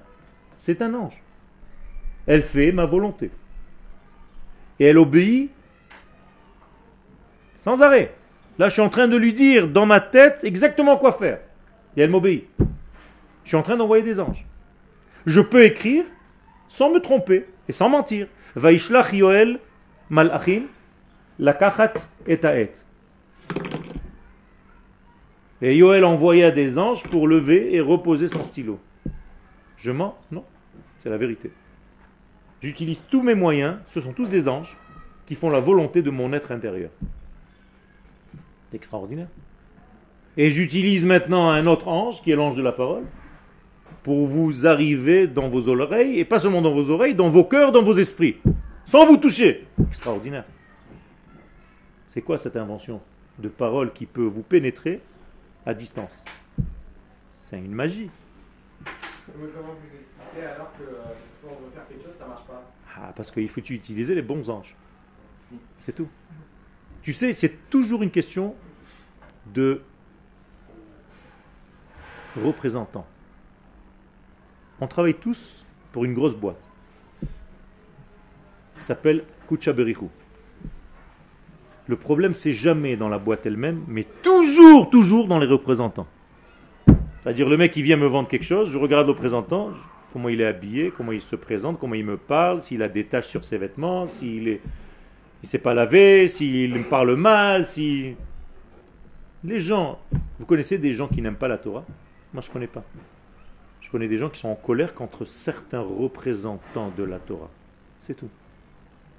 c'est 0.57 0.80
un 0.80 0.95
ange. 0.95 1.22
Elle 2.27 2.43
fait 2.43 2.72
ma 2.72 2.87
volonté. 2.87 3.31
Et 4.79 4.87
elle 4.87 4.99
obéit 4.99 5.51
sans 7.59 7.83
arrêt. 7.83 8.14
Là, 8.59 8.68
je 8.68 8.74
suis 8.74 8.83
en 8.83 8.89
train 8.89 9.09
de 9.09 9.16
lui 9.16 9.33
dire 9.33 9.68
dans 9.68 9.87
ma 9.87 10.01
tête 10.01 10.41
exactement 10.45 10.97
quoi 10.97 11.12
faire. 11.12 11.41
Et 11.97 12.03
elle 12.03 12.11
m'obéit. 12.11 12.47
Je 13.45 13.49
suis 13.49 13.57
en 13.57 13.62
train 13.62 13.77
d'envoyer 13.77 14.05
des 14.05 14.20
anges. 14.20 14.47
Je 15.27 15.41
peux 15.41 15.64
écrire 15.64 16.05
sans 16.68 16.93
me 16.93 17.01
tromper 17.01 17.47
et 17.68 17.72
sans 17.72 17.89
mentir. 17.89 18.29
Vaishlach 18.55 19.12
Yoel 19.12 19.59
malachim 20.11 20.62
lakachat 21.39 21.95
et 22.27 22.39
aet. 22.45 22.85
Et 25.62 25.77
Yoel 25.77 26.05
envoya 26.05 26.51
des 26.51 26.79
anges 26.79 27.03
pour 27.05 27.29
lever 27.29 27.74
et 27.74 27.81
reposer 27.81 28.29
son 28.29 28.45
stylo. 28.45 28.79
Je 29.77 29.91
mens? 29.91 30.16
Non, 30.31 30.45
c'est 30.99 31.11
la 31.11 31.16
vérité. 31.16 31.51
J'utilise 32.62 33.00
tous 33.11 33.22
mes 33.22 33.34
moyens, 33.34 33.76
ce 33.88 34.00
sont 34.00 34.12
tous 34.12 34.28
des 34.28 34.48
anges 34.48 34.76
qui 35.26 35.34
font 35.34 35.50
la 35.50 35.61
volonté 35.61 36.02
de 36.02 36.11
mon 36.11 36.32
être 36.32 36.52
intérieur. 36.52 36.90
C'est 38.70 38.76
extraordinaire. 38.76 39.28
Et 40.36 40.50
j'utilise 40.50 41.04
maintenant 41.04 41.50
un 41.50 41.66
autre 41.66 41.88
ange, 41.88 42.22
qui 42.22 42.30
est 42.30 42.36
l'ange 42.36 42.57
de 42.57 42.62
la 42.62 42.72
parole, 42.72 43.04
pour 44.02 44.26
vous 44.26 44.66
arriver 44.66 45.26
dans 45.26 45.48
vos 45.48 45.68
oreilles, 45.68 46.18
et 46.18 46.24
pas 46.24 46.38
seulement 46.38 46.62
dans 46.62 46.72
vos 46.72 46.90
oreilles, 46.90 47.14
dans 47.14 47.30
vos 47.30 47.44
cœurs, 47.44 47.72
dans 47.72 47.82
vos 47.82 47.96
esprits, 47.96 48.36
sans 48.84 49.07
vous 49.07 49.16
toucher. 49.16 49.66
Extraordinaire. 49.88 50.44
C'est 52.09 52.22
quoi 52.22 52.38
cette 52.38 52.57
invention 52.57 53.00
de 53.38 53.48
parole 53.48 53.92
qui 53.92 54.07
peut 54.07 54.24
vous 54.24 54.42
pénétrer 54.42 55.00
à 55.66 55.74
distance? 55.74 56.24
C'est 57.44 57.59
une 57.59 57.74
magie. 57.74 58.11
Mais 59.29 59.49
comment 59.55 59.74
vous 59.74 59.97
expliquez 59.97 60.47
alors 60.47 60.72
que 60.79 60.83
euh, 60.83 61.03
quand 61.43 61.49
on 61.51 61.64
veut 61.64 61.70
faire 61.72 61.87
quelque 61.89 62.05
chose, 62.05 62.14
ça 62.18 62.27
marche 62.27 62.47
pas 62.47 62.72
Ah, 62.97 63.12
parce 63.14 63.31
qu'il 63.31 63.49
faut 63.49 63.61
utiliser 63.61 64.14
les 64.14 64.22
bons 64.22 64.49
anges. 64.49 64.77
C'est 65.77 65.95
tout. 65.95 66.09
Tu 67.03 67.12
sais, 67.12 67.33
c'est 67.33 67.68
toujours 67.70 68.03
une 68.03 68.11
question 68.11 68.55
de 69.53 69.83
représentant. 72.37 73.07
On 74.81 74.87
travaille 74.87 75.14
tous 75.14 75.64
pour 75.93 76.05
une 76.05 76.14
grosse 76.14 76.35
boîte. 76.35 76.68
Ça 78.77 78.89
s'appelle 78.89 79.24
Kucha 79.49 79.72
Berichu. 79.72 80.07
Le 81.87 81.97
problème, 81.97 82.35
c'est 82.35 82.53
jamais 82.53 82.97
dans 82.97 83.09
la 83.09 83.18
boîte 83.18 83.47
elle-même, 83.47 83.85
mais 83.87 84.07
toujours, 84.22 84.91
toujours 84.91 85.29
dans 85.29 85.39
les 85.39 85.47
représentants. 85.47 86.09
C'est-à-dire 87.27 87.49
le 87.49 87.57
mec 87.57 87.72
qui 87.72 87.83
vient 87.83 87.97
me 87.97 88.07
vendre 88.07 88.29
quelque 88.29 88.45
chose, 88.45 88.70
je 88.70 88.79
regarde 88.79 89.07
le 89.09 89.12
représentant, 89.12 89.72
je- 89.72 89.81
comment 90.12 90.29
il 90.29 90.41
est 90.41 90.47
habillé, 90.47 90.93
comment 90.97 91.11
il 91.11 91.20
se 91.20 91.35
présente, 91.35 91.77
comment 91.81 91.97
il 91.97 92.05
me 92.05 92.16
parle, 92.16 92.62
s'il 92.62 92.83
a 92.83 92.89
des 92.89 93.05
taches 93.05 93.27
sur 93.27 93.43
ses 93.43 93.59
vêtements, 93.59 94.07
s'il 94.07 94.47
est, 94.47 94.61
il 95.43 95.49
s'est 95.49 95.59
pas 95.59 95.74
lavé, 95.74 96.29
s'il 96.29 96.72
me 96.72 96.85
parle 96.85 97.16
mal, 97.16 97.66
si 97.66 98.14
les 99.43 99.59
gens, 99.59 99.99
vous 100.39 100.47
connaissez 100.47 100.79
des 100.79 100.93
gens 100.93 101.09
qui 101.09 101.20
n'aiment 101.20 101.35
pas 101.35 101.49
la 101.49 101.59
Torah? 101.59 101.85
Moi, 102.33 102.43
je 102.43 102.51
connais 102.51 102.68
pas. 102.68 102.85
Je 103.81 103.91
connais 103.91 104.07
des 104.07 104.18
gens 104.18 104.29
qui 104.29 104.39
sont 104.39 104.49
en 104.49 104.55
colère 104.55 104.95
contre 104.95 105.24
certains 105.24 105.81
représentants 105.81 106.93
de 106.97 107.03
la 107.03 107.18
Torah. 107.18 107.51
C'est 108.03 108.14
tout. 108.14 108.29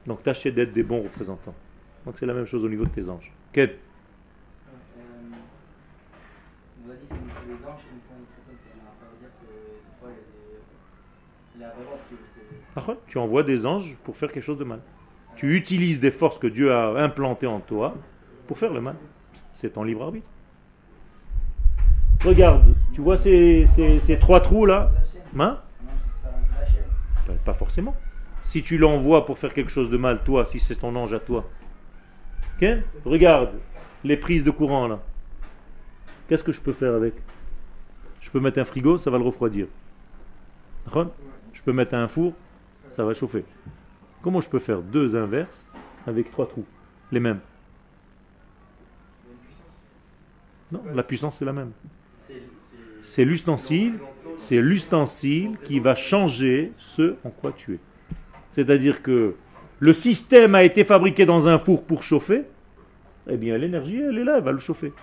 Donc 0.06 0.24
tâchez 0.24 0.52
d'être 0.54 0.72
des 0.72 0.84
bons 0.84 1.02
représentants. 1.02 1.56
Donc 2.06 2.16
c'est 2.18 2.26
la 2.26 2.34
même 2.34 2.46
chose 2.46 2.64
au 2.64 2.70
niveau 2.70 2.86
de 2.86 2.90
tes 2.90 3.10
anges 3.10 3.34
Euh, 3.58 3.68
on 6.80 6.86
vous 6.86 6.92
a 6.92 6.96
dit 6.96 7.02
c'est 7.10 7.16
c'est 7.16 7.48
les 7.48 7.54
anges 7.66 7.84
et 7.84 7.92
une 7.92 8.02
fois 8.08 8.16
une 8.18 8.26
personne, 8.28 8.58
c'est- 8.64 8.80
ça 8.80 9.06
veut 9.12 9.20
dire 9.20 9.34
que 9.40 9.48
des 9.48 9.96
fois 10.00 10.10
il 10.10 10.16
y 10.16 10.16
a 10.16 10.24
des. 10.24 10.36
La 10.48 10.52
révolte, 10.52 10.72
c'est. 10.72 11.47
Achot, 11.47 11.47
Tu 13.08 13.18
envoies 13.18 13.44
des 13.44 13.66
anges 13.66 13.96
pour 14.04 14.16
faire 14.16 14.32
quelque 14.32 14.44
chose 14.44 14.58
de 14.60 14.64
mal. 14.64 14.80
Tu 15.36 15.56
utilises 15.56 16.00
des 16.00 16.12
forces 16.12 16.40
que 16.40 16.48
Dieu 16.48 16.74
a 16.74 17.02
implantées 17.04 17.48
en 17.48 17.60
toi 17.60 17.96
pour 18.48 18.58
faire 18.58 18.74
le 18.74 18.82
mal. 18.82 18.96
C'est 19.54 19.72
ton 19.72 19.84
libre 19.84 20.04
arbitre. 20.04 20.28
Regarde, 22.24 22.76
tu 22.94 23.02
vois 23.02 23.18
ces, 23.18 23.66
ces- 23.68 24.00
ces 24.00 24.18
trois 24.20 24.40
trous 24.42 24.66
là? 24.66 24.92
Ange, 25.34 25.58
c'est 27.28 27.44
pas 27.44 27.54
forcément. 27.54 27.96
Si 28.44 28.64
tu 28.64 28.78
l'envoies 28.78 29.26
pour 29.26 29.38
faire 29.38 29.54
quelque 29.54 29.70
chose 29.72 29.90
de 29.90 29.98
mal, 29.98 30.24
toi, 30.24 30.46
si 30.46 30.60
c'est 30.60 30.76
ton 30.76 30.96
ange 30.96 31.14
à 31.14 31.20
toi. 31.20 31.46
Regarde 33.06 33.52
les 34.04 34.18
prises 34.18 34.44
de 34.44 34.52
courant 34.52 34.88
là. 34.88 35.00
Qu'est-ce 36.28 36.44
que 36.44 36.52
je 36.52 36.62
peux 36.62 36.74
faire 36.74 36.94
avec? 36.94 37.14
Je 38.22 38.30
peux 38.32 38.40
mettre 38.40 38.60
un 38.60 38.66
frigo, 38.66 38.98
ça 38.98 39.10
va 39.12 39.18
le 39.18 39.24
refroidir. 39.24 39.68
Peux 41.68 41.74
mettre 41.74 41.96
un 41.96 42.08
four, 42.08 42.32
ça 42.96 43.04
va 43.04 43.14
chauffer. 43.14 43.44
Comment 44.22 44.40
je 44.40 44.48
peux 44.48 44.58
faire 44.60 44.82
deux 44.82 45.18
inverses 45.18 45.66
avec 46.06 46.32
trois 46.32 46.48
trous? 46.48 46.64
Les 47.12 47.20
mêmes? 47.20 47.42
Non, 50.72 50.82
la 50.96 51.04
puissance 51.04 51.36
c'est 51.40 51.44
la 51.44 51.52
même. 51.52 51.72
C'est- 52.26 52.42
C'est 53.04 53.26
l'ustensile, 53.26 54.00
c'est 54.38 54.62
l'ustensile 54.62 55.58
qui 55.66 55.82
va 55.82 55.94
changer 55.94 56.72
ce 56.78 57.16
en 57.26 57.32
quoi 57.32 57.52
tu 57.52 57.74
es. 57.74 57.80
C'est-à-dire 58.52 59.02
que 59.04 59.36
le 59.80 59.94
système 59.94 60.56
a 60.56 60.64
été 60.64 60.86
fabriqué 60.86 61.26
dans 61.26 61.50
un 61.50 61.60
four 61.60 61.84
pour 61.84 62.02
chauffer, 62.02 62.44
eh 63.30 63.36
bien 63.36 63.58
l'énergie, 63.58 64.00
elle 64.00 64.18
est 64.20 64.24
là, 64.24 64.38
elle 64.38 64.44
va 64.46 64.54
le 64.54 64.60
chauffer. 64.60 64.94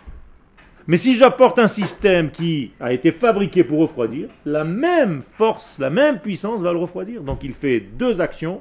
Mais 0.86 0.98
si 0.98 1.14
j'apporte 1.14 1.58
un 1.58 1.68
système 1.68 2.30
qui 2.30 2.72
a 2.78 2.92
été 2.92 3.10
fabriqué 3.10 3.64
pour 3.64 3.78
refroidir, 3.78 4.28
la 4.44 4.64
même 4.64 5.22
force, 5.22 5.78
la 5.78 5.88
même 5.88 6.18
puissance 6.18 6.60
va 6.60 6.72
le 6.72 6.78
refroidir. 6.78 7.22
Donc 7.22 7.42
il 7.42 7.54
fait 7.54 7.80
deux 7.80 8.20
actions 8.20 8.60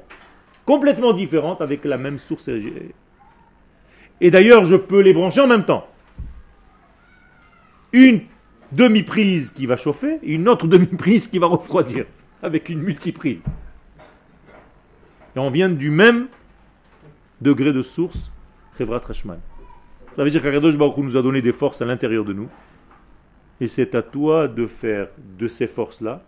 complètement 0.64 1.12
différentes 1.12 1.60
avec 1.60 1.84
la 1.84 1.98
même 1.98 2.18
source. 2.18 2.48
Et 4.20 4.30
d'ailleurs, 4.30 4.64
je 4.64 4.76
peux 4.76 5.00
les 5.00 5.12
brancher 5.12 5.40
en 5.40 5.46
même 5.46 5.64
temps. 5.64 5.86
Une 7.92 8.22
demi-prise 8.72 9.50
qui 9.50 9.66
va 9.66 9.76
chauffer 9.76 10.18
et 10.22 10.32
une 10.32 10.48
autre 10.48 10.66
demi-prise 10.66 11.28
qui 11.28 11.38
va 11.38 11.46
refroidir, 11.46 12.06
avec 12.42 12.70
une 12.70 12.80
multiprise. 12.80 13.42
Et 15.36 15.38
on 15.38 15.50
vient 15.50 15.68
du 15.68 15.90
même 15.90 16.28
degré 17.40 17.72
de 17.72 17.82
source, 17.82 18.30
Chevrat 18.78 19.00
Rashman. 19.00 19.38
Ça 20.16 20.22
veut 20.22 20.30
dire 20.30 20.42
qu'Akadosh 20.42 20.76
Baruch 20.76 20.96
Hu 20.96 21.02
nous 21.02 21.16
a 21.16 21.22
donné 21.22 21.42
des 21.42 21.52
forces 21.52 21.82
à 21.82 21.84
l'intérieur 21.84 22.24
de 22.24 22.32
nous. 22.32 22.48
Et 23.60 23.66
c'est 23.66 23.94
à 23.94 24.02
toi 24.02 24.46
de 24.46 24.66
faire 24.66 25.08
de 25.18 25.48
ces 25.48 25.66
forces-là 25.66 26.22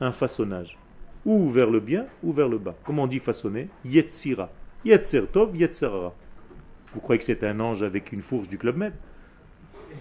un 0.00 0.10
façonnage. 0.10 0.76
Ou 1.24 1.48
vers 1.50 1.70
le 1.70 1.78
bien, 1.78 2.06
ou 2.22 2.32
vers 2.32 2.48
le 2.48 2.58
bas. 2.58 2.74
Comment 2.84 3.04
on 3.04 3.06
dit 3.06 3.20
façonner? 3.20 3.68
Yetzira. 3.84 4.50
Yetzer 4.84 5.26
Tov, 5.32 5.56
Yetzerara. 5.56 6.14
Vous 6.92 7.00
croyez 7.00 7.18
que 7.18 7.24
c'est 7.24 7.44
un 7.44 7.60
ange 7.60 7.82
avec 7.82 8.10
une 8.12 8.22
fourche 8.22 8.48
du 8.48 8.58
Club 8.58 8.76
Med? 8.76 8.94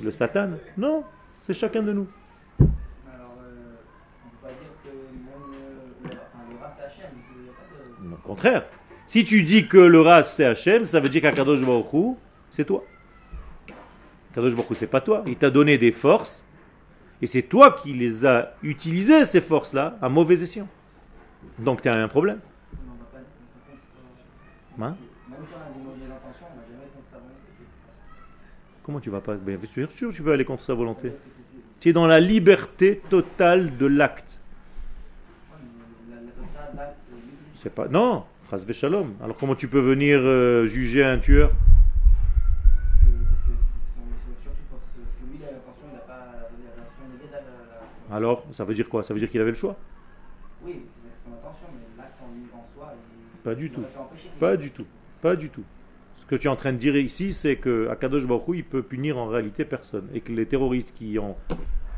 Le 0.02 0.12
Satan? 0.12 0.52
Non, 0.78 1.04
c'est 1.44 1.54
chacun 1.54 1.84
de 1.84 1.94
nous. 1.94 2.08
Au 8.12 8.16
contraire. 8.24 8.66
Si 9.06 9.24
tu 9.24 9.44
dis 9.44 9.68
que 9.68 9.78
le 9.78 10.02
ras 10.02 10.24
c'est 10.24 10.46
Hachem, 10.46 10.86
ça 10.86 11.00
veut 11.00 11.10
dire 11.10 11.22
qu'Akadosh 11.22 11.64
Baruch 11.66 11.94
Hu, 11.94 12.16
c'est 12.50 12.66
toi. 12.66 12.84
Baruch 14.42 14.78
c'est 14.78 14.88
pas 14.88 15.02
toi. 15.02 15.24
Il 15.28 15.36
t'a 15.38 15.50
donné 15.50 15.78
des 15.78 15.92
forces, 15.92 16.44
et 17.22 17.28
c'est 17.28 17.42
toi 17.44 17.78
qui 17.82 17.94
les 17.94 18.26
as 18.26 18.54
utilisées, 18.64 19.26
ces 19.26 19.42
forces-là, 19.42 19.98
à 20.02 20.10
mauvais 20.10 20.42
escient. 20.42 20.68
Donc 21.58 21.82
tu 21.82 21.90
as 21.90 21.96
un 21.96 22.08
problème. 22.08 22.40
Hein. 24.82 24.96
Comment 28.84 29.00
tu 29.00 29.10
vas 29.10 29.22
pas? 29.22 29.36
Bien 29.36 29.58
sûr, 29.94 30.12
tu 30.14 30.24
peux 30.24 30.32
aller 30.32 30.46
contre 30.46 30.64
sa 30.64 30.74
volonté. 30.74 31.12
Tu 31.80 31.90
es 31.90 31.94
dans 31.94 32.08
la 32.08 32.20
liberté 32.20 33.02
totale 33.10 33.78
de 33.78 33.86
l'acte. 33.86 34.40
c'est 37.56 37.74
pas 37.76 37.88
non, 37.90 38.24
Shalom. 38.72 39.16
Alors 39.22 39.36
comment 39.38 39.54
tu 39.54 39.68
peux 39.68 39.82
venir 39.82 40.20
euh, 40.24 40.66
juger 40.66 41.04
un 41.04 41.20
tueur 41.20 41.50
Parce 41.52 41.60
que, 43.04 43.06
parce 43.06 43.44
que 43.44 43.52
c'est- 43.52 44.08
c'est 44.26 44.44
surtout 44.44 44.66
parce 44.72 44.82
que, 44.96 45.00
parce 45.04 45.16
que 45.20 45.26
lui, 45.30 45.38
il 45.40 45.44
a 45.44 45.52
l'intention, 45.52 45.86
il 45.92 45.94
n'a 45.94 46.00
pas 46.08 46.48
donné 46.50 46.64
l'intention 46.72 47.04
immédiate 47.06 47.34
à 47.36 47.44
la. 47.44 47.52
la- 47.68 47.84
Alors, 48.12 48.44
ça 48.52 48.64
veut 48.66 48.74
dire 48.74 48.90
quoi? 48.90 49.04
Ça 49.04 49.14
veut 49.14 49.20
dire 49.20 49.30
qu'il 49.30 49.42
avait 49.42 49.52
le 49.52 49.56
choix? 49.56 49.76
Oui, 50.64 50.82
c'est 51.04 51.24
son 51.24 51.34
intention, 51.34 51.68
mais 51.74 52.02
l'acte 52.02 52.18
en, 52.22 52.66
soi, 52.74 52.94
il. 52.96 53.40
Pas 53.42 53.56
du 53.56 53.66
il 53.66 53.72
tout. 53.72 53.84
Pas 54.40 54.58
du 54.58 54.72
tout. 54.72 54.86
Pas 55.22 55.36
du 55.36 55.50
tout. 55.50 55.64
Ce 56.18 56.26
que 56.26 56.36
tu 56.36 56.48
es 56.48 56.50
en 56.50 56.56
train 56.56 56.74
de 56.74 56.78
dire 56.78 56.96
ici, 56.96 57.34
c'est 57.34 57.56
que 57.56 57.88
Akadosh 57.90 58.26
Baruch 58.26 58.58
il 58.58 58.64
peut 58.64 58.84
punir 58.84 59.18
en 59.18 59.28
réalité 59.28 59.66
personne. 59.66 60.08
Et 60.14 60.22
que 60.22 60.32
les 60.32 60.46
terroristes 60.46 60.94
qui 60.94 61.18
ont 61.20 61.36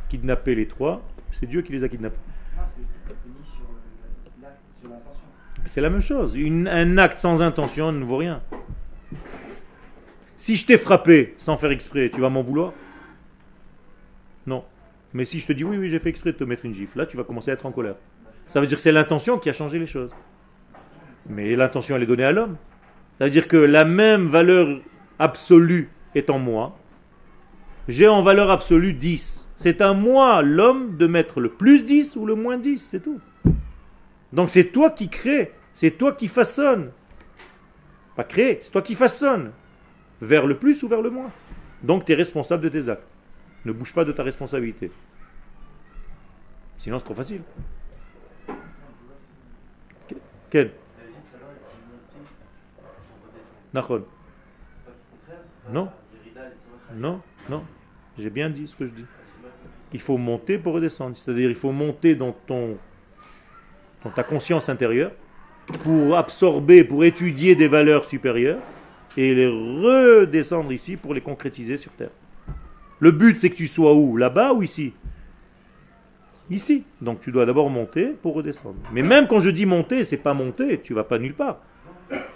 kidnappé 0.10 0.56
les 0.56 0.68
trois, 0.68 1.02
c'est 1.32 1.46
Dieu 1.46 1.62
qui 1.62 1.72
les 1.72 1.84
a 1.84 1.90
kidnappés. 1.90 2.18
Non, 2.56 2.64
parce 3.06 3.18
que 3.18 4.80
sur 4.80 4.90
l'intention. 4.90 5.26
C'est 5.66 5.82
la 5.82 5.90
même 5.90 6.02
chose. 6.02 6.36
Une- 6.36 6.68
un 6.68 6.98
acte 6.98 7.18
sans 7.18 7.42
intention 7.42 7.92
ne 7.92 8.04
vaut 8.04 8.18
rien. 8.18 8.42
Si 10.38 10.56
je 10.56 10.66
t'ai 10.66 10.78
frappé 10.78 11.36
sans 11.38 11.58
faire 11.58 11.72
exprès, 11.72 12.10
tu 12.10 12.20
vas 12.20 12.30
m'en 12.30 12.42
vouloir? 12.42 12.74
Non. 14.48 14.64
Mais 15.14 15.26
si 15.26 15.40
je 15.40 15.48
te 15.48 15.54
dis 15.54 15.64
oui, 15.64 15.78
oui, 15.78 15.90
j'ai 15.90 16.00
fait 16.00 16.10
exprès 16.10 16.32
de 16.32 16.38
te 16.38 16.44
mettre 16.44 16.66
une 16.66 16.74
gifle, 16.74 16.98
là, 16.98 17.06
tu 17.06 17.18
vas 17.18 17.24
commencer 17.24 17.52
à 17.52 17.56
être 17.56 17.66
en 17.66 17.72
colère. 17.72 17.96
Ça 18.48 18.62
veut 18.62 18.68
dire 18.68 18.78
que 18.78 18.82
c'est 18.82 18.92
l'intention 18.92 19.38
qui 19.38 19.50
a 19.50 19.54
changé 19.54 19.80
les 19.80 19.88
choses. 19.88 20.12
Mais 21.30 21.56
l'intention, 21.56 21.96
elle 21.96 22.04
est 22.04 22.08
donnée 22.08 22.24
à 22.24 22.32
l'homme. 22.32 22.58
Ça 23.18 23.26
veut 23.26 23.32
dire 23.32 23.48
que 23.48 23.58
la 23.58 23.86
même 23.86 24.28
valeur 24.28 24.80
absolue 25.20 25.90
est 26.16 26.30
en 26.30 26.40
moi. 26.40 26.78
J'ai 27.88 28.08
en 28.08 28.24
valeur 28.24 28.50
absolue 28.50 28.94
10. 28.94 29.50
C'est 29.56 29.82
à 29.82 29.94
moi, 29.94 30.42
l'homme, 30.42 30.98
de 30.98 31.08
mettre 31.08 31.40
le 31.40 31.50
plus 31.50 31.84
10 31.84 32.16
ou 32.16 32.26
le 32.26 32.36
moins 32.36 32.58
10, 32.58 32.80
c'est 32.80 33.02
tout. 33.02 33.20
Donc 34.34 34.50
c'est 34.50 34.66
toi 34.66 34.90
qui 34.90 35.10
crée, 35.10 35.52
c'est 35.74 35.92
toi 35.92 36.14
qui 36.14 36.28
façonne. 36.28 36.92
Pas 38.16 38.24
créer, 38.24 38.58
c'est 38.62 38.72
toi 38.72 38.82
qui 38.82 38.96
façonne. 38.96 39.52
Vers 40.22 40.48
le 40.48 40.58
plus 40.58 40.82
ou 40.84 40.88
vers 40.88 41.02
le 41.02 41.10
moins. 41.10 41.32
Donc 41.84 42.06
tu 42.06 42.12
es 42.12 42.16
responsable 42.16 42.64
de 42.64 42.70
tes 42.70 42.90
actes. 42.90 43.11
Ne 43.66 43.72
bouge 43.72 43.94
pas 43.94 44.04
de 44.06 44.12
ta 44.12 44.24
responsabilité. 44.24 44.92
Sinon 46.78 46.98
c'est 47.00 47.06
trop 47.06 47.14
facile. 47.14 47.42
Que- 50.08 50.16
Quel 50.50 50.72
Nachon. 53.74 54.04
Non. 55.72 55.90
Non, 56.96 57.22
non. 57.50 57.64
J'ai 58.18 58.30
bien 58.30 58.50
dit 58.50 58.68
ce 58.68 58.76
que 58.76 58.86
je 58.86 58.92
dis. 58.92 59.06
Il 59.94 60.02
faut 60.02 60.18
monter 60.18 60.58
pour 60.58 60.74
redescendre. 60.74 61.16
C'est-à-dire 61.16 61.50
il 61.50 61.56
faut 61.56 61.72
monter 61.72 62.16
dans 62.16 62.34
ton 62.34 62.78
dans 64.04 64.10
ta 64.10 64.24
conscience 64.24 64.68
intérieure 64.68 65.12
pour 65.84 66.18
absorber, 66.18 66.84
pour 66.84 67.04
étudier 67.06 67.56
des 67.56 67.68
valeurs 67.68 68.04
supérieures 68.06 68.60
et 69.16 69.36
les 69.36 69.48
redescendre 69.48 70.72
ici 70.72 70.98
pour 70.98 71.14
les 71.14 71.22
concrétiser 71.22 71.78
sur 71.78 71.92
Terre. 71.92 72.10
Le 73.02 73.12
but 73.12 73.38
c'est 73.38 73.50
que 73.50 73.56
tu 73.56 73.68
sois 73.68 73.94
où? 73.94 74.16
Là-bas 74.16 74.54
ou 74.54 74.64
ici? 74.64 74.94
Ici. 76.50 76.86
Donc 77.02 77.20
tu 77.20 77.32
dois 77.32 77.46
d'abord 77.46 77.70
monter 77.70 78.16
pour 78.22 78.36
redescendre. 78.36 78.78
Mais 78.94 79.02
même 79.02 79.28
quand 79.28 79.42
je 79.42 79.50
dis 79.50 79.66
monter, 79.66 80.06
c'est 80.06 80.18
pas 80.18 80.34
monter, 80.34 80.80
tu 80.80 80.94
vas 80.94 81.04
pas 81.04 81.18
nulle 81.18 81.34
part. 81.34 81.60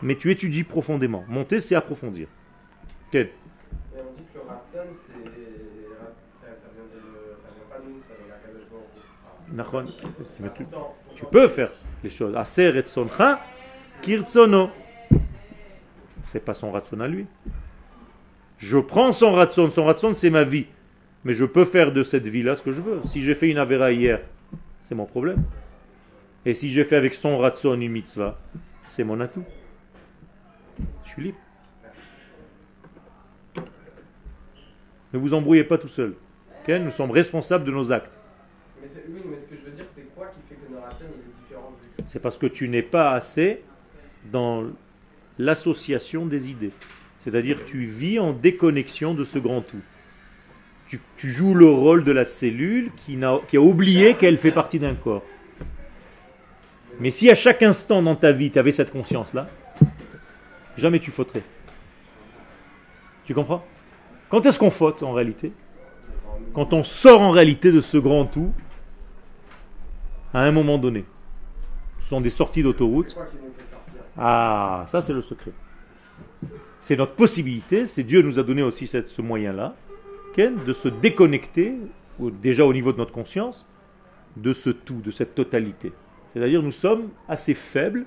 Mais 0.01 0.15
tu 0.15 0.31
étudies 0.31 0.63
profondément. 0.63 1.23
Monter, 1.27 1.59
c'est 1.59 1.75
approfondir. 1.75 2.27
Quel? 3.11 3.29
On 3.93 3.97
dit 4.17 4.23
que 4.33 4.39
le 4.39 4.41
Ratson. 4.41 4.89
Ça, 6.41 6.47
ça, 6.47 6.69
vient 6.73 6.83
de, 6.83 7.01
ça 7.41 7.49
vient 7.53 7.67
pas 7.69 7.79
de 7.79 7.89
nous, 7.89 8.01
ça 8.07 8.13
vient. 8.17 9.55
Nachon. 9.55 9.85
Mais 10.39 10.49
tu, 10.55 10.65
tu 11.15 11.25
peux 11.25 11.47
faire 11.47 11.71
les 12.03 12.09
choses. 12.09 12.35
Aser 12.35 12.75
et 12.75 12.85
soncha, 12.85 13.39
kirtsono. 14.01 14.69
C'est 16.31 16.43
pas 16.43 16.53
son 16.53 16.71
ratson 16.71 16.99
à 16.99 17.07
lui. 17.07 17.27
Je 18.57 18.77
prends 18.77 19.11
son 19.11 19.31
ratson. 19.33 19.69
Son 19.71 19.85
ratson, 19.85 20.13
c'est 20.15 20.29
ma 20.29 20.43
vie. 20.43 20.65
Mais 21.23 21.33
je 21.33 21.45
peux 21.45 21.65
faire 21.65 21.91
de 21.91 22.03
cette 22.03 22.27
vie-là 22.27 22.55
ce 22.55 22.63
que 22.63 22.71
je 22.71 22.81
veux. 22.81 23.01
Si 23.05 23.21
j'ai 23.21 23.35
fait 23.35 23.49
une 23.49 23.57
avéra 23.57 23.91
hier, 23.91 24.21
c'est 24.83 24.95
mon 24.95 25.05
problème. 25.05 25.43
Et 26.45 26.53
si 26.53 26.69
j'ai 26.69 26.83
fait 26.83 26.95
avec 26.95 27.15
son 27.15 27.37
ratson 27.39 27.73
une 27.73 27.91
mitzvah, 27.91 28.39
c'est 28.85 29.03
mon 29.03 29.19
atout. 29.19 29.43
Je 31.03 31.09
suis 31.09 31.23
libre. 31.23 31.37
Ne 35.13 35.19
vous 35.19 35.33
embrouillez 35.33 35.63
pas 35.63 35.77
tout 35.77 35.87
seul. 35.87 36.13
Nous 36.67 36.91
sommes 36.91 37.11
responsables 37.11 37.63
de 37.63 37.71
nos 37.71 37.91
actes. 37.91 38.17
Mais 38.81 38.87
c'est- 38.93 39.05
oui, 39.07 39.21
mais 39.29 39.39
ce 39.39 39.45
que 39.45 39.55
je 39.55 39.69
veux 39.69 39.75
dire, 39.75 39.85
c'est 39.95 40.03
quoi 40.15 40.27
qui 40.27 40.39
fait 40.49 40.55
que 40.55 40.71
notre 40.71 40.87
il 41.01 41.05
est 41.05 41.43
différent 41.43 41.73
C'est 42.07 42.19
parce 42.19 42.37
que 42.37 42.47
tu 42.47 42.67
n'es 42.67 42.81
pas 42.81 43.11
assez 43.11 43.63
dans 44.31 44.65
l'association 45.37 46.25
des 46.25 46.49
idées. 46.49 46.71
C'est-à-dire 47.25 47.65
tu 47.65 47.85
vis 47.85 48.19
en 48.19 48.31
déconnexion 48.31 49.13
de 49.13 49.23
ce 49.23 49.39
grand 49.39 49.61
tout. 49.61 49.81
Tu, 51.17 51.31
joues 51.31 51.55
le 51.55 51.67
rôle 51.67 52.03
de 52.03 52.11
la 52.11 52.23
cellule 52.23 52.91
qui, 52.95 53.17
n'a- 53.17 53.39
qui 53.49 53.57
a 53.57 53.61
oublié 53.61 54.13
qu'elle 54.13 54.37
fait 54.37 54.51
partie 54.51 54.79
d'un 54.79 54.93
corps. 54.93 55.23
Mais 56.99 57.09
si 57.09 57.29
à 57.29 57.35
chaque 57.35 57.63
instant 57.63 58.01
dans 58.01 58.15
ta 58.15 58.31
vie 58.31 58.51
tu 58.51 58.59
avais 58.59 58.71
cette 58.71 58.91
conscience-là, 58.91 59.49
jamais 60.77 60.99
tu 60.99 61.11
fauterais. 61.11 61.41
Tu 63.25 63.33
comprends? 63.33 63.65
Quand 64.29 64.45
est-ce 64.45 64.59
qu'on 64.59 64.69
faute 64.69 65.01
en 65.03 65.11
réalité? 65.11 65.51
Quand 66.53 66.71
on 66.71 66.83
sort 66.83 67.21
en 67.21 67.31
réalité 67.31 67.71
de 67.71 67.81
ce 67.81 67.97
grand 67.97 68.25
tout 68.25 68.53
à 70.33 70.41
un 70.41 70.51
moment 70.51 70.77
donné. 70.77 71.05
Ce 71.99 72.09
sont 72.09 72.21
des 72.21 72.29
sorties 72.29 72.61
d'autoroute. 72.61 73.17
Ah, 74.17 74.85
ça 74.87 75.01
c'est 75.01 75.13
le 75.13 75.21
secret. 75.23 75.51
C'est 76.85 76.97
notre 76.97 77.13
possibilité, 77.13 77.87
c'est 77.87 78.03
Dieu 78.03 78.21
nous 78.21 78.37
a 78.37 78.43
donné 78.43 78.61
aussi 78.61 78.85
cette- 78.85 79.09
ce 79.09 79.19
moyen-là, 79.23 79.73
de 80.37 80.71
se 80.71 80.87
déconnecter, 80.87 81.73
déjà 82.19 82.63
au 82.63 82.73
niveau 82.73 82.91
de 82.93 82.99
notre 82.99 83.11
conscience, 83.11 83.65
de 84.37 84.53
ce 84.53 84.69
tout, 84.69 85.01
de 85.03 85.09
cette 85.09 85.33
totalité. 85.33 85.91
C'est-à-dire 86.31 86.61
nous 86.61 86.71
sommes 86.71 87.09
assez 87.27 87.55
faibles, 87.55 88.05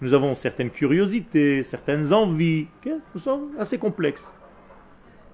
nous 0.00 0.14
avons 0.14 0.34
certaines 0.36 0.70
curiosités, 0.70 1.62
certaines 1.64 2.14
envies, 2.14 2.66
nous 3.14 3.20
sommes 3.20 3.50
assez 3.58 3.76
complexes. 3.76 4.32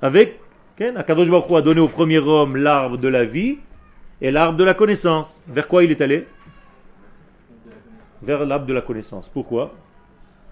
Avec, 0.03 0.41
Akadosh 0.81 1.31
Baruch 1.31 1.49
a 1.53 1.63
donné 1.63 1.81
au 1.81 1.87
premier 1.87 2.19
homme 2.19 2.57
l'arbre 2.57 2.99
de 2.99 3.07
la 3.07 3.25
vie 3.25 3.59
et 4.21 4.33
l'arbre 4.33 4.59
de 4.59 4.65
la 4.65 4.75
connaissance. 4.75 5.45
Vers 5.47 5.69
quoi 5.69 5.85
il 5.85 5.93
est 5.93 6.01
allé? 6.01 6.27
Vers 8.21 8.45
l'arbre 8.45 8.67
de 8.67 8.73
la 8.73 8.83
connaissance. 8.83 9.29
Pourquoi? 9.29 9.77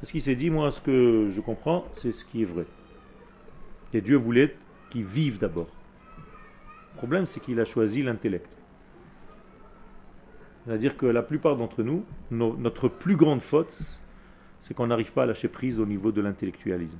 Parce 0.00 0.10
qu'il 0.12 0.22
s'est 0.22 0.34
dit, 0.36 0.50
moi, 0.50 0.70
ce 0.70 0.80
que 0.80 1.28
je 1.30 1.40
comprends, 1.40 1.84
c'est 1.96 2.12
ce 2.12 2.24
qui 2.24 2.42
est 2.42 2.46
vrai. 2.46 2.66
Et 3.92 4.00
Dieu 4.00 4.16
voulait 4.16 4.54
qu'il 4.90 5.04
vive 5.04 5.38
d'abord. 5.38 5.68
Le 6.92 6.98
problème, 6.98 7.26
c'est 7.26 7.40
qu'il 7.40 7.58
a 7.60 7.64
choisi 7.64 8.02
l'intellect. 8.02 8.56
C'est-à-dire 10.66 10.96
que 10.96 11.06
la 11.06 11.22
plupart 11.22 11.56
d'entre 11.56 11.82
nous, 11.82 12.04
no- 12.30 12.56
notre 12.58 12.88
plus 12.88 13.16
grande 13.16 13.40
faute, 13.40 13.80
c'est 14.60 14.74
qu'on 14.74 14.88
n'arrive 14.88 15.12
pas 15.12 15.22
à 15.22 15.26
lâcher 15.26 15.48
prise 15.48 15.80
au 15.80 15.86
niveau 15.86 16.12
de 16.12 16.20
l'intellectualisme. 16.20 16.98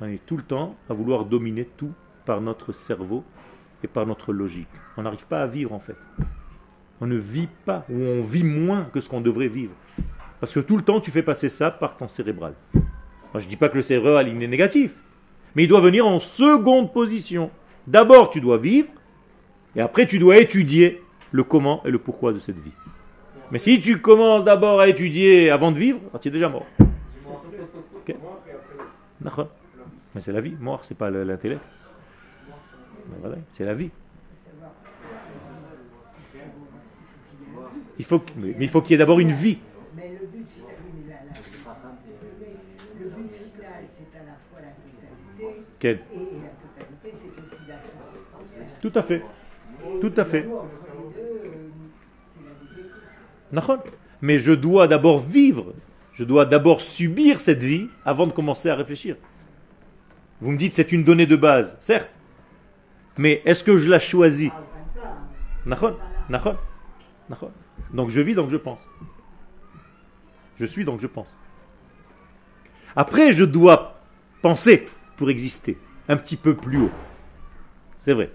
On 0.00 0.06
est 0.06 0.24
tout 0.26 0.36
le 0.36 0.42
temps 0.42 0.76
à 0.88 0.94
vouloir 0.94 1.24
dominer 1.24 1.64
tout 1.76 1.92
par 2.24 2.40
notre 2.40 2.72
cerveau 2.72 3.24
et 3.82 3.88
par 3.88 4.06
notre 4.06 4.32
logique. 4.32 4.68
On 4.96 5.02
n'arrive 5.02 5.26
pas 5.26 5.42
à 5.42 5.46
vivre 5.46 5.72
en 5.72 5.80
fait. 5.80 5.96
On 7.00 7.06
ne 7.06 7.16
vit 7.16 7.48
pas, 7.66 7.84
ou 7.90 7.96
on 8.00 8.22
vit 8.22 8.44
moins 8.44 8.84
que 8.84 9.00
ce 9.00 9.08
qu'on 9.08 9.20
devrait 9.20 9.48
vivre. 9.48 9.74
Parce 10.40 10.52
que 10.52 10.60
tout 10.60 10.76
le 10.76 10.82
temps, 10.82 11.00
tu 11.00 11.10
fais 11.10 11.22
passer 11.22 11.48
ça 11.48 11.70
par 11.70 11.96
ton 11.96 12.08
cérébral. 12.08 12.54
Je 13.34 13.44
ne 13.44 13.50
dis 13.50 13.56
pas 13.56 13.68
que 13.68 13.76
le 13.76 13.82
cérébral 13.82 14.28
il 14.28 14.42
est 14.42 14.46
négatif, 14.46 14.92
mais 15.54 15.64
il 15.64 15.68
doit 15.68 15.80
venir 15.80 16.06
en 16.06 16.20
seconde 16.20 16.92
position. 16.92 17.50
D'abord, 17.86 18.30
tu 18.30 18.40
dois 18.40 18.56
vivre, 18.58 18.88
et 19.74 19.80
après, 19.80 20.06
tu 20.06 20.18
dois 20.18 20.38
étudier 20.38 21.02
le 21.32 21.44
comment 21.44 21.82
et 21.84 21.90
le 21.90 21.98
pourquoi 21.98 22.32
de 22.32 22.38
cette 22.38 22.58
vie. 22.58 22.72
Mais 23.50 23.58
si 23.58 23.78
tu 23.80 24.00
commences 24.00 24.42
d'abord 24.44 24.80
à 24.80 24.88
étudier 24.88 25.50
avant 25.50 25.70
de 25.70 25.78
vivre, 25.78 26.00
ah, 26.14 26.18
tu 26.18 26.28
es 26.28 26.30
déjà 26.30 26.48
mort. 26.48 26.66
Ok. 26.80 28.16
D'accord. 29.20 29.48
Mais 30.14 30.20
c'est 30.20 30.32
la 30.32 30.40
vie. 30.40 30.56
Mort, 30.58 30.80
c'est 30.84 30.96
pas 30.96 31.10
le- 31.10 31.24
l'intellect. 31.24 31.60
C'est 33.50 33.64
la 33.64 33.74
vie. 33.74 33.90
Il 37.98 38.04
faut, 38.04 38.20
mais 38.36 38.54
il 38.60 38.68
faut 38.68 38.82
qu'il 38.82 38.92
y 38.92 38.94
ait 38.94 38.98
d'abord 38.98 39.20
une 39.20 39.32
vie. 39.32 39.58
Mais 39.96 40.10
le 40.20 40.26
but 40.26 40.46
final, 40.50 40.74
oui, 40.84 40.90
mais 41.06 41.12
là, 41.12 41.20
là, 41.24 41.32
le 42.98 43.08
but 43.08 43.30
final, 43.32 43.84
c'est 43.96 44.18
à 44.18 44.22
la 44.24 44.36
fois 44.50 44.60
la 44.60 44.72
totalité 44.74 45.65
Quel- 45.78 45.96
et 45.96 46.00
la 46.00 46.84
totalité, 46.84 47.12
c'est 47.34 47.40
aussi 47.40 47.68
la 47.68 47.78
source. 47.80 48.80
Tout 48.80 48.92
à 48.94 49.02
fait. 49.02 49.22
Tout 50.00 50.12
à 50.16 50.24
fait. 50.24 50.46
Euh. 50.46 50.56
Mais 54.22 54.38
je 54.38 54.52
dois 54.52 54.88
d'abord 54.88 55.20
vivre, 55.20 55.74
je 56.12 56.24
dois 56.24 56.46
d'abord 56.46 56.80
subir 56.80 57.38
cette 57.40 57.62
vie 57.62 57.88
avant 58.04 58.26
de 58.26 58.32
commencer 58.32 58.68
à 58.70 58.74
réfléchir. 58.74 59.16
Vous 60.40 60.50
me 60.50 60.56
dites 60.56 60.74
c'est 60.74 60.92
une 60.92 61.04
donnée 61.04 61.26
de 61.26 61.36
base, 61.36 61.76
certes. 61.80 62.18
Mais 63.18 63.42
est-ce 63.44 63.62
que 63.64 63.76
je 63.76 63.88
la 63.88 63.98
choisis 63.98 64.50
Ah, 64.54 64.60
hein. 66.32 67.50
Donc 67.92 68.10
je 68.10 68.20
vis, 68.20 68.34
donc 68.34 68.50
je 68.50 68.56
pense. 68.56 68.86
Je 70.58 70.66
suis, 70.66 70.84
donc 70.84 71.00
je 71.00 71.06
pense. 71.06 71.32
Après, 72.94 73.32
je 73.32 73.44
dois 73.44 74.00
penser 74.42 74.86
pour 75.16 75.30
exister, 75.30 75.78
un 76.08 76.16
petit 76.16 76.36
peu 76.36 76.54
plus 76.54 76.78
haut. 76.82 76.90
C'est 77.98 78.12
vrai. 78.12 78.30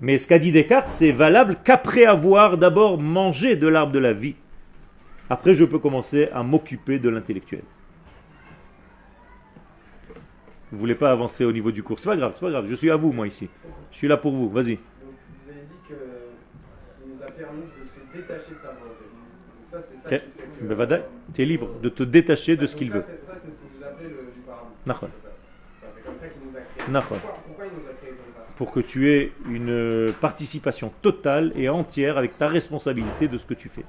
Mais 0.00 0.18
ce 0.18 0.26
qu'a 0.26 0.38
dit 0.38 0.52
Descartes, 0.52 0.88
c'est 0.90 1.12
valable 1.12 1.56
qu'après 1.64 2.04
avoir 2.04 2.58
d'abord 2.58 3.00
mangé 3.00 3.56
de 3.56 3.66
l'arbre 3.66 3.92
de 3.92 3.98
la 3.98 4.12
vie. 4.12 4.34
Après, 5.30 5.54
je 5.54 5.64
peux 5.64 5.78
commencer 5.78 6.28
à 6.32 6.42
m'occuper 6.42 6.98
de 6.98 7.08
l'intellectuel. 7.08 7.62
Vous 10.72 10.78
voulez 10.78 10.94
pas 10.94 11.10
avancer 11.12 11.44
au 11.44 11.52
niveau 11.52 11.70
du 11.70 11.82
cours? 11.82 11.98
C'est 11.98 12.08
pas 12.08 12.16
grave, 12.16 12.32
c'est 12.34 12.40
pas 12.40 12.50
grave. 12.50 12.66
Je 12.68 12.74
suis 12.74 12.90
à 12.90 12.96
vous, 12.96 13.12
moi, 13.12 13.26
ici. 13.26 13.48
Je 13.92 13.96
suis 13.96 14.08
là 14.08 14.16
pour 14.16 14.32
vous. 14.32 14.50
Vas-y. 14.50 14.74
Vous 14.74 15.50
avez 15.50 15.60
dit 15.60 15.76
qu'il 15.86 15.96
nous 17.14 17.22
a 17.22 17.30
permis 17.30 17.62
de 17.62 17.86
se 17.86 18.16
détacher 18.18 18.50
de 18.50 18.58
sa 18.62 18.72
volonté. 18.72 19.04
Ça, 19.70 19.78
c'est 19.88 20.10
ça 20.10 20.16
Ok. 20.16 20.22
qui 20.22 20.42
fait 20.58 20.66
que. 20.66 20.74
Ben, 20.74 21.02
es 21.38 21.44
libre 21.44 21.68
de 21.82 21.88
te 21.88 22.02
détacher 22.02 22.56
de 22.56 22.66
ce 22.66 22.76
qu'il 22.76 22.90
veut. 22.90 23.00
ça, 23.00 23.06
c'est- 23.08 23.32
Ça, 23.32 23.38
c'est 23.44 23.50
ce 23.52 23.56
que 23.56 23.78
vous 23.78 23.84
appelez 23.84 24.08
le 24.10 24.32
comme 24.94 25.10
ça 25.10 25.30
Pour 28.56 28.70
que 28.72 28.80
tu 28.80 29.12
aies 29.12 29.32
une 29.50 30.12
participation 30.20 30.92
totale 31.02 31.52
et 31.56 31.68
entière 31.68 32.16
avec 32.16 32.38
ta 32.38 32.48
responsabilité 32.48 33.28
de 33.28 33.38
ce 33.38 33.44
que 33.44 33.54
tu 33.54 33.68
fais. 33.68 33.84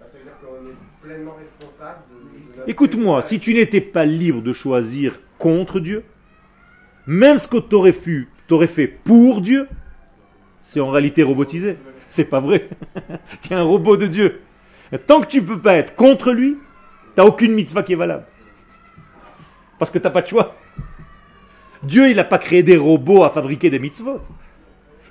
Bah, 0.00 0.06
Écoute-moi, 2.66 3.22
si 3.22 3.40
tu 3.40 3.54
n'étais 3.54 3.80
pas 3.80 4.04
libre 4.04 4.42
de 4.42 4.52
choisir 4.52 5.20
contre 5.38 5.80
Dieu, 5.80 6.04
même 7.06 7.38
ce 7.38 7.48
que 7.48 7.58
tu 7.58 7.74
aurais, 7.74 7.92
fait 8.66 8.86
pour 8.86 9.40
Dieu, 9.40 9.68
c'est 10.62 10.80
en 10.80 10.90
réalité 10.90 11.22
robotisé. 11.22 11.76
C'est 12.08 12.24
pas 12.24 12.40
vrai. 12.40 12.68
tu 13.42 13.52
es 13.52 13.56
un 13.56 13.62
robot 13.62 13.96
de 13.96 14.06
Dieu. 14.06 14.40
Tant 15.06 15.20
que 15.20 15.26
tu 15.26 15.42
peux 15.42 15.58
pas 15.58 15.74
être 15.76 15.96
contre 15.96 16.32
lui, 16.32 16.56
tu 17.14 17.20
n'as 17.20 17.26
aucune 17.26 17.52
mitzvah 17.52 17.82
qui 17.82 17.94
est 17.94 17.96
valable. 17.96 18.24
Parce 19.78 19.90
que 19.90 19.98
tu 19.98 20.04
n'as 20.04 20.10
pas 20.10 20.22
de 20.22 20.26
choix. 20.26 20.56
Dieu, 21.82 22.08
il 22.08 22.16
n'a 22.16 22.24
pas 22.24 22.38
créé 22.38 22.62
des 22.62 22.76
robots 22.76 23.24
à 23.24 23.30
fabriquer 23.30 23.70
des 23.70 23.78
mitzvot. 23.78 24.20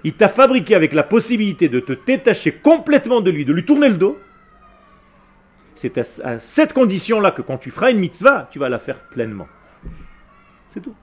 Il 0.04 0.14
t'a 0.14 0.28
fabriqué 0.28 0.76
avec 0.76 0.94
la 0.94 1.04
possibilité 1.04 1.70
de 1.70 1.80
te 1.80 1.94
détacher 1.94 2.52
complètement 2.52 3.22
de 3.22 3.32
lui, 3.32 3.46
de 3.46 3.54
lui 3.54 3.64
tourner 3.64 3.90
le 3.90 3.98
dos. 3.98 4.18
C'est 5.76 5.98
à, 5.98 6.40
cette 6.40 6.74
condition-là 6.74 7.32
que 7.32 7.42
quand 7.42 7.58
tu 7.58 7.72
feras 7.72 7.92
une 7.92 8.00
mitzvah, 8.00 8.48
tu 8.52 8.60
vas 8.60 8.70
la 8.70 8.80
faire 8.80 9.00
pleinement. 9.00 9.48
C'est 10.70 10.82
tout. 10.82 10.96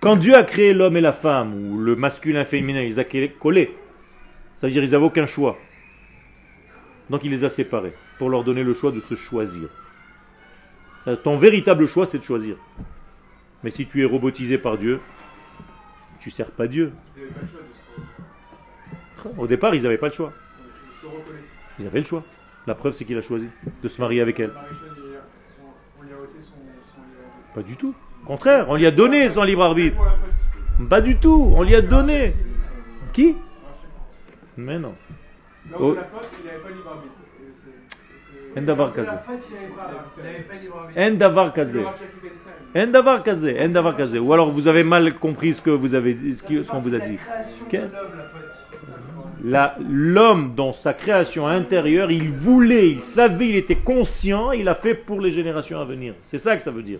Quand 0.00 0.16
Dieu 0.16 0.34
a 0.34 0.44
créé 0.44 0.72
l'homme 0.72 0.96
et 0.96 1.00
la 1.00 1.12
femme, 1.12 1.54
ou 1.54 1.78
le 1.78 1.94
masculin 1.94 2.42
et 2.42 2.44
féminin, 2.44 2.80
ils 2.80 2.98
ont 2.98 3.04
collé. 3.38 3.76
Ça 4.60 4.66
veut 4.66 4.72
dire 4.72 4.82
qu'ils 4.82 4.92
n'avaient 4.92 5.04
aucun 5.04 5.26
choix. 5.26 5.56
Donc 7.10 7.22
il 7.24 7.30
les 7.30 7.44
a 7.44 7.48
séparés 7.48 7.92
pour 8.18 8.30
leur 8.30 8.44
donner 8.44 8.62
le 8.62 8.72
choix 8.72 8.92
de 8.92 9.00
se 9.00 9.14
choisir. 9.14 9.68
Ton 11.22 11.38
véritable 11.38 11.86
choix, 11.86 12.06
c'est 12.06 12.18
de 12.18 12.24
choisir. 12.24 12.56
Mais 13.62 13.70
si 13.70 13.86
tu 13.86 14.02
es 14.02 14.04
robotisé 14.04 14.58
par 14.58 14.78
Dieu, 14.78 15.00
tu 16.18 16.30
sers 16.30 16.50
pas 16.50 16.66
Dieu. 16.66 16.92
Au 19.36 19.46
départ, 19.46 19.74
ils 19.74 19.82
n'avaient 19.82 19.98
pas 19.98 20.08
le 20.08 20.14
choix. 20.14 20.32
Ils 21.78 21.86
avaient 21.86 22.00
le 22.00 22.04
choix. 22.06 22.22
La 22.66 22.74
preuve, 22.74 22.92
c'est 22.92 23.04
qu'il 23.04 23.16
a 23.16 23.22
choisi 23.22 23.48
de 23.82 23.88
se 23.88 24.00
marier 24.00 24.20
avec 24.20 24.38
elle. 24.40 24.52
Pas 27.54 27.62
du 27.62 27.76
tout. 27.76 27.94
Au 28.22 28.26
contraire, 28.26 28.68
on 28.68 28.76
lui 28.76 28.86
a 28.86 28.90
donné 28.90 29.28
son 29.28 29.42
libre 29.42 29.62
arbitre. 29.62 29.96
Pas 30.88 31.00
du 31.00 31.16
tout, 31.16 31.52
on 31.54 31.62
lui 31.62 31.74
a 31.74 31.82
donné. 31.82 32.34
Qui? 33.12 33.36
Mais 34.56 34.78
non. 34.78 34.94
Donc 35.78 35.98
dit 38.56 38.66
ça. 38.66 39.24
En 40.96 41.12
davar 41.16 41.52
kaze. 41.52 43.48
En 43.56 43.68
davar 43.68 43.96
kaze. 43.96 44.18
Ou 44.18 44.32
alors 44.32 44.50
vous 44.50 44.68
avez 44.68 44.82
mal 44.82 45.14
compris 45.14 45.54
ce 45.54 45.62
que 45.62 45.70
vous 45.70 45.94
avez 45.94 46.16
ce 46.32 46.68
qu'on 46.68 46.80
vous 46.80 46.94
a 46.94 46.98
dit. 46.98 47.18
L'homme, 49.42 50.54
dans 50.54 50.72
sa 50.72 50.92
création 50.92 51.46
intérieure, 51.46 52.10
il 52.10 52.30
voulait, 52.30 52.90
il 52.90 53.02
savait, 53.02 53.48
il 53.48 53.56
était 53.56 53.76
conscient, 53.76 54.52
il 54.52 54.68
a 54.68 54.74
fait 54.74 54.94
pour 54.94 55.20
les 55.20 55.30
générations 55.30 55.80
à 55.80 55.84
venir. 55.84 56.14
C'est 56.22 56.38
ça 56.38 56.56
que 56.56 56.62
ça 56.62 56.70
veut 56.70 56.82
dire. 56.82 56.98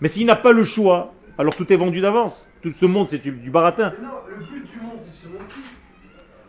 Mais 0.00 0.08
s'il 0.08 0.26
n'a 0.26 0.36
pas 0.36 0.52
le 0.52 0.64
choix, 0.64 1.12
alors 1.36 1.54
tout 1.54 1.70
est 1.72 1.76
vendu 1.76 2.00
d'avance. 2.00 2.46
Tout 2.62 2.72
ce 2.72 2.86
monde, 2.86 3.08
c'est 3.08 3.18
du, 3.18 3.50
baratin. 3.50 3.92
Non, 4.02 4.08
le 4.28 4.36
but 4.44 4.64
du 4.64 4.80
monde, 4.80 4.98
c'est 5.00 5.24
ce 5.24 5.28
monde-ci. 5.28 5.60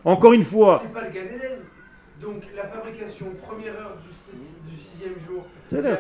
Encore 0.04 0.34
une 0.34 0.46
fois, 0.46 0.82
C'est 0.84 0.94
pas 0.94 1.02
le. 1.02 1.10
Donc 2.22 2.44
la 2.56 2.64
fabrication, 2.64 3.28
première 3.48 3.74
heure 3.74 3.98
du, 4.02 4.72
du 4.72 4.78
sixième 4.78 5.14
jour. 5.28 5.46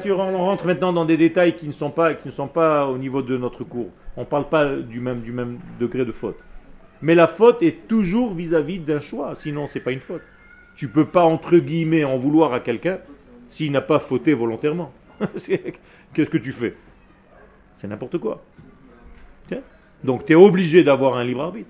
tu 0.01 0.11
on 0.11 0.37
rentre 0.37 0.65
maintenant 0.65 0.91
dans 0.91 1.05
des 1.05 1.17
détails 1.17 1.55
qui 1.55 1.67
ne 1.67 1.71
sont 1.71 1.91
pas, 1.91 2.13
qui 2.13 2.27
ne 2.27 2.33
sont 2.33 2.47
pas 2.47 2.87
au 2.87 2.97
niveau 2.97 3.21
de 3.21 3.37
notre 3.37 3.63
cours. 3.63 3.89
On 4.17 4.21
ne 4.21 4.25
parle 4.25 4.49
pas 4.49 4.75
du 4.75 4.99
même, 4.99 5.21
du 5.21 5.31
même 5.31 5.59
degré 5.79 6.03
de 6.05 6.11
faute. 6.11 6.39
Mais 7.01 7.15
la 7.15 7.27
faute 7.27 7.63
est 7.63 7.87
toujours 7.87 8.33
vis-à-vis 8.33 8.79
d'un 8.79 8.99
choix, 8.99 9.33
sinon 9.35 9.67
c'est 9.67 9.79
pas 9.79 9.91
une 9.91 10.01
faute. 10.01 10.23
Tu 10.75 10.89
peux 10.89 11.05
pas 11.05 11.23
entre 11.23 11.57
guillemets 11.57 12.03
en 12.03 12.17
vouloir 12.17 12.53
à 12.53 12.59
quelqu'un 12.59 12.99
s'il 13.47 13.71
n'a 13.71 13.81
pas 13.81 13.99
fauté 13.99 14.33
volontairement. 14.33 14.91
Qu'est-ce 16.13 16.29
que 16.29 16.37
tu 16.37 16.51
fais? 16.51 16.75
C'est 17.75 17.87
n'importe 17.87 18.17
quoi. 18.17 18.43
Donc 20.03 20.25
tu 20.25 20.33
es 20.33 20.35
obligé 20.35 20.83
d'avoir 20.83 21.17
un 21.17 21.23
libre 21.23 21.41
arbitre. 21.41 21.69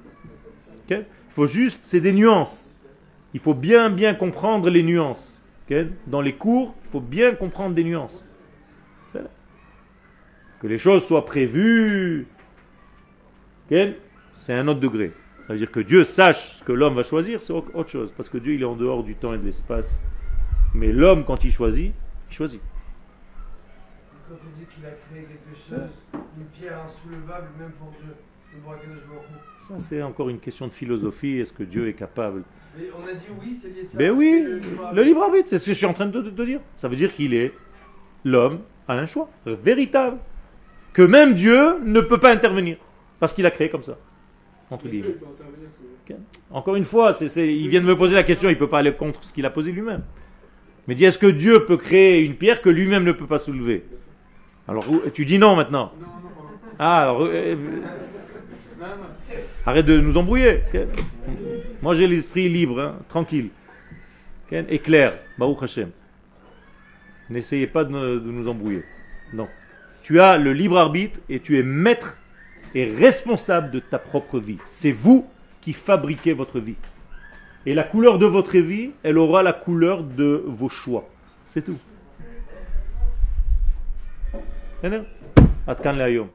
Il 0.90 1.06
faut 1.30 1.48
juste, 1.48 1.80
c'est 1.84 2.02
des 2.02 2.12
nuances. 2.12 2.74
Il 3.34 3.40
faut 3.40 3.54
bien 3.54 3.90
bien 3.90 4.14
comprendre 4.16 4.70
les 4.70 4.84
nuances. 4.84 5.40
Dans 6.08 6.22
les 6.22 6.34
cours, 6.34 6.74
il 6.86 6.90
faut 6.90 7.00
bien 7.00 7.36
comprendre 7.36 7.76
des 7.76 7.84
nuances. 7.84 8.26
Que 10.62 10.68
les 10.68 10.78
choses 10.80 11.06
soient 11.08 11.26
prévues. 11.26 12.28
C'est 14.36 14.54
un 14.54 14.68
autre 14.68 14.80
degré. 14.80 15.14
Ça 15.48 15.54
veut 15.54 15.60
dire 15.60 15.72
que 15.72 15.80
Dieu 15.80 16.04
sache 16.04 16.54
ce 16.54 16.64
que 16.64 16.72
l'homme 16.72 16.96
va 16.96 17.04
choisir, 17.04 17.42
c'est 17.42 17.54
au- 17.54 17.66
autre 17.74 17.90
chose. 17.90 18.12
Parce 18.16 18.30
que 18.30 18.38
Dieu, 18.38 18.54
il 18.56 18.62
est 18.62 18.66
en 18.66 18.76
dehors 18.76 19.04
du 19.04 19.16
temps 19.16 19.34
et 19.34 19.38
de 19.38 19.46
l'espace. 19.46 20.00
Mais 20.74 20.92
l'homme, 20.92 21.24
quand 21.26 21.44
il 21.44 21.52
choisit, 21.52 21.94
il 22.30 22.34
choisit. 22.36 22.62
Quand 24.28 24.36
on 24.36 24.60
dit 24.60 24.66
qu'il 24.66 24.86
a 24.86 24.92
créé 24.92 25.24
quelque 25.24 25.56
chose, 25.58 25.90
une 26.38 26.46
pierre 26.48 26.80
insoulevable, 26.86 27.48
même 27.60 27.72
pour 27.74 27.92
Dieu. 27.92 28.14
Ça, 29.60 29.80
c'est 29.80 30.02
encore 30.02 30.30
une 30.30 30.40
question 30.40 30.68
de 30.68 30.72
philosophie. 30.74 31.38
Est-ce 31.40 31.54
que 31.54 31.64
Dieu 31.64 31.88
est 31.88 31.94
capable 31.94 32.44
Mais 32.78 32.86
on 32.98 33.08
a 33.08 33.14
dit 33.14 33.26
oui, 33.42 33.58
c'est 33.62 33.68
lié 33.70 33.84
de 33.84 33.88
ça. 33.88 33.98
Ben 33.98 34.06
c'est 34.12 34.18
oui, 34.18 34.44
le 34.94 35.04
libre 35.04 35.24
arbitre. 35.24 35.48
c'est 35.50 35.60
ce 35.60 35.66
que 35.66 35.72
je 35.74 35.78
suis 35.78 35.86
en 35.86 35.94
train 35.94 36.06
de 36.06 36.22
te 36.22 36.42
dire. 36.44 36.60
Ça 36.78 36.88
veut 36.88 36.96
dire 36.96 37.14
qu'il 37.14 37.34
est 37.34 37.52
l'homme 38.26 38.60
a 38.88 38.94
un 38.94 39.06
choix 39.06 39.30
véritable. 39.46 40.18
Que 40.94 41.02
même 41.04 41.34
Dieu 41.34 41.80
ne 41.84 42.02
peut 42.02 42.18
pas 42.18 42.32
intervenir. 42.32 42.78
Parce 43.20 43.34
qu'il 43.34 43.46
a 43.46 43.52
créé 43.52 43.70
comme 43.70 43.84
ça. 43.84 43.98
Entre 44.72 44.88
Dieu, 44.88 45.02
guillemets. 46.08 46.20
Encore 46.52 46.76
une 46.76 46.84
fois, 46.86 47.14
c'est, 47.14 47.28
c'est- 47.28 47.54
il 47.54 47.70
vient 47.70 47.82
de 47.82 47.86
me 47.86 47.96
poser 47.98 48.16
la 48.16 48.24
question, 48.24 48.50
il 48.50 48.54
ne 48.54 48.58
peut 48.60 48.68
pas 48.70 48.80
aller 48.80 48.94
contre 48.94 49.24
ce 49.24 49.32
qu'il 49.34 49.46
a 49.46 49.50
posé 49.50 49.72
lui-même. 49.72 50.04
Mais 50.88 50.96
dit, 50.96 51.06
est-ce 51.06 51.20
que 51.20 51.28
Dieu 51.28 51.66
peut 51.66 51.78
créer 51.78 52.22
une 52.24 52.36
pierre 52.36 52.62
que 52.62 52.70
lui-même 52.70 53.04
ne 53.04 53.12
peut 53.12 53.28
pas 53.28 53.38
soulever? 53.40 53.84
Alors, 54.68 54.90
où- 54.90 55.02
tu 55.14 55.26
dis 55.26 55.38
non 55.38 55.56
maintenant. 55.56 55.92
Non, 56.00 56.06
non, 56.08 56.30
pardon. 56.36 56.50
Ah, 56.80 57.02
alors, 57.02 57.22
euh, 57.26 57.56
Non, 57.56 58.86
non. 58.88 59.36
arrête 59.66 59.86
de 59.86 60.00
nous 60.00 60.18
embrouiller. 60.18 60.62
Moi, 61.83 61.95
j'ai 61.95 62.07
l'esprit 62.07 62.49
libre, 62.49 62.81
hein, 62.81 62.99
tranquille. 63.09 63.49
Ok 64.47 64.65
Et 64.69 64.79
clair. 64.79 65.19
Baruch 65.39 65.63
Hashem. 65.63 65.91
N'essayez 67.31 67.67
pas 67.67 67.85
de, 67.85 67.91
ne- 67.91 68.19
de 68.19 68.31
nous 68.31 68.49
embrouiller. 68.49 68.85
Non. 69.33 69.49
Tu 70.03 70.21
as 70.21 70.37
le 70.37 70.53
libre 70.53 70.79
arbitre 70.79 71.21
et 71.29 71.41
tu 71.41 71.59
es 71.59 71.63
maître 71.63 72.17
et 72.75 72.85
responsable 72.95 73.71
de 73.71 73.81
ta 73.81 73.99
propre 73.99 74.39
vie. 74.39 74.59
C'est 74.67 74.93
vous 74.93 75.27
qui 75.63 75.73
fabriquez 75.73 76.33
votre 76.35 76.61
vie. 76.61 76.77
Et 77.67 77.73
la 77.75 77.85
couleur 77.85 78.19
de 78.19 78.27
votre 78.27 78.59
vie, 78.59 78.91
elle 79.03 79.17
aura 79.17 79.43
la 79.43 79.55
couleur 79.55 80.03
de 80.03 80.43
vos 80.47 80.69
choix. 80.69 81.09
C'est 81.47 81.63
tout. 81.63 81.79
בסדר? 84.83 85.03
עד 85.67 85.81
כאן 85.81 85.95
להיום. 85.99 86.29